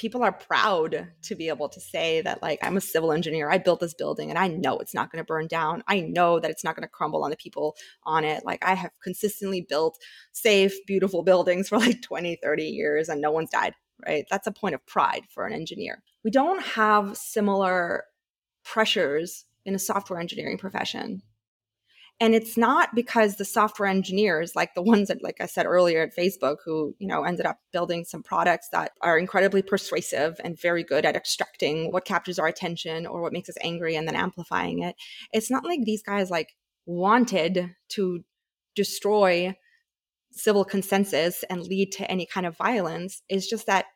people 0.00 0.22
are 0.22 0.32
proud 0.32 1.08
to 1.20 1.34
be 1.34 1.48
able 1.48 1.68
to 1.68 1.78
say 1.78 2.22
that 2.22 2.40
like 2.40 2.58
i'm 2.62 2.78
a 2.78 2.80
civil 2.80 3.12
engineer. 3.12 3.50
I 3.50 3.58
built 3.58 3.80
this 3.80 3.92
building 3.92 4.30
and 4.30 4.38
i 4.38 4.48
know 4.48 4.78
it's 4.78 4.94
not 4.94 5.12
going 5.12 5.22
to 5.22 5.26
burn 5.26 5.46
down. 5.46 5.82
I 5.86 6.00
know 6.00 6.40
that 6.40 6.50
it's 6.50 6.64
not 6.64 6.74
going 6.74 6.88
to 6.88 6.88
crumble 6.88 7.22
on 7.22 7.28
the 7.28 7.36
people 7.36 7.76
on 8.04 8.24
it. 8.24 8.42
Like 8.44 8.64
i 8.64 8.74
have 8.74 8.92
consistently 9.02 9.60
built 9.68 9.98
safe 10.32 10.74
beautiful 10.86 11.22
buildings 11.22 11.68
for 11.68 11.78
like 11.78 12.00
20 12.00 12.38
30 12.42 12.64
years 12.64 13.10
and 13.10 13.20
no 13.20 13.30
one's 13.30 13.50
died 13.50 13.74
right? 14.06 14.24
That's 14.30 14.46
a 14.46 14.52
point 14.52 14.74
of 14.74 14.86
pride 14.86 15.24
for 15.28 15.46
an 15.46 15.52
engineer. 15.52 16.02
We 16.24 16.30
don't 16.30 16.62
have 16.62 17.18
similar 17.18 18.04
pressures 18.64 19.44
in 19.66 19.74
a 19.74 19.78
software 19.78 20.18
engineering 20.18 20.56
profession 20.56 21.20
and 22.20 22.34
it's 22.34 22.56
not 22.56 22.94
because 22.94 23.36
the 23.36 23.44
software 23.44 23.88
engineers 23.88 24.54
like 24.54 24.74
the 24.74 24.82
ones 24.82 25.08
that 25.08 25.22
like 25.22 25.40
i 25.40 25.46
said 25.46 25.66
earlier 25.66 26.02
at 26.02 26.14
facebook 26.14 26.56
who 26.64 26.94
you 26.98 27.06
know 27.06 27.24
ended 27.24 27.46
up 27.46 27.58
building 27.72 28.04
some 28.04 28.22
products 28.22 28.68
that 28.72 28.92
are 29.00 29.18
incredibly 29.18 29.62
persuasive 29.62 30.40
and 30.44 30.60
very 30.60 30.84
good 30.84 31.04
at 31.04 31.16
extracting 31.16 31.90
what 31.92 32.04
captures 32.04 32.38
our 32.38 32.46
attention 32.46 33.06
or 33.06 33.22
what 33.22 33.32
makes 33.32 33.48
us 33.48 33.56
angry 33.62 33.96
and 33.96 34.06
then 34.06 34.16
amplifying 34.16 34.82
it. 34.82 34.96
It's 35.32 35.50
not 35.50 35.64
like 35.64 35.80
these 35.84 36.02
guys 36.02 36.30
like 36.30 36.54
wanted 36.86 37.74
to 37.90 38.24
destroy 38.74 39.54
civil 40.32 40.64
consensus 40.64 41.44
and 41.50 41.62
lead 41.62 41.92
to 41.92 42.10
any 42.10 42.26
kind 42.26 42.46
of 42.46 42.56
violence. 42.56 43.22
It's 43.28 43.48
just 43.48 43.66
that 43.66 43.86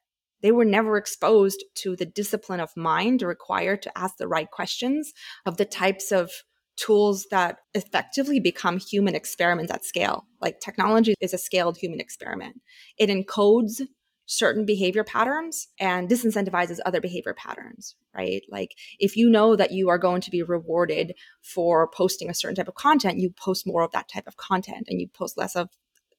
they 0.42 0.52
were 0.52 0.64
never 0.64 0.96
exposed 0.96 1.64
to 1.76 1.96
the 1.96 2.04
discipline 2.04 2.60
of 2.60 2.76
mind 2.76 3.22
required 3.22 3.82
to 3.82 3.98
ask 3.98 4.16
the 4.16 4.28
right 4.28 4.50
questions 4.50 5.12
of 5.46 5.56
the 5.56 5.64
types 5.64 6.12
of 6.12 6.30
tools 6.76 7.26
that 7.30 7.58
effectively 7.74 8.40
become 8.40 8.78
human 8.78 9.14
experiments 9.14 9.72
at 9.72 9.84
scale. 9.84 10.26
Like 10.40 10.60
technology 10.60 11.14
is 11.20 11.34
a 11.34 11.38
scaled 11.38 11.76
human 11.76 12.00
experiment. 12.00 12.60
It 12.98 13.10
encodes 13.10 13.80
certain 14.26 14.64
behavior 14.64 15.04
patterns 15.04 15.68
and 15.78 16.08
disincentivizes 16.08 16.78
other 16.86 17.00
behavior 17.00 17.34
patterns, 17.34 17.94
right? 18.14 18.42
Like 18.48 18.74
if 18.98 19.16
you 19.16 19.28
know 19.28 19.54
that 19.56 19.72
you 19.72 19.88
are 19.90 19.98
going 19.98 20.22
to 20.22 20.30
be 20.30 20.42
rewarded 20.42 21.14
for 21.42 21.88
posting 21.88 22.30
a 22.30 22.34
certain 22.34 22.56
type 22.56 22.68
of 22.68 22.74
content, 22.74 23.18
you 23.18 23.30
post 23.30 23.66
more 23.66 23.82
of 23.82 23.92
that 23.92 24.08
type 24.08 24.26
of 24.26 24.36
content 24.36 24.86
and 24.88 25.00
you 25.00 25.08
post 25.08 25.36
less 25.36 25.54
of 25.54 25.68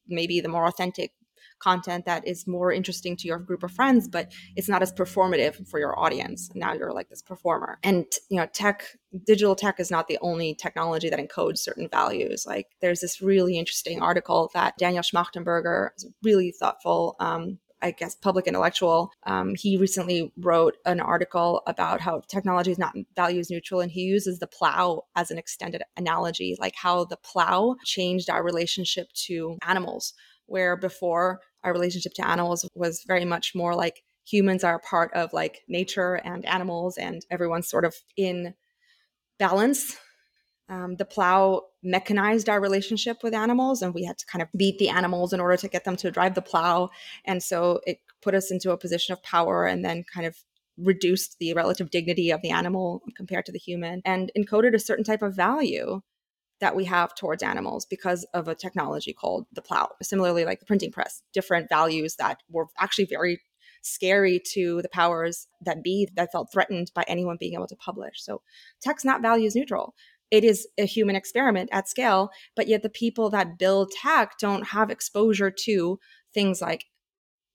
maybe 0.08 0.40
the 0.40 0.50
more 0.50 0.68
authentic 0.68 1.14
content 1.60 2.06
that 2.06 2.28
is 2.28 2.48
more 2.48 2.72
interesting 2.72 3.16
to 3.18 3.28
your 3.28 3.40
group 3.40 3.64
of 3.64 3.72
friends, 3.72 4.08
but 4.08 4.32
it's 4.56 4.70
not 4.70 4.82
as 4.82 4.94
performative 4.94 5.68
for 5.68 5.80
your 5.80 5.98
audience. 6.00 6.50
Now 6.54 6.74
you're 6.74 6.94
like 6.94 7.10
this 7.10 7.22
performer. 7.22 7.80
And 7.84 8.06
you 8.30 8.38
know, 8.38 8.48
tech, 8.48 8.86
digital 9.26 9.56
tech 9.56 9.80
is 9.80 9.92
not 9.92 10.08
the 10.08 10.20
only 10.22 10.56
technology 10.56 11.10
that 11.10 11.20
encodes 11.20 11.60
certain 11.60 11.88
values. 11.90 12.46
Like 12.46 12.68
there's 12.82 13.02
this 13.02 13.22
really 13.22 13.58
interesting 13.58 14.02
article 14.02 14.52
that 14.54 14.78
Daniel 14.78 15.04
Schmachtenberger 15.04 15.90
really 16.24 16.52
thoughtful 16.52 17.16
um, 17.20 17.60
I 17.82 17.92
guess, 17.92 18.16
public 18.16 18.48
intellectual. 18.48 19.12
Um, 19.28 19.54
he 19.56 19.78
recently 19.78 20.34
wrote 20.38 20.76
an 20.86 21.00
article 21.00 21.62
about 21.68 22.02
how 22.02 22.22
technology 22.28 22.72
is 22.72 22.80
not 22.80 22.96
values 23.16 23.52
neutral, 23.52 23.80
and 23.80 23.92
he 23.92 24.02
uses 24.02 24.40
the 24.40 24.48
plow 24.48 25.04
as 25.16 25.30
an 25.30 25.38
extended 25.38 25.84
analogy, 25.96 26.58
like 26.60 26.74
how 26.76 27.06
the 27.06 27.18
plow 27.18 27.76
changed 27.84 28.30
our 28.30 28.44
relationship 28.44 29.12
to 29.28 29.60
animals, 29.68 30.14
where 30.46 30.76
before 30.76 31.40
our 31.64 31.74
relationship 31.74 32.14
to 32.16 32.28
animals 32.28 32.68
was 32.76 33.04
very 33.08 33.26
much 33.26 33.54
more 33.56 33.76
like 33.76 34.04
humans 34.26 34.64
are 34.64 34.76
a 34.76 34.80
part 34.80 35.14
of 35.14 35.34
like 35.34 35.62
nature 35.68 36.16
and 36.16 36.46
animals, 36.46 36.98
and 36.98 37.26
everyone's 37.30 37.70
sort 37.70 37.86
of 37.86 37.96
in 38.18 38.54
balance 39.38 39.98
um, 40.68 40.96
the 40.96 41.06
plow 41.06 41.62
mechanized 41.84 42.50
our 42.50 42.60
relationship 42.60 43.18
with 43.24 43.34
animals, 43.34 43.82
and 43.82 43.94
we 43.94 44.04
had 44.04 44.18
to 44.18 44.26
kind 44.26 44.42
of 44.42 44.50
beat 44.58 44.80
the 44.80 44.90
animals 44.90 45.32
in 45.32 45.40
order 45.40 45.58
to 45.58 45.68
get 45.68 45.84
them 45.84 45.96
to 45.98 46.10
drive 46.10 46.34
the 46.34 46.42
plow. 46.42 46.90
And 47.26 47.44
so 47.44 47.82
it 47.86 48.00
put 48.22 48.34
us 48.34 48.52
into 48.52 48.72
a 48.72 48.78
position 48.78 49.14
of 49.14 49.22
power 49.22 49.66
and 49.66 49.86
then 49.86 50.04
kind 50.12 50.26
of 50.26 50.36
reduced 50.78 51.38
the 51.40 51.54
relative 51.54 51.92
dignity 51.92 52.32
of 52.32 52.42
the 52.42 52.50
animal 52.50 53.02
compared 53.16 53.46
to 53.46 53.52
the 53.52 53.60
human 53.60 54.02
and 54.04 54.32
encoded 54.38 54.74
a 54.74 54.80
certain 54.80 55.06
type 55.06 55.22
of 55.22 55.36
value 55.36 56.02
that 56.66 56.76
we 56.76 56.86
have 56.86 57.14
towards 57.14 57.44
animals 57.44 57.86
because 57.86 58.26
of 58.34 58.48
a 58.48 58.56
technology 58.56 59.14
called 59.14 59.46
the 59.54 59.62
plow. 59.62 59.88
Similarly, 60.02 60.46
like 60.46 60.60
the 60.60 60.66
printing 60.66 60.92
press, 60.92 61.22
different 61.32 61.70
values 61.70 62.16
that 62.16 62.42
were 62.50 62.66
actually 62.80 63.06
very 63.06 63.40
scary 63.84 64.42
to 64.54 64.82
the 64.82 64.90
powers 64.90 65.46
that 65.62 65.84
be 65.84 66.10
that 66.16 66.32
felt 66.32 66.52
threatened 66.52 66.92
by 66.96 67.04
anyone 67.08 67.38
being 67.40 67.54
able 67.54 67.68
to 67.68 67.76
publish. 67.76 68.16
So 68.16 68.42
tech's 68.82 69.06
not 69.06 69.22
values 69.22 69.54
neutral 69.56 69.94
it 70.32 70.44
is 70.44 70.68
a 70.80 70.86
human 70.86 71.16
experiment 71.16 71.70
at 71.72 71.88
scale, 71.88 72.32
but 72.56 72.68
yet 72.68 72.82
the 72.82 72.90
people 72.90 73.30
that 73.30 73.60
build 73.60 73.92
tech 73.92 74.40
don't 74.40 74.66
have 74.70 74.90
exposure 74.90 75.52
to 75.52 76.00
things 76.34 76.62
like 76.62 76.86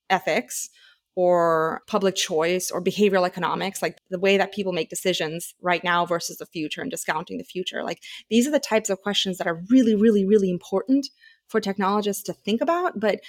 ethics 0.09 0.71
or 1.17 1.83
public 1.87 2.15
choice 2.15 2.71
or 2.71 2.83
behavioral 2.83 3.27
economics, 3.27 3.83
like 3.83 3.99
the 4.11 4.19
way 4.19 4.37
that 4.37 4.53
people 4.53 4.73
make 4.73 4.89
decisions 4.89 5.55
right 5.61 5.83
now 5.83 6.07
versus 6.07 6.39
the 6.39 6.47
future 6.47 6.81
and 6.81 6.91
discounting 6.91 7.39
the 7.39 7.45
future. 7.45 7.83
Like 7.83 8.01
these 8.29 8.47
are 8.47 8.53
the 8.53 8.61
types 8.61 8.91
of 8.91 9.01
questions 9.03 9.39
that 9.39 9.47
are 9.47 9.63
really, 9.69 9.95
really, 9.95 10.25
really 10.25 10.51
important 10.51 11.09
for 11.49 11.61
technologists 11.61 12.23
to 12.23 12.33
think 12.33 12.61
about, 12.61 13.01
but 13.01 13.21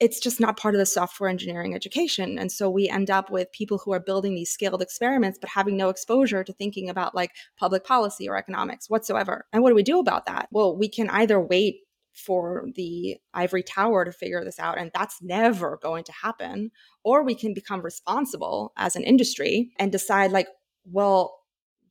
it's 0.00 0.20
just 0.20 0.40
not 0.40 0.58
part 0.58 0.74
of 0.74 0.78
the 0.78 0.86
software 0.86 1.28
engineering 1.28 1.74
education. 1.74 2.38
And 2.38 2.50
so 2.50 2.68
we 2.70 2.88
end 2.88 3.10
up 3.10 3.30
with 3.30 3.52
people 3.52 3.78
who 3.78 3.92
are 3.92 4.00
building 4.00 4.34
these 4.34 4.50
scaled 4.50 4.82
experiments, 4.82 5.38
but 5.40 5.50
having 5.50 5.76
no 5.76 5.88
exposure 5.88 6.42
to 6.44 6.52
thinking 6.52 6.88
about 6.88 7.14
like 7.14 7.30
public 7.58 7.84
policy 7.84 8.28
or 8.28 8.36
economics 8.36 8.88
whatsoever. 8.88 9.46
And 9.52 9.62
what 9.62 9.70
do 9.70 9.74
we 9.74 9.82
do 9.82 9.98
about 9.98 10.26
that? 10.26 10.48
Well, 10.50 10.76
we 10.76 10.88
can 10.88 11.10
either 11.10 11.40
wait 11.40 11.80
for 12.18 12.66
the 12.74 13.16
ivory 13.34 13.62
tower 13.62 14.04
to 14.04 14.12
figure 14.12 14.44
this 14.44 14.58
out, 14.58 14.78
and 14.78 14.90
that's 14.94 15.22
never 15.22 15.78
going 15.82 16.04
to 16.04 16.12
happen. 16.12 16.70
Or 17.04 17.22
we 17.22 17.34
can 17.34 17.54
become 17.54 17.80
responsible 17.80 18.72
as 18.76 18.96
an 18.96 19.04
industry 19.04 19.70
and 19.78 19.92
decide, 19.92 20.32
like, 20.32 20.48
well, 20.84 21.38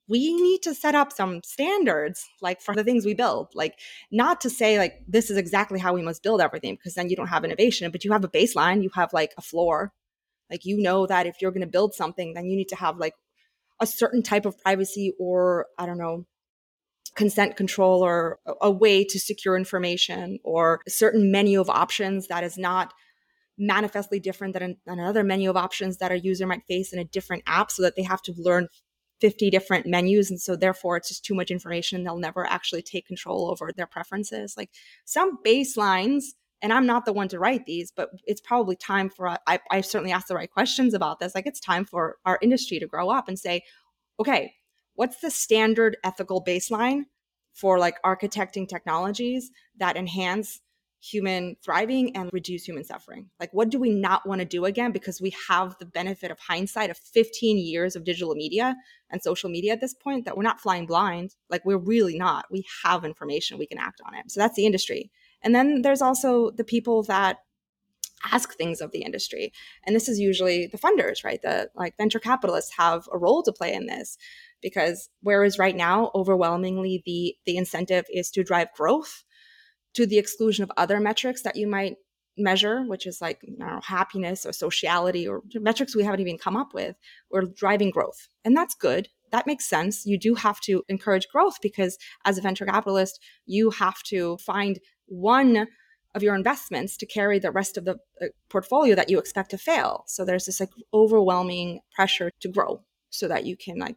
we 0.08 0.34
need 0.42 0.62
to 0.62 0.74
set 0.74 0.96
up 0.96 1.12
some 1.12 1.42
standards 1.44 2.26
like 2.42 2.62
for 2.62 2.74
the 2.74 2.84
things 2.84 3.06
we 3.06 3.14
build 3.14 3.50
like 3.54 3.78
not 4.12 4.42
to 4.42 4.50
say 4.50 4.78
like 4.78 4.94
this 5.08 5.30
is 5.30 5.38
exactly 5.38 5.80
how 5.80 5.94
we 5.94 6.02
must 6.02 6.24
build 6.24 6.42
everything 6.42 6.76
because 6.76 6.94
then 6.94 7.10
you 7.10 7.16
don't 7.16 7.28
have 7.28 7.44
innovation 7.44 7.92
but 7.92 8.04
you 8.04 8.12
have 8.12 8.24
a 8.24 8.30
baseline 8.30 8.82
you 8.82 8.90
have 8.94 9.12
like 9.14 9.34
a 9.38 9.42
floor 9.42 9.92
like 10.50 10.66
you 10.66 10.78
know 10.78 11.06
that 11.06 11.28
if 11.28 11.36
you're 11.42 11.52
going 11.52 11.62
to 11.62 11.68
build 11.68 11.94
something 11.94 12.34
then 12.34 12.46
you 12.46 12.56
need 12.56 12.70
to 12.70 12.76
have 12.76 12.98
like 12.98 13.14
a 13.80 13.86
certain 13.86 14.24
type 14.24 14.46
of 14.46 14.58
privacy 14.60 15.14
or 15.20 15.68
i 15.78 15.86
don't 15.86 15.98
know 15.98 16.26
consent 17.18 17.58
control 17.58 18.06
or 18.06 18.40
a 18.62 18.70
way 18.70 19.04
to 19.04 19.20
secure 19.20 19.58
information 19.58 20.38
or 20.44 20.82
a 20.86 20.90
certain 20.90 21.32
menu 21.32 21.60
of 21.60 21.70
options 21.70 22.28
that 22.28 22.44
is 22.44 22.58
not 22.58 22.94
manifestly 23.58 24.20
different 24.20 24.54
than 24.54 24.78
another 24.86 25.24
menu 25.24 25.50
of 25.50 25.58
options 25.58 25.98
that 25.98 26.12
a 26.12 26.20
user 26.20 26.46
might 26.46 26.64
face 26.68 26.94
in 26.94 27.00
a 27.00 27.04
different 27.04 27.42
app 27.48 27.72
so 27.72 27.82
that 27.82 27.96
they 27.96 28.04
have 28.04 28.22
to 28.22 28.34
learn 28.38 28.68
50 29.20 29.50
different 29.50 29.88
menus. 29.88 30.30
And 30.30 30.40
so 30.40 30.56
therefore 30.56 30.96
it's 30.96 31.10
just 31.10 31.26
too 31.26 31.34
much 31.34 31.50
information 31.50 32.04
they'll 32.04 32.20
never 32.20 32.46
actually 32.46 32.84
take 32.84 33.08
control 33.08 33.50
over 33.50 33.72
their 33.76 33.88
preferences. 33.88 34.54
Like 34.56 34.70
some 35.04 35.40
baselines 35.44 36.24
and 36.62 36.74
i'm 36.74 36.88
not 36.88 37.06
the 37.06 37.14
one 37.14 37.28
to 37.28 37.38
write 37.38 37.68
these 37.68 37.92
but 37.96 38.10
it's 38.26 38.42
probably 38.42 38.76
time 38.76 39.10
for 39.10 39.28
I, 39.46 39.60
I 39.70 39.82
certainly 39.82 40.12
asked 40.12 40.28
the 40.28 40.36
right 40.36 40.52
questions 40.52 40.94
about 40.94 41.20
this. 41.20 41.34
Like 41.34 41.48
it's 41.48 41.60
time 41.60 41.84
for 41.84 42.18
our 42.26 42.38
industry 42.44 42.78
to 42.80 42.88
grow 42.88 43.10
up 43.10 43.28
and 43.28 43.40
say 43.40 43.64
okay 44.20 44.54
what's 44.98 45.22
the 45.22 45.32
standard 45.32 45.96
ethical 46.04 46.44
baseline 46.44 47.04
for 47.54 47.80
like 47.80 48.02
architecting 48.04 48.68
technologies 48.68 49.50
that 49.78 49.96
enhance 49.96 50.60
human 51.00 51.56
thriving 51.64 52.16
and 52.16 52.30
reduce 52.34 52.64
human 52.64 52.84
suffering. 52.84 53.30
Like, 53.40 53.54
what 53.54 53.70
do 53.70 53.80
we 53.80 53.92
not 53.92 54.28
want 54.28 54.40
to 54.40 54.46
do 54.46 54.66
again? 54.66 54.92
Because 54.92 55.22
we 55.22 55.34
have 55.48 55.78
the 55.80 55.86
benefit 55.86 56.32
of 56.32 56.40
hindsight 56.40 56.90
of 56.90 56.98
15 56.98 57.58
years 57.58 57.96
of 57.96 58.04
digital 58.04 58.34
media 58.36 58.76
and 59.10 59.22
social 59.22 59.50
media 59.50 59.74
at 59.74 59.82
this 59.82 59.94
point 59.94 60.26
that 60.26 60.36
we're 60.36 60.44
not 60.44 60.60
flying 60.60 60.86
blind. 60.86 61.36
Like, 61.50 61.64
we're 61.66 61.78
really 61.78 62.18
not. 62.18 62.46
We 62.52 62.66
have 62.84 63.06
information, 63.06 63.58
we 63.58 63.68
can 63.68 63.78
act 63.78 64.02
on 64.06 64.16
it. 64.16 64.32
So 64.32 64.40
that's 64.40 64.56
the 64.56 64.66
industry. 64.66 65.12
And 65.44 65.54
then 65.54 65.84
there's 65.84 66.02
also 66.02 66.50
the 66.52 66.64
people 66.64 67.04
that 67.04 67.38
ask 68.24 68.56
things 68.56 68.82
of 68.82 68.92
the 68.92 69.04
industry. 69.04 69.52
And 69.86 69.96
this 69.96 70.10
is 70.10 70.20
usually 70.20 70.68
the 70.68 70.78
funders, 70.78 71.24
right? 71.24 71.42
The 71.42 71.70
like 71.76 71.98
venture 71.98 72.20
capitalists 72.20 72.76
have 72.78 73.08
a 73.12 73.18
role 73.18 73.44
to 73.44 73.52
play 73.52 73.74
in 73.74 73.86
this 73.86 74.18
because 74.62 75.10
whereas 75.22 75.60
right 75.60 75.76
now 75.76 76.12
overwhelmingly 76.16 77.04
the 77.06 77.36
the 77.46 77.58
incentive 77.58 78.06
is 78.12 78.32
to 78.32 78.44
drive 78.44 78.74
growth 78.74 79.24
to 79.94 80.06
the 80.06 80.18
exclusion 80.18 80.64
of 80.64 80.72
other 80.78 81.00
metrics 81.00 81.44
that 81.44 81.56
you 81.56 81.68
might 81.68 81.98
measure, 82.38 82.84
which 82.84 83.06
is 83.06 83.20
like 83.22 83.40
know, 83.44 83.80
happiness 83.84 84.46
or 84.46 84.54
sociality 84.54 85.28
or 85.28 85.42
metrics 85.56 85.96
we 85.96 86.04
haven't 86.04 86.22
even 86.22 86.38
come 86.38 86.56
up 86.56 86.74
with. 86.74 86.96
We're 87.32 87.46
driving 87.46 87.90
growth. 87.90 88.28
And 88.46 88.56
that's 88.56 88.76
good. 88.76 89.10
That 89.32 89.48
makes 89.48 89.68
sense. 89.68 90.06
You 90.06 90.18
do 90.18 90.36
have 90.36 90.62
to 90.62 90.84
encourage 90.88 91.28
growth 91.28 91.58
because 91.62 91.98
as 92.26 92.38
a 92.38 92.42
venture 92.42 92.66
capitalist, 92.66 93.20
you 93.46 93.72
have 93.72 94.02
to 94.04 94.38
find 94.38 94.80
one 95.08 95.68
of 96.18 96.24
your 96.24 96.36
investments 96.36 96.98
to 96.98 97.06
carry 97.06 97.40
the 97.40 97.52
rest 97.52 97.78
of 97.78 97.86
the 97.86 97.98
uh, 98.22 98.26
portfolio 98.50 98.96
that 98.96 99.10
you 99.10 99.20
expect 99.20 99.52
to 99.52 99.58
fail. 99.58 100.04
So 100.08 100.26
there's 100.26 100.46
this 100.46 100.60
like 100.60 100.72
overwhelming 100.94 101.80
pressure 101.96 102.30
to 102.42 102.50
grow 102.50 102.82
so 103.10 103.30
that 103.30 103.46
you 103.46 103.56
can 103.56 103.80
like 103.80 103.96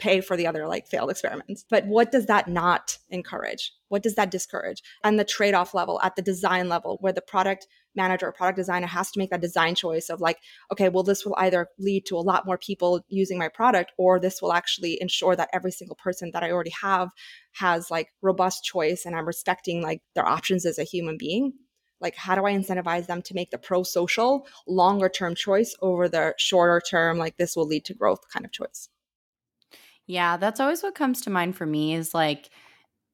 pay 0.00 0.20
for 0.20 0.36
the 0.36 0.48
other 0.48 0.66
like 0.66 0.88
failed 0.88 1.10
experiments. 1.10 1.64
But 1.70 1.86
what 1.86 2.10
does 2.10 2.26
that 2.26 2.48
not 2.48 2.98
encourage? 3.10 3.72
What 3.88 4.02
does 4.02 4.16
that 4.16 4.32
discourage? 4.32 4.82
And 5.04 5.16
the 5.16 5.24
trade 5.24 5.54
off 5.54 5.74
level, 5.74 6.00
at 6.02 6.16
the 6.16 6.22
design 6.22 6.68
level, 6.68 6.98
where 7.00 7.12
the 7.12 7.20
product 7.20 7.68
manager 7.94 8.26
or 8.26 8.32
product 8.32 8.56
designer 8.56 8.86
has 8.86 9.10
to 9.10 9.18
make 9.18 9.30
that 9.30 9.40
design 9.40 9.74
choice 9.74 10.08
of 10.08 10.20
like, 10.20 10.38
okay, 10.70 10.88
well, 10.88 11.02
this 11.02 11.24
will 11.24 11.34
either 11.38 11.68
lead 11.78 12.06
to 12.06 12.16
a 12.16 12.20
lot 12.20 12.46
more 12.46 12.58
people 12.58 13.04
using 13.08 13.38
my 13.38 13.48
product, 13.48 13.92
or 13.98 14.18
this 14.18 14.40
will 14.40 14.52
actually 14.52 14.98
ensure 15.00 15.36
that 15.36 15.50
every 15.52 15.72
single 15.72 15.96
person 15.96 16.30
that 16.32 16.42
I 16.42 16.50
already 16.50 16.72
have 16.80 17.10
has 17.52 17.90
like 17.90 18.08
robust 18.22 18.64
choice 18.64 19.04
and 19.04 19.14
I'm 19.14 19.26
respecting 19.26 19.82
like 19.82 20.02
their 20.14 20.26
options 20.26 20.64
as 20.66 20.78
a 20.78 20.84
human 20.84 21.16
being. 21.18 21.52
Like 22.00 22.16
how 22.16 22.34
do 22.34 22.44
i 22.44 22.52
incentivize 22.52 23.06
them 23.06 23.22
to 23.22 23.34
make 23.34 23.50
the 23.52 23.58
pro 23.58 23.84
social 23.84 24.46
longer 24.66 25.08
term 25.08 25.36
choice 25.36 25.76
over 25.80 26.08
the 26.08 26.34
shorter 26.36 26.80
term 26.80 27.16
like 27.16 27.36
this 27.36 27.54
will 27.54 27.66
lead 27.66 27.84
to 27.84 27.94
growth 27.94 28.20
kind 28.32 28.44
of 28.44 28.50
choice? 28.50 28.88
Yeah, 30.06 30.36
that's 30.36 30.58
always 30.58 30.82
what 30.82 30.96
comes 30.96 31.20
to 31.22 31.30
mind 31.30 31.56
for 31.56 31.64
me 31.64 31.94
is 31.94 32.12
like 32.12 32.50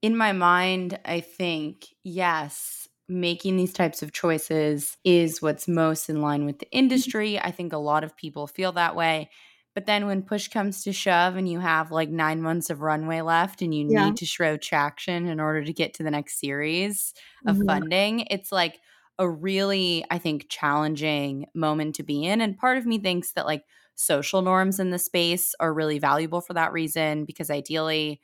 in 0.01 0.16
my 0.16 0.33
mind, 0.33 0.99
I 1.05 1.20
think, 1.20 1.87
yes, 2.05 2.88
making 3.09 3.56
these 3.56 3.72
types 3.72 4.02
of 4.02 4.12
choices 4.12 4.96
is 5.04 5.40
what's 5.40 5.66
most 5.66 6.11
in 6.11 6.20
line 6.20 6.44
with 6.44 6.59
the 6.59 6.66
mm-hmm. 6.66 6.78
industry. 6.78 7.40
I 7.40 7.50
think 7.50 7.72
a 7.72 7.78
lot 7.78 8.04
of 8.04 8.16
people 8.16 8.46
feel 8.46 8.72
that 8.72 8.94
way. 8.94 9.30
But 9.74 9.86
then 9.86 10.06
when 10.06 10.22
push 10.22 10.48
comes 10.48 10.82
to 10.84 10.92
shove 10.92 11.36
and 11.36 11.48
you 11.48 11.61
have 11.61 11.92
like 11.92 12.11
nine 12.11 12.42
months 12.42 12.68
of 12.68 12.80
runway 12.80 13.20
left 13.20 13.62
and 13.62 13.72
you 13.72 13.88
yeah. 13.88 14.06
need 14.06 14.16
to 14.16 14.26
show 14.26 14.56
traction 14.56 15.26
in 15.26 15.38
order 15.38 15.62
to 15.64 15.72
get 15.72 15.94
to 15.94 16.02
the 16.02 16.11
next 16.11 16.40
series 16.40 17.14
of 17.46 17.56
mm-hmm. 17.56 17.66
funding, 17.66 18.20
it's 18.30 18.50
like 18.50 18.80
a 19.20 19.28
really, 19.28 20.04
I 20.11 20.18
think, 20.18 20.46
challenging 20.48 21.46
moment 21.54 21.94
to 21.96 22.02
be 22.02 22.24
in. 22.24 22.40
And 22.40 22.59
part 22.59 22.78
of 22.78 22.86
me 22.86 22.98
thinks 22.98 23.32
that 23.32 23.46
like 23.46 23.64
social 23.94 24.42
norms 24.42 24.80
in 24.80 24.90
the 24.90 24.98
space 24.98 25.54
are 25.61 25.72
really 25.72 25.98
valuable 25.98 26.40
for 26.40 26.54
that 26.54 26.72
reason 26.72 27.24
because 27.24 27.50
ideally 27.50 28.20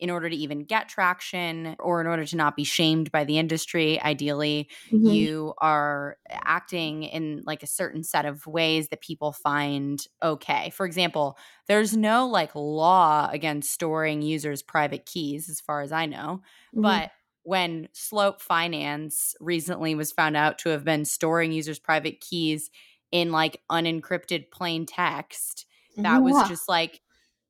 in 0.00 0.10
order 0.10 0.28
to 0.28 0.36
even 0.36 0.64
get 0.64 0.88
traction 0.88 1.76
or 1.78 2.00
in 2.00 2.06
order 2.06 2.24
to 2.24 2.36
not 2.36 2.56
be 2.56 2.64
shamed 2.64 3.12
by 3.12 3.22
the 3.22 3.38
industry 3.38 4.00
ideally 4.02 4.68
mm-hmm. 4.90 5.06
you 5.06 5.54
are 5.58 6.16
acting 6.30 7.04
in 7.04 7.42
like 7.46 7.62
a 7.62 7.68
certain 7.68 8.02
set 8.02 8.24
of 8.24 8.46
ways 8.46 8.88
that 8.88 9.00
people 9.00 9.32
find 9.32 10.06
okay 10.22 10.70
for 10.70 10.86
example 10.86 11.36
there's 11.68 11.96
no 11.96 12.26
like 12.26 12.54
law 12.54 13.28
against 13.30 13.72
storing 13.72 14.22
users 14.22 14.62
private 14.62 15.06
keys 15.06 15.48
as 15.48 15.60
far 15.60 15.82
as 15.82 15.92
i 15.92 16.06
know 16.06 16.40
mm-hmm. 16.74 16.82
but 16.82 17.10
when 17.42 17.88
slope 17.92 18.40
finance 18.40 19.34
recently 19.40 19.94
was 19.94 20.12
found 20.12 20.36
out 20.36 20.58
to 20.58 20.68
have 20.70 20.84
been 20.84 21.04
storing 21.04 21.52
users 21.52 21.78
private 21.78 22.20
keys 22.20 22.70
in 23.12 23.32
like 23.32 23.60
unencrypted 23.70 24.50
plain 24.50 24.86
text 24.86 25.66
that 25.96 26.22
was 26.22 26.48
just 26.48 26.68
like 26.68 27.00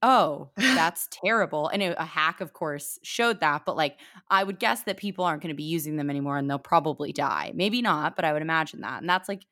oh 0.03 0.51
that's 0.57 1.09
terrible 1.11 1.69
and 1.69 1.83
it, 1.83 1.95
a 1.99 2.05
hack 2.05 2.41
of 2.41 2.53
course 2.53 2.99
showed 3.03 3.41
that 3.41 3.65
but 3.67 3.77
like 3.77 3.99
i 4.31 4.43
would 4.43 4.59
guess 4.59 4.83
that 4.85 4.97
people 4.97 5.25
aren't 5.25 5.43
going 5.43 5.53
to 5.53 5.57
be 5.57 5.63
using 5.63 5.97
them 5.97 6.11
anymore 6.11 6.39
and 6.39 6.49
they'll 6.49 6.59
probably 6.59 7.13
die 7.13 7.53
maybe 7.55 7.83
not 7.83 8.17
but 8.17 8.25
i 8.25 8.33
would 8.33 8.43
imagine 8.43 8.81
that 8.81 9.01
and 9.01 9.09
that's 9.09 9.29
like 9.29 9.43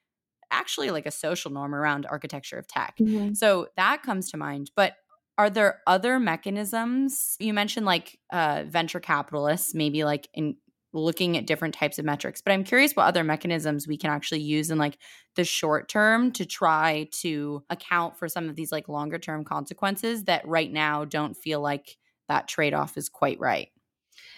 actually 0.51 0.91
like 0.91 1.07
a 1.07 1.11
social 1.11 1.51
norm 1.51 1.75
around 1.75 2.07
architecture 2.07 2.59
of 2.59 2.67
tech. 2.67 2.97
Mm-hmm. 3.01 3.35
So 3.35 3.69
that 3.77 4.03
comes 4.03 4.31
to 4.31 4.37
mind. 4.37 4.71
But 4.75 4.95
are 5.37 5.51
there 5.51 5.81
other 5.87 6.19
mechanisms? 6.19 7.37
You 7.39 7.55
mentioned 7.55 7.87
like 7.87 8.19
uh, 8.33 8.65
venture 8.67 9.01
capitalists, 9.01 9.75
maybe 9.75 10.05
like 10.05 10.29
in 10.35 10.57
looking 11.03 11.37
at 11.37 11.47
different 11.47 11.75
types 11.75 11.99
of 11.99 12.05
metrics. 12.05 12.41
But 12.41 12.53
I'm 12.53 12.65
curious 12.65 12.95
what 12.95 13.07
other 13.07 13.25
mechanisms 13.25 13.87
we 13.87 13.97
can 13.97 14.11
actually 14.11 14.41
use 14.41 14.71
in 14.71 14.79
like 14.79 14.99
the 15.37 15.45
short 15.45 15.89
term 15.89 16.33
to 16.33 16.45
try 16.45 17.09
to 17.21 17.63
account 17.71 18.17
for 18.17 18.29
some 18.29 18.49
of 18.49 18.57
these 18.57 18.73
like 18.73 18.89
longer 18.89 19.19
term 19.19 19.45
consequences 19.45 20.25
that 20.25 20.47
right 20.47 20.73
now 20.73 21.05
don't 21.05 21.37
feel 21.37 21.61
like 21.61 21.97
that 22.29 22.49
trade 22.49 22.75
off 22.75 22.97
is 22.97 23.09
quite 23.09 23.41
right. 23.41 23.69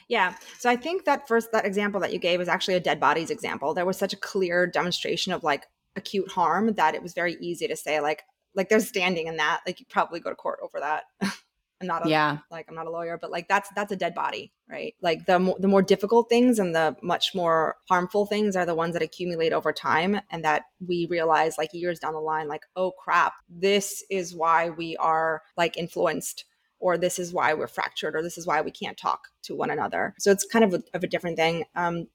Yeah. 0.09 0.35
So 0.59 0.69
I 0.69 0.77
think 0.77 1.05
that 1.05 1.29
first 1.29 1.53
that 1.53 1.65
example 1.65 2.01
that 2.01 2.13
you 2.13 2.19
gave 2.19 2.41
is 2.41 2.49
actually 2.49 2.75
a 2.75 2.81
dead 2.81 3.01
bodies 3.01 3.31
example. 3.31 3.75
There 3.75 3.87
was 3.87 3.97
such 3.97 4.13
a 4.13 4.17
clear 4.19 4.67
demonstration 4.67 5.33
of 5.33 5.45
like 5.45 5.67
acute 5.97 6.31
harm 6.31 6.75
that 6.75 6.95
it 6.95 7.03
was 7.03 7.15
very 7.15 7.37
easy 7.41 7.67
to 7.69 7.77
say 7.77 8.01
like 8.01 8.23
like 8.55 8.69
there's 8.69 8.89
standing 8.89 9.27
in 9.27 9.37
that. 9.37 9.61
Like 9.67 9.81
you 9.81 9.87
probably 9.89 10.21
go 10.21 10.31
to 10.31 10.37
court 10.37 10.59
over 10.63 10.81
that. 10.81 11.05
I'm 11.81 11.87
not 11.87 12.07
a, 12.07 12.11
yeah. 12.11 12.39
like 12.51 12.67
I'm 12.69 12.75
not 12.75 12.87
a 12.87 12.91
lawyer, 12.91 13.17
but 13.19 13.31
like 13.31 13.49
that's 13.49 13.71
that's 13.75 13.91
a 13.91 13.97
dead 13.97 14.15
body, 14.15 14.53
right? 14.69 14.95
Like 15.01 15.25
the 15.25 15.39
mo- 15.39 15.57
the 15.59 15.69
more 15.69 15.81
difficult 15.83 16.29
things 16.29 16.59
and 16.59 16.75
the 16.75 16.95
much 17.03 17.35
more 17.35 17.77
harmful 17.89 18.27
things 18.27 18.55
are 18.55 18.67
the 18.67 18.75
ones 18.75 18.93
that 18.93 19.03
accumulate 19.03 19.53
over 19.53 19.73
time 19.73 20.21
and 20.31 20.45
that 20.45 20.65
we 20.87 21.07
realize 21.09 21.57
like 21.57 21.73
years 21.73 21.99
down 21.99 22.13
the 22.13 22.21
line 22.21 22.49
like 22.49 22.67
oh 22.77 22.93
crap, 22.93 23.33
this 23.49 24.05
is 24.11 24.35
why 24.35 24.69
we 24.69 24.97
are 24.99 25.43
like 25.57 25.77
influenced 25.79 26.45
or 26.81 26.99
this 26.99 27.19
is 27.19 27.33
why 27.33 27.55
we're 27.55 27.67
fractured 27.67 28.15
or 28.17 28.23
this 28.23 28.37
is 28.37 28.47
why 28.47 28.61
we 28.61 28.71
can't 28.71 28.99
talk 28.99 29.29
to 29.43 29.55
one 29.55 29.71
another. 29.71 30.15
So 30.19 30.31
it's 30.31 30.47
kind 30.47 30.65
of 30.65 30.75
a, 30.75 30.83
of 30.95 31.05
a 31.05 31.07
different 31.07 31.37
thing. 31.37 31.65
Um, 31.77 32.09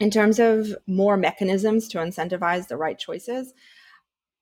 in 0.00 0.10
terms 0.10 0.38
of 0.38 0.74
more 0.86 1.16
mechanisms 1.16 1.88
to 1.88 1.98
incentivize 1.98 2.68
the 2.68 2.76
right 2.76 2.98
choices, 2.98 3.52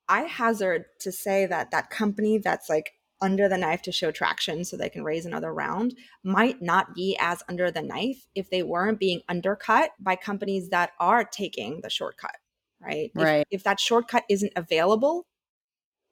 I 0.09 0.23
hazard 0.23 0.87
to 1.01 1.13
say 1.13 1.47
that 1.47 1.71
that 1.71 1.91
company 1.91 2.39
that's 2.39 2.69
like 2.69 2.93
under 3.21 3.49
the 3.49 3.59
knife 3.59 3.83
to 3.83 3.93
show 3.93 4.11
traction 4.11 4.65
so 4.65 4.77
they 4.77 4.89
can 4.89 5.05
raise 5.05 5.27
another 5.27 5.53
round 5.53 5.95
might 6.23 6.61
not 6.63 6.95
be 6.95 7.17
as 7.21 7.43
under 7.49 7.71
the 7.71 7.83
knife 7.83 8.27
if 8.35 8.51
they 8.51 8.63
weren't 8.63 8.99
being 8.99 9.21
undercut 9.29 9.91
by 10.01 10.17
companies 10.17 10.71
that 10.71 10.93
are 10.99 11.25
taking 11.25 11.81
the 11.83 11.91
shortcut, 11.91 12.37
right? 12.81 13.11
Right. 13.15 13.47
If, 13.51 13.61
if 13.61 13.65
that 13.65 13.81
shortcut 13.81 14.25
isn't 14.29 14.53
available, 14.57 15.27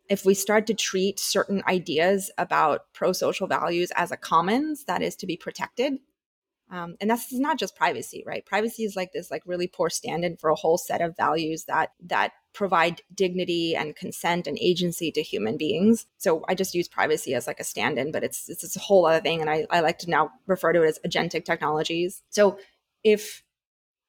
if 0.08 0.24
we 0.24 0.34
start 0.34 0.66
to 0.66 0.74
treat 0.74 1.20
certain 1.20 1.62
ideas 1.66 2.30
about 2.38 2.92
pro 2.94 3.12
social 3.12 3.46
values 3.46 3.92
as 3.94 4.10
a 4.10 4.16
commons 4.16 4.84
that 4.84 5.02
is 5.02 5.16
to 5.16 5.26
be 5.26 5.36
protected, 5.36 5.94
um, 6.70 6.96
and 7.00 7.08
that's 7.08 7.32
not 7.32 7.58
just 7.58 7.76
privacy, 7.76 8.22
right? 8.26 8.44
Privacy 8.44 8.84
is 8.84 8.96
like 8.96 9.12
this 9.12 9.30
like 9.30 9.42
really 9.46 9.66
poor 9.66 9.88
stand-in 9.88 10.36
for 10.36 10.50
a 10.50 10.54
whole 10.54 10.78
set 10.78 11.00
of 11.00 11.16
values 11.16 11.64
that 11.64 11.92
that 12.04 12.32
provide 12.54 13.02
dignity 13.14 13.76
and 13.76 13.94
consent 13.94 14.46
and 14.46 14.58
agency 14.60 15.12
to 15.12 15.22
human 15.22 15.56
beings. 15.56 16.06
So 16.16 16.44
I 16.48 16.54
just 16.54 16.74
use 16.74 16.88
privacy 16.88 17.34
as 17.34 17.46
like 17.46 17.60
a 17.60 17.64
stand-in, 17.64 18.10
but 18.10 18.24
it's 18.24 18.48
it's, 18.48 18.64
it's 18.64 18.76
a 18.76 18.80
whole 18.80 19.06
other 19.06 19.20
thing. 19.20 19.40
And 19.40 19.50
I, 19.50 19.66
I 19.70 19.80
like 19.80 19.98
to 20.00 20.10
now 20.10 20.30
refer 20.46 20.72
to 20.72 20.82
it 20.82 20.88
as 20.88 20.98
agentic 21.06 21.44
technologies. 21.44 22.22
So 22.30 22.58
if 23.04 23.44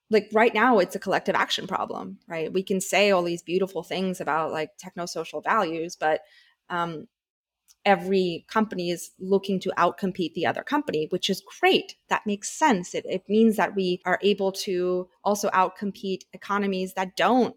like 0.09 0.29
right 0.33 0.53
now 0.53 0.79
it's 0.79 0.95
a 0.95 0.99
collective 0.99 1.35
action 1.35 1.67
problem, 1.67 2.17
right? 2.27 2.51
We 2.51 2.63
can 2.63 2.81
say 2.81 3.11
all 3.11 3.21
these 3.21 3.43
beautiful 3.43 3.83
things 3.83 4.19
about 4.19 4.51
like 4.51 4.71
techno-social 4.79 5.41
values, 5.41 5.95
but 5.95 6.21
um, 6.69 7.07
every 7.85 8.45
company 8.47 8.89
is 8.89 9.11
looking 9.19 9.59
to 9.59 9.73
outcompete 9.77 10.33
the 10.33 10.47
other 10.47 10.63
company, 10.63 11.07
which 11.11 11.29
is 11.29 11.43
great. 11.59 11.95
That 12.09 12.25
makes 12.25 12.49
sense. 12.49 12.95
It, 12.95 13.05
it 13.07 13.23
means 13.29 13.57
that 13.57 13.75
we 13.75 14.01
are 14.05 14.19
able 14.23 14.51
to 14.53 15.07
also 15.23 15.49
outcompete 15.49 16.23
economies 16.33 16.93
that 16.95 17.15
don't 17.15 17.55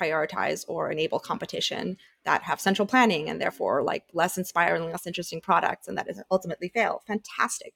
prioritize 0.00 0.64
or 0.68 0.90
enable 0.90 1.18
competition 1.18 1.96
that 2.24 2.42
have 2.42 2.60
central 2.60 2.86
planning 2.86 3.28
and 3.28 3.40
therefore 3.40 3.82
like 3.82 4.04
less 4.12 4.38
inspiring, 4.38 4.90
less 4.90 5.06
interesting 5.06 5.40
products 5.40 5.88
and 5.88 5.98
that 5.98 6.08
is 6.08 6.22
ultimately 6.30 6.68
fail. 6.68 7.02
Fantastic. 7.06 7.74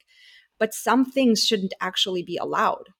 But 0.58 0.72
some 0.72 1.04
things 1.04 1.44
shouldn't 1.44 1.74
actually 1.80 2.22
be 2.22 2.36
allowed. 2.36 2.90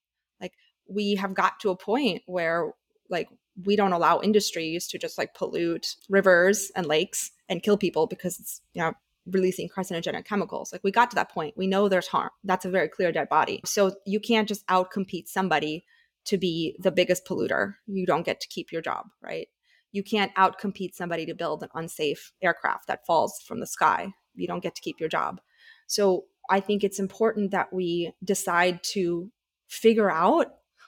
Like 0.41 0.53
we 0.89 1.15
have 1.17 1.35
got 1.35 1.61
to 1.61 1.71
a 1.71 1.77
point 1.77 2.23
where 2.27 2.73
like 3.09 3.29
we 3.65 3.77
don't 3.77 3.93
allow 3.93 4.21
industries 4.21 4.89
to 4.89 4.99
just 4.99 5.17
like 5.17 5.35
pollute 5.35 5.97
rivers 6.09 6.73
and 6.75 6.87
lakes 6.87 7.31
and 7.49 7.63
kill 7.63 7.77
people 7.77 8.07
because 8.07 8.41
it's 8.41 8.61
you 8.73 8.83
know 8.83 8.93
releasing 9.27 9.69
carcinogenic 9.69 10.25
chemicals. 10.25 10.73
Like 10.73 10.85
we 10.85 10.91
got 10.91 11.11
to 11.11 11.15
that 11.17 11.31
point. 11.31 11.57
We 11.57 11.67
know 11.67 11.89
there's 11.89 12.09
harm. 12.09 12.31
That's 12.43 12.65
a 12.65 12.71
very 12.71 12.89
clear 12.89 13.13
dead 13.13 13.29
body. 13.29 13.61
So 13.65 13.95
you 14.05 14.21
can't 14.21 14.49
just 14.49 14.67
outcompete 14.67 15.29
somebody 15.29 15.85
to 16.27 16.39
be 16.39 16.77
the 16.79 16.93
biggest 16.93 17.27
polluter. 17.27 17.75
You 17.87 18.07
don't 18.07 18.25
get 18.25 18.41
to 18.41 18.49
keep 18.49 18.73
your 18.73 18.83
job, 18.83 19.07
right? 19.23 19.49
You 19.93 20.03
can't 20.03 20.35
outcompete 20.35 20.95
somebody 20.95 21.27
to 21.27 21.35
build 21.35 21.63
an 21.63 21.69
unsafe 21.75 22.33
aircraft 22.43 22.89
that 22.89 23.07
falls 23.07 23.41
from 23.47 23.61
the 23.61 23.67
sky. 23.67 24.13
You 24.35 24.47
don't 24.47 24.63
get 24.63 24.75
to 24.75 24.83
keep 24.83 24.99
your 24.99 25.09
job. 25.09 25.41
So 25.87 26.25
I 26.51 26.61
think 26.61 26.83
it's 26.83 26.99
important 26.99 27.51
that 27.53 27.73
we 27.73 28.13
decide 28.23 28.83
to 28.93 29.31
figure 29.69 30.11
out 30.11 30.47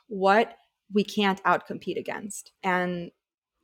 what 0.09 0.55
we 0.93 1.05
can't 1.05 1.43
outcompete 1.45 1.99
against. 1.99 2.53
And 2.63 3.11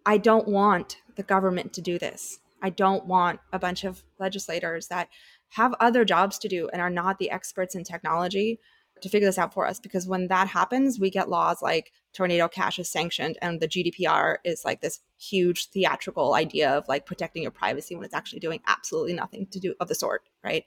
I 0.05 0.19
don't 0.19 0.49
want 0.49 0.97
the 1.17 1.23
government 1.23 1.73
to 1.75 1.81
do 1.81 1.99
this. 1.99 2.39
I 2.63 2.71
don't 2.71 3.07
want 3.07 3.41
a 3.53 3.59
bunch 3.59 3.85
of 3.85 4.03
legislators 4.19 4.89
that 4.89 5.09
have 5.51 5.75
other 5.81 6.05
jobs 6.05 6.39
to 6.39 6.49
do 6.49 6.69
and 6.73 6.81
are 6.81 6.91
not 6.91 7.19
the 7.19 7.31
experts 7.31 7.75
in 7.75 7.85
technology 7.85 8.59
to 9.03 9.09
figure 9.09 9.29
this 9.29 9.39
out 9.39 9.53
for 9.53 9.67
us 9.67 9.81
because 9.81 10.07
when 10.07 10.29
that 10.29 10.49
happens, 10.49 10.99
we 10.99 11.11
get 11.11 11.29
laws 11.29 11.63
like 11.63 11.93
tornado 12.13 12.49
cash 12.49 12.79
is 12.79 12.89
sanctioned 12.89 13.39
and 13.43 13.61
the 13.61 13.69
GDPR 13.69 14.37
is 14.45 14.65
like 14.65 14.81
this 14.81 15.01
huge 15.19 15.69
theatrical 15.71 16.35
idea 16.35 16.71
of 16.71 16.89
like 16.89 17.07
protecting 17.07 17.43
your 17.43 17.51
privacy 17.51 17.95
when 17.95 18.05
it's 18.05 18.15
actually 18.15 18.41
doing 18.41 18.61
absolutely 18.67 19.15
nothing 19.15 19.47
to 19.47 19.61
do 19.61 19.75
of 19.81 19.89
the 19.89 19.95
sort, 19.95 20.23
right? 20.45 20.65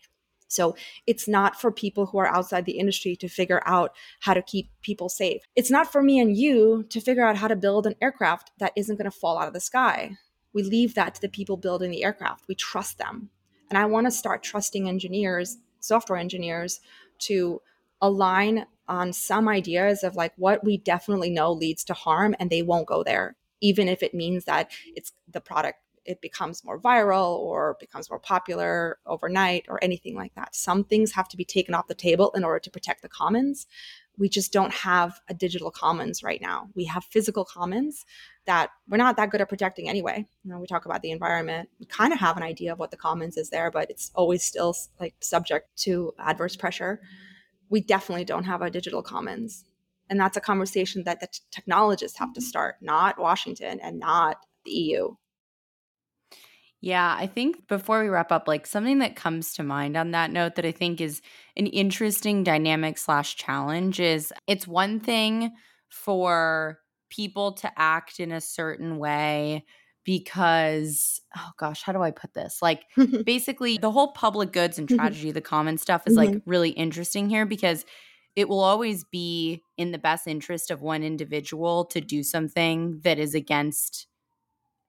So 0.48 0.76
it's 1.08 1.28
not 1.28 1.60
for 1.60 1.72
people 1.72 2.06
who 2.06 2.18
are 2.20 2.28
outside 2.28 2.66
the 2.66 2.78
industry 2.78 3.16
to 3.18 3.28
figure 3.28 3.62
out 3.66 3.96
how 4.22 4.34
to 4.34 4.42
keep 4.42 4.70
people 4.82 5.10
safe. 5.10 5.42
It's 5.56 5.72
not 5.72 5.92
for 5.92 6.04
me 6.04 6.20
and 6.20 6.36
you 6.36 6.86
to 6.90 7.02
figure 7.02 7.26
out 7.26 7.38
how 7.38 7.48
to 7.48 7.56
build 7.56 7.88
an 7.88 7.96
aircraft 8.02 8.52
that 8.60 8.74
isn't 8.76 8.98
going 8.98 9.10
to 9.10 9.18
fall 9.18 9.40
out 9.40 9.48
of 9.48 9.54
the 9.54 9.60
sky. 9.60 10.12
We 10.54 10.64
leave 10.64 10.94
that 10.96 11.16
to 11.16 11.22
the 11.22 11.30
people 11.30 11.58
building 11.58 11.92
the 11.92 12.04
aircraft. 12.04 12.48
We 12.48 12.56
trust 12.56 12.98
them. 12.98 13.30
And 13.70 13.78
I 13.78 13.86
want 13.86 14.08
to 14.08 14.12
start 14.12 14.44
trusting 14.44 14.88
engineers, 14.88 15.58
software 15.80 16.20
engineers, 16.20 16.80
to 17.20 17.62
align 18.02 18.66
on 18.88 19.12
some 19.14 19.48
ideas 19.48 20.04
of 20.04 20.16
like 20.16 20.34
what 20.38 20.64
we 20.64 20.78
definitely 20.78 21.30
know 21.30 21.52
leads 21.52 21.84
to 21.84 21.93
harm 21.93 22.36
and 22.39 22.50
they 22.50 22.62
won't 22.62 22.88
go 22.88 23.04
there 23.04 23.36
even 23.62 23.88
if 23.88 24.04
it 24.04 24.14
means 24.14 24.46
that 24.46 24.70
it's 24.96 25.12
the 25.32 25.41
product 25.41 25.80
it 26.06 26.22
becomes 26.22 26.64
more 26.64 26.80
viral 26.80 27.38
or 27.39 27.78
becomes 27.80 28.10
more 28.10 28.20
popular 28.20 29.00
overnight 29.06 29.66
or 29.68 29.84
anything 29.84 30.16
like 30.16 30.34
that. 30.36 30.56
Some 30.56 30.84
things 30.84 31.12
have 31.14 31.28
to 31.30 31.38
be 31.38 31.43
taken 31.43 31.74
off 31.74 31.88
the 31.88 31.96
table 31.96 32.32
in 32.36 32.43
order 32.43 32.60
to 32.60 32.70
protect 32.70 33.02
the 33.02 33.10
commons. 33.10 33.66
We 34.18 34.30
just 34.30 34.54
don't 34.54 34.72
have 34.72 35.20
a 35.28 35.34
digital 35.34 35.72
commons 35.72 36.24
right 36.24 36.39
now. 36.39 36.70
We 36.76 36.86
have 36.86 37.04
physical 37.04 37.43
commons 37.43 38.06
that 38.46 38.70
we're 38.88 38.98
not 38.98 39.18
that 39.18 39.32
good 39.32 39.41
at 39.41 39.50
protecting 39.50 39.89
anyway. 39.89 40.26
You 40.43 40.52
know, 40.52 40.60
we 40.60 40.68
talk 40.68 40.86
about 40.86 41.02
the 41.02 41.12
environment. 41.12 41.70
We 41.80 41.88
kind 41.88 42.14
of 42.14 42.20
have 42.20 42.38
an 42.38 42.43
idea 42.43 42.72
of 42.72 42.80
what 42.80 42.91
the 42.91 42.98
commons 42.98 43.36
is 43.36 43.50
there, 43.50 43.72
but 43.72 43.89
it's 43.89 44.12
always 44.14 44.43
still 44.43 44.76
like 45.00 45.16
subject 45.20 45.76
to 45.80 46.14
adverse 46.20 46.56
pressure. 46.56 47.02
We 47.70 47.82
definitely 47.82 48.26
don't 48.26 48.43
have 48.45 48.61
a 48.61 48.70
digital 48.70 49.01
commons. 49.01 49.66
And 50.09 50.20
that's 50.20 50.38
a 50.38 50.41
conversation 50.41 51.03
that 51.05 51.20
the 51.20 51.28
t- 51.28 51.39
technologists 51.51 52.20
have 52.20 52.34
to 52.34 52.41
start, 52.41 52.76
not 52.82 53.20
Washington 53.20 53.80
and 53.82 53.99
not 53.99 54.38
the 54.63 54.72
EU. 54.72 55.16
Yeah, 56.82 57.16
I 57.18 57.26
think 57.26 57.68
before 57.68 58.03
we 58.03 58.09
wrap 58.09 58.32
up, 58.32 58.47
like 58.47 58.68
something 58.68 58.99
that 58.99 59.16
comes 59.16 59.55
to 59.55 59.63
mind 59.63 59.97
on 59.97 60.11
that 60.11 60.32
note 60.32 60.53
that 60.55 60.66
I 60.66 60.72
think 60.72 61.01
is 61.01 61.22
an 61.57 61.66
interesting 61.66 62.43
dynamic 62.43 62.99
slash 62.99 63.36
challenge 63.36 63.99
is 63.99 64.32
it's 64.45 64.68
one 64.68 64.99
thing 64.99 65.53
for 65.89 66.80
people 67.09 67.53
to 67.53 67.72
act 67.76 68.20
in 68.20 68.32
a 68.32 68.41
certain 68.41 68.99
way 68.99 69.66
because 70.06 71.20
oh 71.36 71.49
gosh 71.58 71.82
how 71.82 71.91
do 71.91 72.01
i 72.01 72.12
put 72.12 72.34
this 72.34 72.62
like 72.62 72.84
basically 73.26 73.78
the 73.78 73.91
whole 73.91 74.14
public 74.14 74.53
goods 74.53 74.80
and 74.80 74.88
mm-hmm. 74.88 74.97
tragedy 74.97 75.32
the 75.32 75.41
common 75.41 75.78
stuff 75.78 76.03
is 76.06 76.16
like 76.16 76.30
mm-hmm. 76.30 76.49
really 76.49 76.70
interesting 76.70 77.30
here 77.30 77.45
because 77.45 77.84
it 78.36 78.49
will 78.49 78.60
always 78.60 79.03
be 79.03 79.64
in 79.78 79.91
the 79.91 79.97
best 79.97 80.28
interest 80.28 80.70
of 80.70 80.82
one 80.82 81.03
individual 81.03 81.86
to 81.86 82.01
do 82.01 82.22
something 82.22 82.99
that 83.03 83.18
is 83.18 83.34
against 83.34 84.08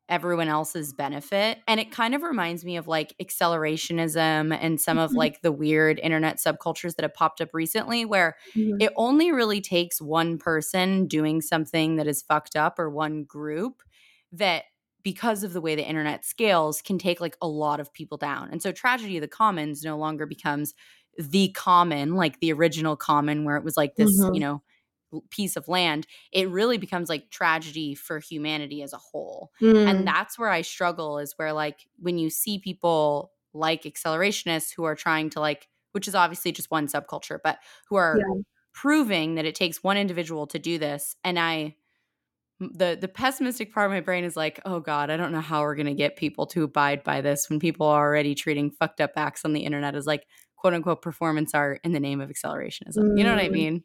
everyone 0.09 0.49
else's 0.49 0.93
benefit. 0.93 1.59
And 1.67 1.81
it 1.81 1.91
kind 1.91 2.15
of 2.15 2.23
reminds 2.23 2.65
me 2.65 2.77
of 2.77 2.87
like 2.87 3.15
accelerationism 3.21 4.57
and 4.61 4.81
some 4.81 4.99
of 4.99 5.11
mm-hmm. 5.11 5.19
like 5.19 5.43
the 5.43 5.53
weird 5.53 5.99
internet 6.01 6.39
subcultures 6.39 6.95
that 6.97 7.03
have 7.03 7.15
popped 7.15 7.41
up 7.41 7.51
recently, 7.53 8.05
where 8.05 8.37
it 8.55 8.93
only 8.97 9.33
really 9.33 9.61
takes 9.61 10.01
one 10.01 10.39
person 10.39 11.07
doing 11.07 11.41
something 11.41 11.97
that 11.97 12.07
is 12.07 12.23
fucked 12.23 12.57
up 12.57 12.79
or 12.79 12.89
one 12.89 13.25
group 13.25 13.83
that 14.33 14.65
because 15.07 15.45
of 15.45 15.53
the 15.53 15.61
way 15.61 15.77
the 15.77 15.87
internet 15.87 16.25
scales 16.25 16.83
can 16.83 16.99
take 16.99 17.21
like 17.21 17.37
a 17.41 17.47
lot 17.47 17.79
of 17.79 17.93
people 17.93 18.19
down. 18.19 18.49
And 18.51 18.61
so 18.61 18.73
tragedy 18.73 19.19
of 19.19 19.21
the 19.21 19.29
commons 19.29 19.85
no 19.85 19.97
longer 19.97 20.27
becomes 20.27 20.75
the 21.17 21.51
common 21.51 22.17
like 22.17 22.41
the 22.41 22.53
original 22.53 22.97
common 22.97 23.45
where 23.45 23.57
it 23.57 23.63
was 23.63 23.77
like 23.77 23.95
this, 23.95 24.11
mm-hmm. 24.21 24.35
you 24.35 24.41
know, 24.41 24.63
piece 25.31 25.55
of 25.55 25.69
land, 25.69 26.09
it 26.33 26.51
really 26.51 26.77
becomes 26.77 27.09
like 27.09 27.31
tragedy 27.31 27.95
for 27.95 28.19
humanity 28.19 28.83
as 28.83 28.93
a 28.93 28.99
whole. 28.99 29.53
Mm. 29.63 29.89
And 29.89 30.09
that's 30.09 30.41
where 30.41 30.51
I 30.51 30.63
struggle 30.63 31.21
is 31.21 31.35
where 31.37 31.53
like 31.53 31.87
when 32.01 32.19
you 32.19 32.29
see 32.29 32.59
people 32.59 33.31
like 33.55 33.85
accelerationists 33.85 34.75
who 34.75 34.83
are 34.83 34.97
trying 34.97 35.31
to 35.31 35.41
like 35.41 35.69
which 35.93 36.09
is 36.09 36.17
obviously 36.17 36.51
just 36.51 36.73
one 36.73 36.89
subculture, 36.89 37.39
but 37.45 37.61
who 37.89 37.95
are 37.95 38.19
Yeah. 38.19 38.43
proving 38.73 39.37
that 39.37 39.45
it 39.45 39.55
takes 39.55 39.85
one 39.85 39.97
individual 39.97 40.49
to 40.49 40.59
do 40.59 40.79
this 40.79 41.15
and 41.23 41.39
I 41.39 41.77
the 42.61 42.97
the 43.01 43.09
pessimistic 43.09 43.73
part 43.73 43.87
of 43.87 43.93
my 43.93 44.01
brain 44.01 44.25
is 44.25 44.37
like, 44.37 44.61
"Oh 44.65 44.81
god, 44.81 45.11
I 45.11 45.17
don't 45.17 45.33
know 45.33 45.41
how 45.41 45.63
we're 45.63 45.75
going 45.75 45.87
to 45.87 45.95
get 45.95 46.17
people 46.17 46.47
to 46.49 46.65
abide 46.65 47.05
by 47.05 47.21
this 47.21 47.49
when 47.51 47.61
people 47.61 47.87
are 47.87 48.07
already 48.07 48.35
treating 48.35 48.71
fucked 48.71 49.01
up 49.01 49.13
acts 49.17 49.45
on 49.45 49.53
the 49.53 49.65
internet 49.65 49.95
as 49.95 50.07
like 50.07 50.27
quote 50.57 50.75
unquote 50.75 51.03
performance 51.03 51.55
art 51.55 51.81
in 51.85 51.93
the 51.93 52.01
name 52.01 52.21
of 52.21 52.31
accelerationism." 52.31 53.17
You 53.17 53.25
know 53.25 53.31
what 53.35 53.41
I 53.41 53.49
Mm. 53.49 53.53
mean? 53.53 53.85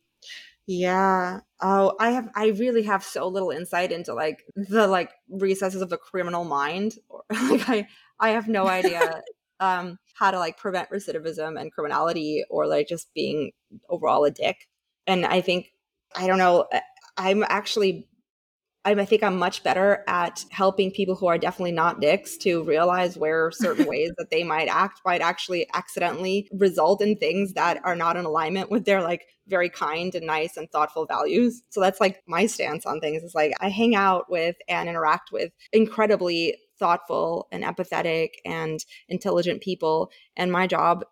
Yeah. 0.67 1.39
Oh, 1.61 1.95
I 1.99 2.11
have 2.11 2.29
I 2.35 2.47
really 2.49 2.83
have 2.83 3.03
so 3.03 3.27
little 3.27 3.51
insight 3.51 3.91
into 3.91 4.13
like 4.13 4.43
the 4.55 4.87
like 4.87 5.11
recesses 5.29 5.81
of 5.81 5.89
the 5.89 5.97
criminal 5.97 6.45
mind. 6.45 6.95
Or 7.09 7.23
like 7.49 7.67
I 7.69 7.87
I 8.19 8.29
have 8.29 8.47
no 8.47 8.67
idea 8.67 9.21
um 9.59 9.97
how 10.15 10.31
to 10.31 10.39
like 10.39 10.57
prevent 10.57 10.89
recidivism 10.91 11.59
and 11.59 11.71
criminality 11.71 12.43
or 12.49 12.67
like 12.67 12.87
just 12.87 13.13
being 13.13 13.51
overall 13.89 14.23
a 14.25 14.31
dick. 14.31 14.67
And 15.07 15.25
I 15.25 15.41
think 15.41 15.73
I 16.15 16.27
don't 16.27 16.37
know, 16.37 16.67
I'm 17.17 17.43
actually 17.43 18.07
I'm, 18.83 18.99
I 18.99 19.05
think 19.05 19.21
I'm 19.23 19.37
much 19.37 19.63
better 19.63 20.03
at 20.07 20.43
helping 20.49 20.91
people 20.91 21.15
who 21.15 21.27
are 21.27 21.37
definitely 21.37 21.71
not 21.71 22.01
dicks 22.01 22.35
to 22.37 22.63
realize 22.63 23.17
where 23.17 23.51
certain 23.51 23.85
ways 23.87 24.11
that 24.17 24.31
they 24.31 24.43
might 24.43 24.67
act 24.67 25.01
might 25.05 25.21
actually 25.21 25.67
accidentally 25.73 26.47
result 26.51 27.01
in 27.01 27.15
things 27.15 27.53
that 27.53 27.79
are 27.83 27.95
not 27.95 28.17
in 28.17 28.25
alignment 28.25 28.71
with 28.71 28.85
their 28.85 29.01
like 29.01 29.27
very 29.47 29.69
kind 29.69 30.15
and 30.15 30.25
nice 30.25 30.57
and 30.57 30.69
thoughtful 30.71 31.05
values. 31.05 31.61
So 31.69 31.81
that's 31.81 32.01
like 32.01 32.21
my 32.27 32.45
stance 32.45 32.85
on 32.85 32.99
things 32.99 33.23
is 33.23 33.35
like 33.35 33.53
I 33.59 33.69
hang 33.69 33.95
out 33.95 34.31
with 34.31 34.55
and 34.67 34.89
interact 34.89 35.31
with 35.31 35.51
incredibly 35.71 36.57
thoughtful 36.79 37.47
and 37.51 37.63
empathetic 37.63 38.29
and 38.45 38.83
intelligent 39.07 39.61
people. 39.61 40.09
And 40.35 40.51
my 40.51 40.65
job 40.65 41.05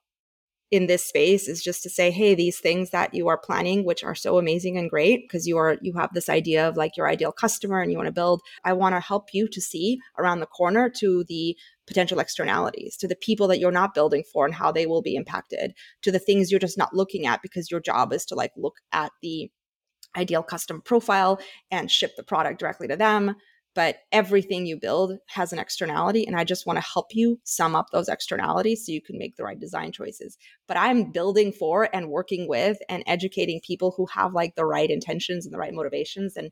in 0.71 0.85
this 0.85 1.03
space 1.03 1.47
is 1.47 1.63
just 1.63 1.81
to 1.81 1.89
say 1.89 2.11
hey 2.11 2.35
these 2.35 2.59
things 2.59 2.91
that 2.91 3.13
you 3.13 3.27
are 3.27 3.37
planning 3.37 3.83
which 3.83 4.03
are 4.03 4.13
so 4.13 4.37
amazing 4.37 4.77
and 4.77 4.89
great 4.89 5.27
because 5.27 5.47
you 5.47 5.57
are 5.57 5.77
you 5.81 5.93
have 5.93 6.13
this 6.13 6.29
idea 6.29 6.67
of 6.67 6.77
like 6.77 6.95
your 6.95 7.09
ideal 7.09 7.31
customer 7.31 7.81
and 7.81 7.91
you 7.91 7.97
want 7.97 8.07
to 8.07 8.13
build 8.13 8.41
i 8.63 8.73
want 8.73 8.93
to 8.93 8.99
help 8.99 9.29
you 9.33 9.47
to 9.47 9.59
see 9.59 9.99
around 10.17 10.39
the 10.39 10.45
corner 10.45 10.89
to 10.89 11.23
the 11.27 11.57
potential 11.87 12.19
externalities 12.19 12.95
to 12.95 13.07
the 13.07 13.15
people 13.15 13.47
that 13.47 13.59
you're 13.59 13.71
not 13.71 13.95
building 13.95 14.23
for 14.31 14.45
and 14.45 14.53
how 14.53 14.71
they 14.71 14.85
will 14.85 15.01
be 15.01 15.15
impacted 15.15 15.73
to 16.01 16.11
the 16.11 16.19
things 16.19 16.51
you're 16.51 16.59
just 16.59 16.77
not 16.77 16.93
looking 16.93 17.25
at 17.25 17.41
because 17.41 17.71
your 17.71 17.79
job 17.79 18.13
is 18.13 18.25
to 18.25 18.35
like 18.35 18.51
look 18.55 18.77
at 18.91 19.11
the 19.23 19.49
ideal 20.15 20.43
custom 20.43 20.81
profile 20.81 21.39
and 21.71 21.89
ship 21.89 22.15
the 22.15 22.23
product 22.23 22.59
directly 22.59 22.87
to 22.87 22.95
them 22.95 23.35
but 23.75 23.97
everything 24.11 24.65
you 24.65 24.77
build 24.77 25.17
has 25.27 25.53
an 25.53 25.59
externality 25.59 26.25
and 26.25 26.35
i 26.35 26.43
just 26.43 26.65
want 26.65 26.77
to 26.77 26.91
help 26.93 27.07
you 27.11 27.39
sum 27.43 27.75
up 27.75 27.87
those 27.91 28.09
externalities 28.09 28.85
so 28.85 28.91
you 28.91 29.01
can 29.01 29.17
make 29.17 29.35
the 29.35 29.43
right 29.43 29.59
design 29.59 29.91
choices. 29.91 30.37
But 30.67 30.77
i'm 30.77 31.11
building 31.11 31.51
for 31.51 31.89
and 31.93 32.09
working 32.09 32.47
with 32.47 32.77
and 32.89 33.03
educating 33.07 33.61
people 33.65 33.93
who 33.95 34.07
have 34.07 34.33
like 34.33 34.55
the 34.55 34.65
right 34.65 34.89
intentions 34.89 35.45
and 35.45 35.53
the 35.53 35.59
right 35.59 35.73
motivations 35.73 36.35
and 36.35 36.51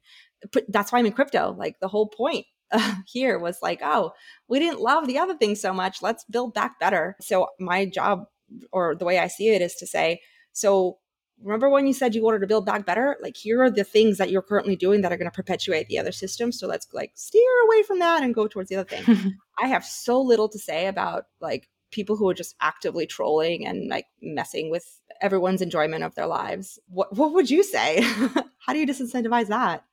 that's 0.69 0.91
why 0.91 0.99
i'm 0.99 1.05
in 1.05 1.13
crypto. 1.13 1.55
Like 1.57 1.79
the 1.79 1.87
whole 1.87 2.09
point 2.09 2.45
uh, 2.71 2.95
here 3.07 3.39
was 3.39 3.59
like 3.61 3.79
oh 3.83 4.11
we 4.47 4.59
didn't 4.59 4.81
love 4.81 5.07
the 5.07 5.19
other 5.19 5.35
thing 5.35 5.55
so 5.55 5.73
much 5.73 6.01
let's 6.01 6.25
build 6.25 6.53
back 6.53 6.79
better. 6.79 7.15
So 7.21 7.47
my 7.59 7.85
job 7.85 8.25
or 8.71 8.95
the 8.95 9.03
way 9.05 9.19
i 9.19 9.27
see 9.27 9.49
it 9.49 9.61
is 9.61 9.75
to 9.75 9.85
say 9.85 10.21
so 10.53 10.99
remember 11.43 11.69
when 11.69 11.87
you 11.87 11.93
said 11.93 12.15
you 12.15 12.23
wanted 12.23 12.39
to 12.39 12.47
build 12.47 12.65
back 12.65 12.85
better? 12.85 13.17
Like 13.21 13.37
here 13.37 13.61
are 13.61 13.69
the 13.69 13.83
things 13.83 14.17
that 14.17 14.29
you're 14.29 14.41
currently 14.41 14.75
doing 14.75 15.01
that 15.01 15.11
are 15.11 15.17
going 15.17 15.29
to 15.29 15.35
perpetuate 15.35 15.87
the 15.87 15.99
other 15.99 16.11
system. 16.11 16.51
So 16.51 16.67
let's 16.67 16.87
like 16.93 17.11
steer 17.15 17.61
away 17.65 17.83
from 17.83 17.99
that 17.99 18.23
and 18.23 18.33
go 18.33 18.47
towards 18.47 18.69
the 18.69 18.77
other 18.77 18.89
thing. 18.89 19.33
I 19.61 19.67
have 19.67 19.85
so 19.85 20.21
little 20.21 20.49
to 20.49 20.59
say 20.59 20.87
about 20.87 21.25
like 21.39 21.69
people 21.91 22.15
who 22.15 22.29
are 22.29 22.33
just 22.33 22.55
actively 22.61 23.05
trolling 23.05 23.65
and 23.65 23.87
like 23.87 24.05
messing 24.21 24.69
with 24.69 24.99
everyone's 25.21 25.61
enjoyment 25.61 26.03
of 26.03 26.15
their 26.15 26.27
lives. 26.27 26.79
What 26.87 27.15
what 27.15 27.33
would 27.33 27.49
you 27.49 27.63
say? 27.63 28.01
How 28.59 28.73
do 28.73 28.79
you 28.79 28.87
disincentivize 28.87 29.47
that? 29.47 29.83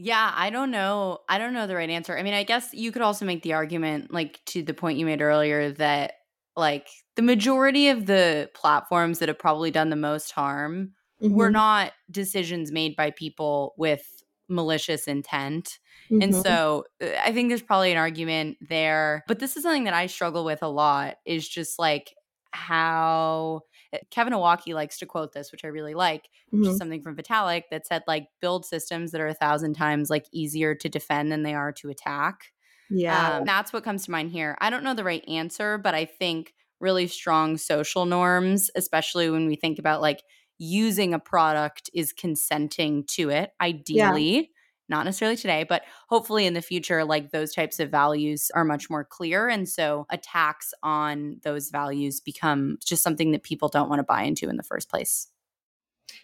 Yeah, 0.00 0.32
I 0.32 0.50
don't 0.50 0.70
know. 0.70 1.18
I 1.28 1.38
don't 1.38 1.52
know 1.52 1.66
the 1.66 1.74
right 1.74 1.90
answer. 1.90 2.16
I 2.16 2.22
mean, 2.22 2.34
I 2.34 2.44
guess 2.44 2.72
you 2.72 2.92
could 2.92 3.02
also 3.02 3.24
make 3.24 3.42
the 3.42 3.54
argument, 3.54 4.12
like 4.12 4.40
to 4.46 4.62
the 4.62 4.74
point 4.74 4.98
you 4.98 5.04
made 5.04 5.20
earlier, 5.20 5.72
that 5.72 6.12
like 6.58 6.88
the 7.16 7.22
majority 7.22 7.88
of 7.88 8.06
the 8.06 8.50
platforms 8.54 9.18
that 9.18 9.28
have 9.28 9.38
probably 9.38 9.70
done 9.70 9.90
the 9.90 9.96
most 9.96 10.32
harm 10.32 10.94
were 11.28 11.50
Mhm. 11.50 11.50
not 11.50 11.92
decisions 12.10 12.72
made 12.72 12.96
by 12.96 13.10
people 13.10 13.74
with 13.78 14.22
malicious 14.48 15.06
intent. 15.08 15.78
And 16.20 16.34
Mhm. 16.36 16.36
so 16.36 16.84
uh, 17.02 17.10
I 17.22 17.32
think 17.32 17.48
there's 17.48 17.62
probably 17.62 17.92
an 17.92 17.98
argument 17.98 18.58
there. 18.60 19.24
But 19.28 19.38
this 19.40 19.56
is 19.56 19.62
something 19.62 19.84
that 19.84 19.94
I 19.94 20.06
struggle 20.06 20.44
with 20.44 20.62
a 20.62 20.68
lot 20.68 21.18
is 21.26 21.48
just 21.48 21.78
like 21.78 22.14
how 22.52 23.60
uh, 23.92 23.98
Kevin 24.10 24.32
Owocki 24.32 24.74
likes 24.74 24.98
to 24.98 25.06
quote 25.06 25.32
this, 25.32 25.52
which 25.52 25.64
I 25.64 25.68
really 25.68 25.94
like, 25.94 26.28
which 26.56 26.66
Mhm. 26.66 26.70
is 26.70 26.78
something 26.78 27.02
from 27.02 27.16
Vitalik 27.16 27.64
that 27.70 27.86
said 27.86 28.02
like 28.06 28.28
build 28.40 28.64
systems 28.64 29.12
that 29.12 29.20
are 29.20 29.28
a 29.28 29.34
thousand 29.34 29.74
times 29.74 30.10
like 30.10 30.26
easier 30.32 30.74
to 30.74 30.88
defend 30.88 31.30
than 31.30 31.42
they 31.42 31.54
are 31.54 31.72
to 31.72 31.90
attack. 31.90 32.52
Yeah 32.90 33.38
Um, 33.38 33.44
that's 33.44 33.72
what 33.72 33.84
comes 33.84 34.04
to 34.04 34.10
mind 34.10 34.30
here. 34.30 34.56
I 34.60 34.70
don't 34.70 34.84
know 34.84 34.94
the 34.94 35.04
right 35.04 35.26
answer, 35.28 35.78
but 35.78 35.94
I 35.94 36.04
think 36.04 36.54
really 36.80 37.06
strong 37.06 37.56
social 37.56 38.06
norms, 38.06 38.70
especially 38.74 39.30
when 39.30 39.46
we 39.46 39.56
think 39.56 39.78
about 39.78 40.00
like 40.00 40.22
using 40.58 41.14
a 41.14 41.18
product, 41.18 41.90
is 41.94 42.12
consenting 42.12 43.04
to 43.04 43.30
it, 43.30 43.50
ideally. 43.60 44.50
Not 44.90 45.04
necessarily 45.04 45.36
today, 45.36 45.66
but 45.68 45.82
hopefully 46.08 46.46
in 46.46 46.54
the 46.54 46.62
future, 46.62 47.04
like 47.04 47.30
those 47.30 47.52
types 47.52 47.78
of 47.78 47.90
values 47.90 48.50
are 48.54 48.64
much 48.64 48.88
more 48.88 49.04
clear. 49.04 49.46
And 49.46 49.68
so 49.68 50.06
attacks 50.08 50.72
on 50.82 51.40
those 51.42 51.68
values 51.68 52.20
become 52.20 52.78
just 52.82 53.02
something 53.02 53.32
that 53.32 53.42
people 53.42 53.68
don't 53.68 53.90
want 53.90 53.98
to 53.98 54.04
buy 54.04 54.22
into 54.22 54.48
in 54.48 54.56
the 54.56 54.62
first 54.62 54.88
place. 54.88 55.28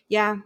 Yeah. 0.08 0.36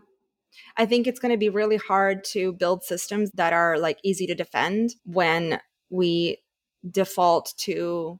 I 0.76 0.86
think 0.86 1.06
it's 1.06 1.20
going 1.20 1.30
to 1.32 1.38
be 1.38 1.48
really 1.48 1.76
hard 1.76 2.24
to 2.32 2.52
build 2.52 2.82
systems 2.82 3.30
that 3.34 3.52
are 3.52 3.78
like 3.78 3.98
easy 4.02 4.26
to 4.26 4.34
defend 4.34 4.96
when 5.04 5.60
we 5.90 6.38
default 6.88 7.54
to 7.58 8.18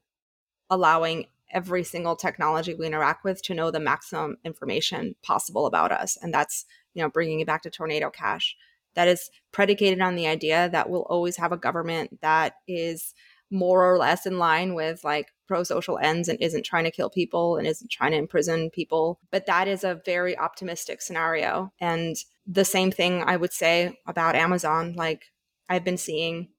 allowing 0.69 1.25
every 1.51 1.83
single 1.83 2.15
technology 2.15 2.73
we 2.75 2.85
interact 2.85 3.23
with 3.23 3.41
to 3.41 3.53
know 3.53 3.71
the 3.71 3.79
maximum 3.79 4.37
information 4.43 5.15
possible 5.23 5.65
about 5.65 5.91
us. 5.91 6.17
And 6.21 6.33
that's, 6.33 6.65
you 6.93 7.01
know, 7.01 7.09
bringing 7.09 7.39
it 7.39 7.47
back 7.47 7.63
to 7.63 7.69
Tornado 7.69 8.09
Cash. 8.09 8.55
That 8.95 9.07
is 9.07 9.29
predicated 9.51 10.01
on 10.01 10.15
the 10.15 10.27
idea 10.27 10.69
that 10.71 10.89
we'll 10.89 11.03
always 11.03 11.37
have 11.37 11.51
a 11.51 11.57
government 11.57 12.21
that 12.21 12.55
is 12.67 13.13
more 13.51 13.91
or 13.91 13.97
less 13.97 14.25
in 14.25 14.37
line 14.37 14.75
with 14.75 15.03
like 15.03 15.27
pro 15.47 15.63
social 15.63 15.97
ends 15.97 16.27
and 16.27 16.39
isn't 16.39 16.65
trying 16.65 16.83
to 16.83 16.91
kill 16.91 17.09
people 17.09 17.57
and 17.57 17.65
isn't 17.65 17.89
trying 17.89 18.11
to 18.11 18.17
imprison 18.17 18.69
people. 18.69 19.19
But 19.31 19.47
that 19.47 19.67
is 19.67 19.83
a 19.83 20.01
very 20.05 20.37
optimistic 20.37 21.01
scenario. 21.01 21.73
And 21.79 22.15
the 22.45 22.65
same 22.65 22.91
thing 22.91 23.23
I 23.25 23.37
would 23.37 23.53
say 23.53 23.97
about 24.05 24.35
Amazon. 24.35 24.93
Like 24.95 25.31
I've 25.67 25.83
been 25.83 25.97
seeing 25.97 26.49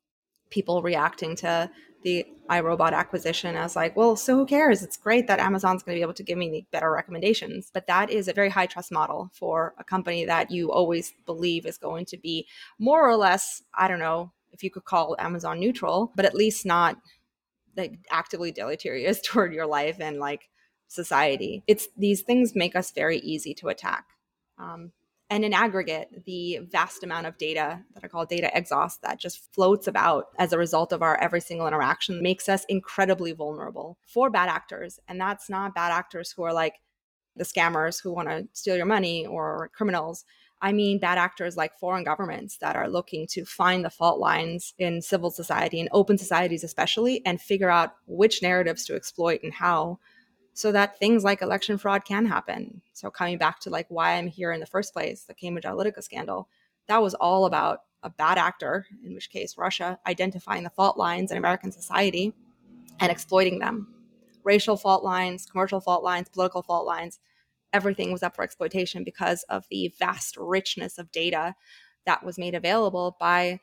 people 0.51 0.83
reacting 0.83 1.37
to 1.37 1.71
the 2.03 2.27
iRobot 2.49 2.93
acquisition 2.93 3.57
as 3.57 3.77
like, 3.77 3.97
well, 3.97 4.17
so 4.17 4.35
who 4.35 4.47
cares? 4.47 4.83
It's 4.83 4.97
great 4.97 5.27
that 5.27 5.39
Amazon's 5.39 5.83
going 5.83 5.95
to 5.95 5.99
be 5.99 6.03
able 6.03 6.15
to 6.15 6.23
give 6.23 6.39
me 6.39 6.67
better 6.73 6.91
recommendations. 6.91 7.71
But 7.73 7.87
that 7.87 8.11
is 8.11 8.27
a 8.27 8.33
very 8.33 8.49
high 8.49 8.67
trust 8.67 8.91
model 8.91 9.31
for 9.33 9.75
a 9.79 9.85
company 9.85 10.25
that 10.25 10.51
you 10.51 10.73
always 10.73 11.13
believe 11.27 11.67
is 11.67 11.79
going 11.79 12.07
to 12.07 12.17
be 12.17 12.47
more 12.79 13.09
or 13.09 13.17
less, 13.17 13.63
I 13.75 13.87
don't 13.87 13.99
know 13.99 14.33
if 14.53 14.65
you 14.65 14.71
could 14.71 14.85
call 14.85 15.15
Amazon 15.19 15.61
neutral, 15.61 16.13
but 16.17 16.25
at 16.25 16.35
least 16.35 16.67
not 16.67 16.97
like 17.77 17.99
actively 18.11 18.51
deleterious 18.51 19.21
toward 19.25 19.53
your 19.53 19.67
life 19.67 20.01
and 20.01 20.19
like 20.19 20.49
society. 20.89 21.63
It's 21.67 21.89
these 21.97 22.23
things 22.23 22.57
make 22.57 22.75
us 22.75 22.91
very 22.91 23.19
easy 23.19 23.55
to 23.55 23.69
attack. 23.69 24.07
Um, 24.59 24.93
and 25.31 25.45
in 25.45 25.55
aggregate, 25.55 26.25
the 26.27 26.59
vast 26.71 27.05
amount 27.05 27.27
of 27.27 27.39
data 27.39 27.81
that 27.95 28.03
I 28.05 28.09
call 28.09 28.27
data 28.27 28.51
exhaust 28.53 29.01
that 29.03 29.21
just 29.21 29.55
floats 29.55 29.87
about 29.87 30.27
as 30.39 30.53
a 30.53 30.59
result 30.59 30.93
of 30.93 31.03
our 31.03 31.17
every 31.19 31.41
single 31.41 31.69
interaction 31.69 32.21
makes 32.21 32.49
us 32.49 32.65
incredibly 32.65 33.31
vulnerable 33.31 33.97
for 34.07 34.29
bad 34.29 34.49
actors. 34.49 34.99
And 35.07 35.21
that's 35.21 35.49
not 35.49 35.75
bad 35.75 35.93
actors 35.93 36.33
who 36.33 36.43
are 36.43 36.53
like 36.53 36.81
the 37.37 37.45
scammers 37.45 38.03
who 38.03 38.13
want 38.13 38.29
to 38.29 38.49
steal 38.55 38.77
your 38.77 38.87
money 38.87 39.25
or 39.25 39.71
criminals. 39.73 40.25
I 40.61 40.73
mean, 40.73 40.99
bad 40.99 41.17
actors 41.17 41.57
like 41.57 41.79
foreign 41.79 42.03
governments 42.03 42.59
that 42.59 42.75
are 42.75 42.89
looking 42.89 43.29
to 43.29 43.45
find 43.45 43.85
the 43.85 43.89
fault 43.89 44.19
lines 44.19 44.75
in 44.79 45.01
civil 45.01 45.31
society 45.31 45.79
and 45.79 45.89
open 45.93 46.19
societies, 46.19 46.65
especially, 46.65 47.25
and 47.25 47.41
figure 47.41 47.71
out 47.71 47.95
which 48.07 48.43
narratives 48.43 48.85
to 48.87 48.97
exploit 48.97 49.45
and 49.45 49.55
how 49.55 50.01
so 50.53 50.73
that 50.73 50.99
things 50.99 51.25
like 51.25 51.43
election 51.43 51.79
fraud 51.79 52.05
can 52.05 52.27
happen. 52.27 52.83
So 52.93 53.11
coming 53.11 53.39
back 53.39 53.61
to 53.61 53.71
like 53.71 53.87
why 53.89 54.15
I'm 54.15 54.27
here 54.27 54.53
in 54.53 54.61
the 54.61 54.67
first 54.67 54.93
place, 54.93 55.23
the 55.23 55.35
Cambridge 55.35 55.65
Analytica 55.65 56.03
scandal, 56.03 56.49
that 56.89 57.01
was 57.03 57.15
all 57.15 57.47
about 57.47 57.83
a 58.03 58.11
bad 58.11 58.39
actor, 58.39 58.87
in 59.05 59.15
which 59.15 59.31
case 59.31 59.57
Russia, 59.59 59.99
identifying 60.07 60.65
the 60.65 60.71
fault 60.71 60.97
lines 60.97 61.31
in 61.31 61.37
American 61.37 61.71
society 61.71 62.33
and 62.99 63.13
exploiting 63.13 63.59
them. 63.59 63.95
Racial 64.43 64.77
fault 64.77 65.05
lines, 65.05 65.47
commercial 65.47 65.81
fault 65.81 66.03
lines, 66.03 66.29
political 66.29 66.63
fault 66.63 66.87
lines. 66.87 67.21
everything 67.73 68.13
was 68.13 68.23
up 68.23 68.35
for 68.35 68.43
exploitation 68.43 69.05
because 69.05 69.43
of 69.45 69.65
the 69.71 69.93
vast 69.99 70.37
richness 70.37 70.99
of 70.99 71.13
data 71.13 71.55
that 72.07 72.25
was 72.25 72.39
made 72.39 72.55
available 72.55 73.17
by 73.21 73.61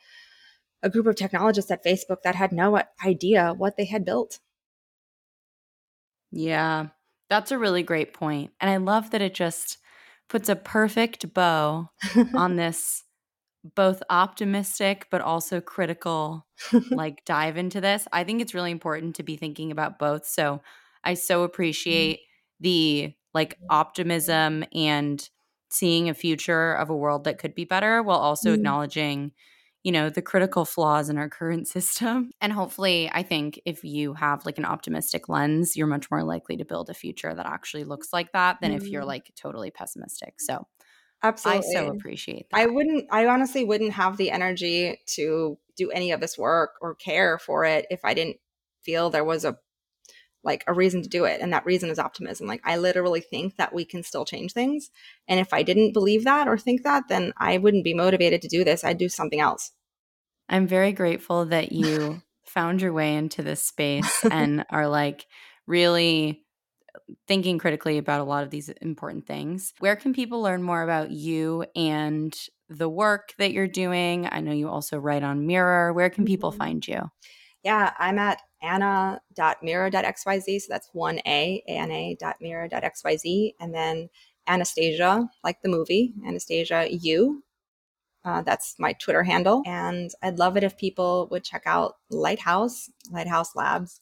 a 0.84 0.90
group 0.90 1.08
of 1.08 1.16
technologists 1.16 1.72
at 1.72 1.84
Facebook 1.84 2.22
that 2.24 2.36
had 2.36 2.52
no 2.52 2.80
idea 3.06 3.54
what 3.58 3.78
they 3.78 3.86
had 3.86 4.06
built. 4.06 4.40
Yeah, 6.38 6.90
that's 7.32 7.52
a 7.52 7.58
really 7.58 7.82
great 7.82 8.14
point. 8.14 8.52
And 8.62 8.70
I 8.70 8.78
love 8.78 9.10
that 9.10 9.24
it 9.24 9.34
just 9.34 9.80
puts 10.30 10.50
a 10.50 10.56
perfect 10.56 11.34
bow 11.34 11.90
on 12.36 12.56
this 12.58 13.04
both 13.76 14.04
optimistic 14.10 15.08
but 15.10 15.20
also 15.20 15.60
critical 15.60 16.46
like 16.92 17.26
dive 17.26 17.58
into 17.58 17.82
this. 17.82 18.08
I 18.14 18.24
think 18.24 18.42
it's 18.42 18.54
really 18.54 18.72
important 18.72 19.16
to 19.16 19.24
be 19.24 19.36
thinking 19.36 19.72
about 19.72 19.98
both. 19.98 20.28
So 20.28 20.62
I 21.04 21.16
so 21.16 21.38
mm-hmm. 21.38 21.46
appreciate 21.46 22.20
the 22.60 23.14
like 23.34 23.58
optimism 23.70 24.64
and 24.76 25.28
seeing 25.72 26.08
a 26.08 26.14
future 26.14 26.74
of 26.74 26.92
a 26.92 26.96
world 26.96 27.24
that 27.24 27.40
could 27.40 27.56
be 27.56 27.66
better 27.66 28.04
while 28.04 28.20
also 28.20 28.52
mm. 28.52 28.56
acknowledging 28.56 29.32
you 29.88 29.94
know 29.94 30.10
the 30.10 30.22
critical 30.22 30.66
flaws 30.66 31.08
in 31.08 31.18
our 31.18 31.30
current 31.30 31.66
system. 31.66 32.32
And 32.42 32.52
hopefully 32.52 33.10
i 33.14 33.24
think 33.24 33.62
if 33.66 33.86
you 33.86 34.14
have 34.14 34.46
like 34.46 34.58
an 34.58 34.66
optimistic 34.66 35.30
lens 35.30 35.78
you're 35.78 35.88
much 35.88 36.12
more 36.12 36.24
likely 36.24 36.58
to 36.58 36.66
build 36.66 36.90
a 36.90 36.94
future 36.94 37.34
that 37.34 37.46
actually 37.46 37.86
looks 37.86 38.12
like 38.12 38.34
that 38.34 38.58
than 38.62 38.74
mm. 38.74 38.76
if 38.76 38.88
you're 38.88 39.02
mm-hmm. 39.02 39.08
like 39.08 39.32
totally 39.36 39.72
pessimistic. 39.72 40.36
So 40.40 40.68
absolutely 41.24 41.70
i 41.70 41.80
so 41.80 41.88
appreciate 41.88 42.48
that. 42.52 42.60
i 42.60 42.66
wouldn't 42.66 43.06
i 43.12 43.26
honestly 43.28 43.64
wouldn't 43.64 43.94
have 43.94 44.18
the 44.18 44.30
energy 44.30 45.00
to 45.16 45.58
do 45.78 45.90
any 45.90 46.12
of 46.12 46.20
this 46.20 46.38
work 46.38 46.72
or 46.82 46.94
care 46.94 47.40
for 47.40 47.64
it 47.64 47.88
if 47.90 48.02
i 48.04 48.14
didn't 48.14 48.38
feel 48.84 49.10
there 49.10 49.24
was 49.24 49.46
a 49.46 49.58
like 50.44 50.64
a 50.68 50.74
reason 50.74 51.02
to 51.02 51.10
do 51.10 51.26
it. 51.26 51.42
And 51.42 51.52
that 51.52 51.66
reason 51.66 51.90
is 51.90 52.00
optimism. 52.00 52.48
Like 52.48 52.62
i 52.64 52.78
literally 52.78 53.22
think 53.22 53.58
that 53.58 53.74
we 53.74 53.84
can 53.84 54.04
still 54.04 54.24
change 54.24 54.54
things. 54.54 54.92
And 55.28 55.40
if 55.40 55.54
i 55.54 55.64
didn't 55.64 55.94
believe 55.94 56.24
that 56.26 56.48
or 56.48 56.58
think 56.58 56.84
that 56.84 57.06
then 57.10 57.34
i 57.38 57.58
wouldn't 57.58 57.84
be 57.84 57.94
motivated 57.94 58.42
to 58.44 58.48
do 58.48 58.64
this. 58.64 58.84
I'd 58.84 58.98
do 58.98 59.10
something 59.10 59.40
else 59.40 59.72
i'm 60.50 60.68
very 60.68 60.92
grateful 60.92 61.46
that 61.46 61.72
you 61.72 62.22
found 62.46 62.82
your 62.82 62.94
way 62.94 63.16
into 63.16 63.44
this 63.44 63.62
space 63.62 64.26
and 64.32 64.66
are 64.70 64.88
like 64.88 65.26
really 65.66 66.44
thinking 67.28 67.58
critically 67.58 67.98
about 67.98 68.22
a 68.22 68.26
lot 68.26 68.44
of 68.44 68.50
these 68.50 68.70
important 68.82 69.28
things 69.28 69.74
where 69.80 69.96
can 69.96 70.14
people 70.14 70.42
learn 70.42 70.64
more 70.64 70.82
about 70.82 71.12
you 71.12 71.64
and 71.76 72.36
the 72.70 72.90
work 72.90 73.34
that 73.38 73.52
you're 73.52 73.68
doing 73.68 74.28
i 74.32 74.40
know 74.40 74.52
you 74.52 74.68
also 74.68 74.98
write 74.98 75.24
on 75.24 75.46
mirror 75.46 75.94
where 75.94 76.10
can 76.10 76.26
people 76.26 76.52
mm-hmm. 76.52 76.60
find 76.60 76.88
you 76.88 77.10
yeah, 77.68 77.92
I'm 78.00 78.18
at 78.18 78.42
ana.mirror.xyz. 78.62 80.62
So 80.62 80.68
that's 80.70 80.90
one 80.94 81.20
A, 81.28 81.62
ana.mirror.xyz. 81.68 83.56
And 83.60 83.74
then 83.74 84.08
Anastasia, 84.48 85.28
like 85.44 85.62
the 85.62 85.68
movie, 85.68 86.14
Anastasia 86.26 86.88
U. 86.90 87.44
Uh, 88.28 88.42
that's 88.42 88.76
my 88.78 88.92
Twitter 88.92 89.24
handle. 89.24 89.64
And 89.66 90.12
I'd 90.22 90.38
love 90.38 90.58
it 90.58 90.64
if 90.64 90.78
people 90.78 91.30
would 91.32 91.46
check 91.46 91.64
out 91.66 91.96
Lighthouse, 92.10 92.90
Lighthouse 93.10 93.56
Labs. 93.56 94.02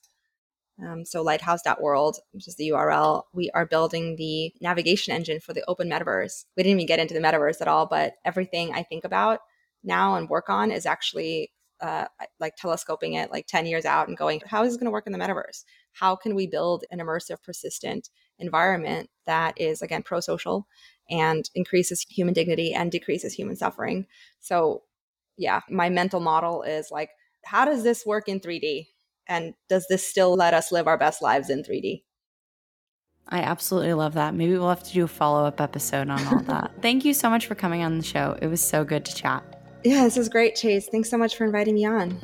Um, 0.84 1.06
so 1.06 1.22
lighthouse.world, 1.22 2.18
which 2.32 2.48
is 2.48 2.56
the 2.56 2.70
URL. 2.70 3.24
We 3.34 3.52
are 3.52 3.68
building 3.68 4.16
the 4.16 4.52
navigation 4.60 5.14
engine 5.14 5.40
for 5.40 5.54
the 5.54 5.64
open 5.68 5.90
metaverse. 5.90 6.46
We 6.58 6.64
didn't 6.64 6.80
even 6.80 6.88
get 6.88 7.00
into 7.00 7.14
the 7.14 7.20
metaverse 7.20 7.62
at 7.62 7.68
all, 7.68 7.86
but 7.86 8.16
everything 8.26 8.74
I 8.74 8.82
think 8.82 9.04
about 9.04 9.42
now 9.84 10.16
and 10.16 10.28
work 10.28 10.50
on 10.50 10.72
is 10.72 10.88
actually 10.88 11.52
uh, 11.80 12.06
like 12.40 12.56
telescoping 12.56 13.14
it 13.14 13.32
like 13.32 13.46
10 13.46 13.68
years 13.68 13.86
out 13.86 14.08
and 14.08 14.18
going, 14.18 14.42
how 14.48 14.64
is 14.64 14.72
this 14.72 14.78
going 14.78 14.86
to 14.86 14.92
work 14.92 15.06
in 15.06 15.14
the 15.14 15.20
metaverse? 15.20 15.66
How 15.94 16.16
can 16.16 16.34
we 16.34 16.48
build 16.48 16.84
an 16.90 17.00
immersive, 17.00 17.44
persistent 17.44 18.10
environment 18.40 19.10
that 19.28 19.60
is, 19.62 19.84
again, 19.84 20.02
pro 20.02 20.20
social 20.20 20.68
and 21.10 21.50
increases 21.56 22.06
human 22.10 22.34
dignity 22.34 22.74
and 22.74 22.92
decreases 22.92 23.34
human 23.34 23.56
suffering? 23.56 24.08
So, 24.40 24.84
yeah, 25.38 25.62
my 25.70 25.90
mental 25.90 26.20
model 26.20 26.64
is 26.64 26.90
like, 26.92 27.10
how 27.44 27.66
does 27.66 27.84
this 27.84 28.06
work 28.06 28.28
in 28.28 28.40
3D? 28.40 28.88
And 29.28 29.54
does 29.70 29.88
this 29.90 30.08
still 30.08 30.36
let 30.36 30.54
us 30.54 30.72
live 30.72 30.88
our 30.88 30.98
best 30.98 31.22
lives 31.22 31.50
in 31.50 31.64
3D? 31.64 32.04
I 33.28 33.40
absolutely 33.40 33.94
love 33.94 34.14
that. 34.14 34.36
Maybe 34.36 34.54
we'll 34.54 34.70
have 34.70 34.84
to 34.84 34.94
do 34.94 35.04
a 35.04 35.08
follow 35.08 35.46
up 35.46 35.60
episode 35.60 36.10
on 36.10 36.24
all 36.28 36.42
that. 36.44 36.72
Thank 36.82 37.06
you 37.06 37.14
so 37.14 37.30
much 37.30 37.48
for 37.48 37.56
coming 37.56 37.82
on 37.84 37.98
the 37.98 38.04
show. 38.04 38.38
It 38.42 38.48
was 38.48 38.62
so 38.62 38.84
good 38.84 39.04
to 39.06 39.16
chat. 39.16 39.44
Yeah, 39.84 40.04
this 40.04 40.18
is 40.18 40.30
great, 40.30 40.56
Chase. 40.56 40.88
Thanks 40.88 41.10
so 41.10 41.18
much 41.18 41.36
for 41.36 41.46
inviting 41.46 41.76
me 41.76 41.86
on. 41.86 42.20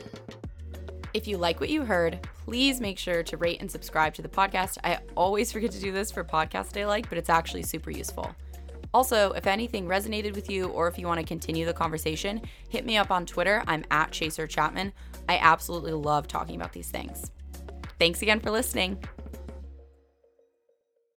If 1.13 1.27
you 1.27 1.37
like 1.37 1.59
what 1.59 1.69
you 1.69 1.83
heard, 1.83 2.19
please 2.45 2.79
make 2.79 2.97
sure 2.97 3.23
to 3.23 3.37
rate 3.37 3.61
and 3.61 3.69
subscribe 3.69 4.13
to 4.15 4.21
the 4.21 4.29
podcast. 4.29 4.77
I 4.83 4.99
always 5.15 5.51
forget 5.51 5.71
to 5.71 5.79
do 5.79 5.91
this 5.91 6.11
for 6.11 6.23
podcasts 6.23 6.79
I 6.79 6.85
like, 6.85 7.09
but 7.09 7.17
it's 7.17 7.29
actually 7.29 7.63
super 7.63 7.91
useful. 7.91 8.33
Also, 8.93 9.31
if 9.33 9.47
anything 9.47 9.87
resonated 9.87 10.35
with 10.35 10.49
you 10.49 10.67
or 10.67 10.87
if 10.87 10.99
you 10.99 11.07
want 11.07 11.19
to 11.19 11.25
continue 11.25 11.65
the 11.65 11.73
conversation, 11.73 12.41
hit 12.69 12.85
me 12.85 12.97
up 12.97 13.11
on 13.11 13.25
Twitter. 13.25 13.63
I'm 13.67 13.85
at 13.89 14.11
Chaser 14.11 14.47
Chapman. 14.47 14.91
I 15.29 15.37
absolutely 15.37 15.93
love 15.93 16.27
talking 16.27 16.55
about 16.55 16.73
these 16.73 16.89
things. 16.89 17.31
Thanks 17.99 18.21
again 18.21 18.39
for 18.39 18.51
listening. 18.51 18.97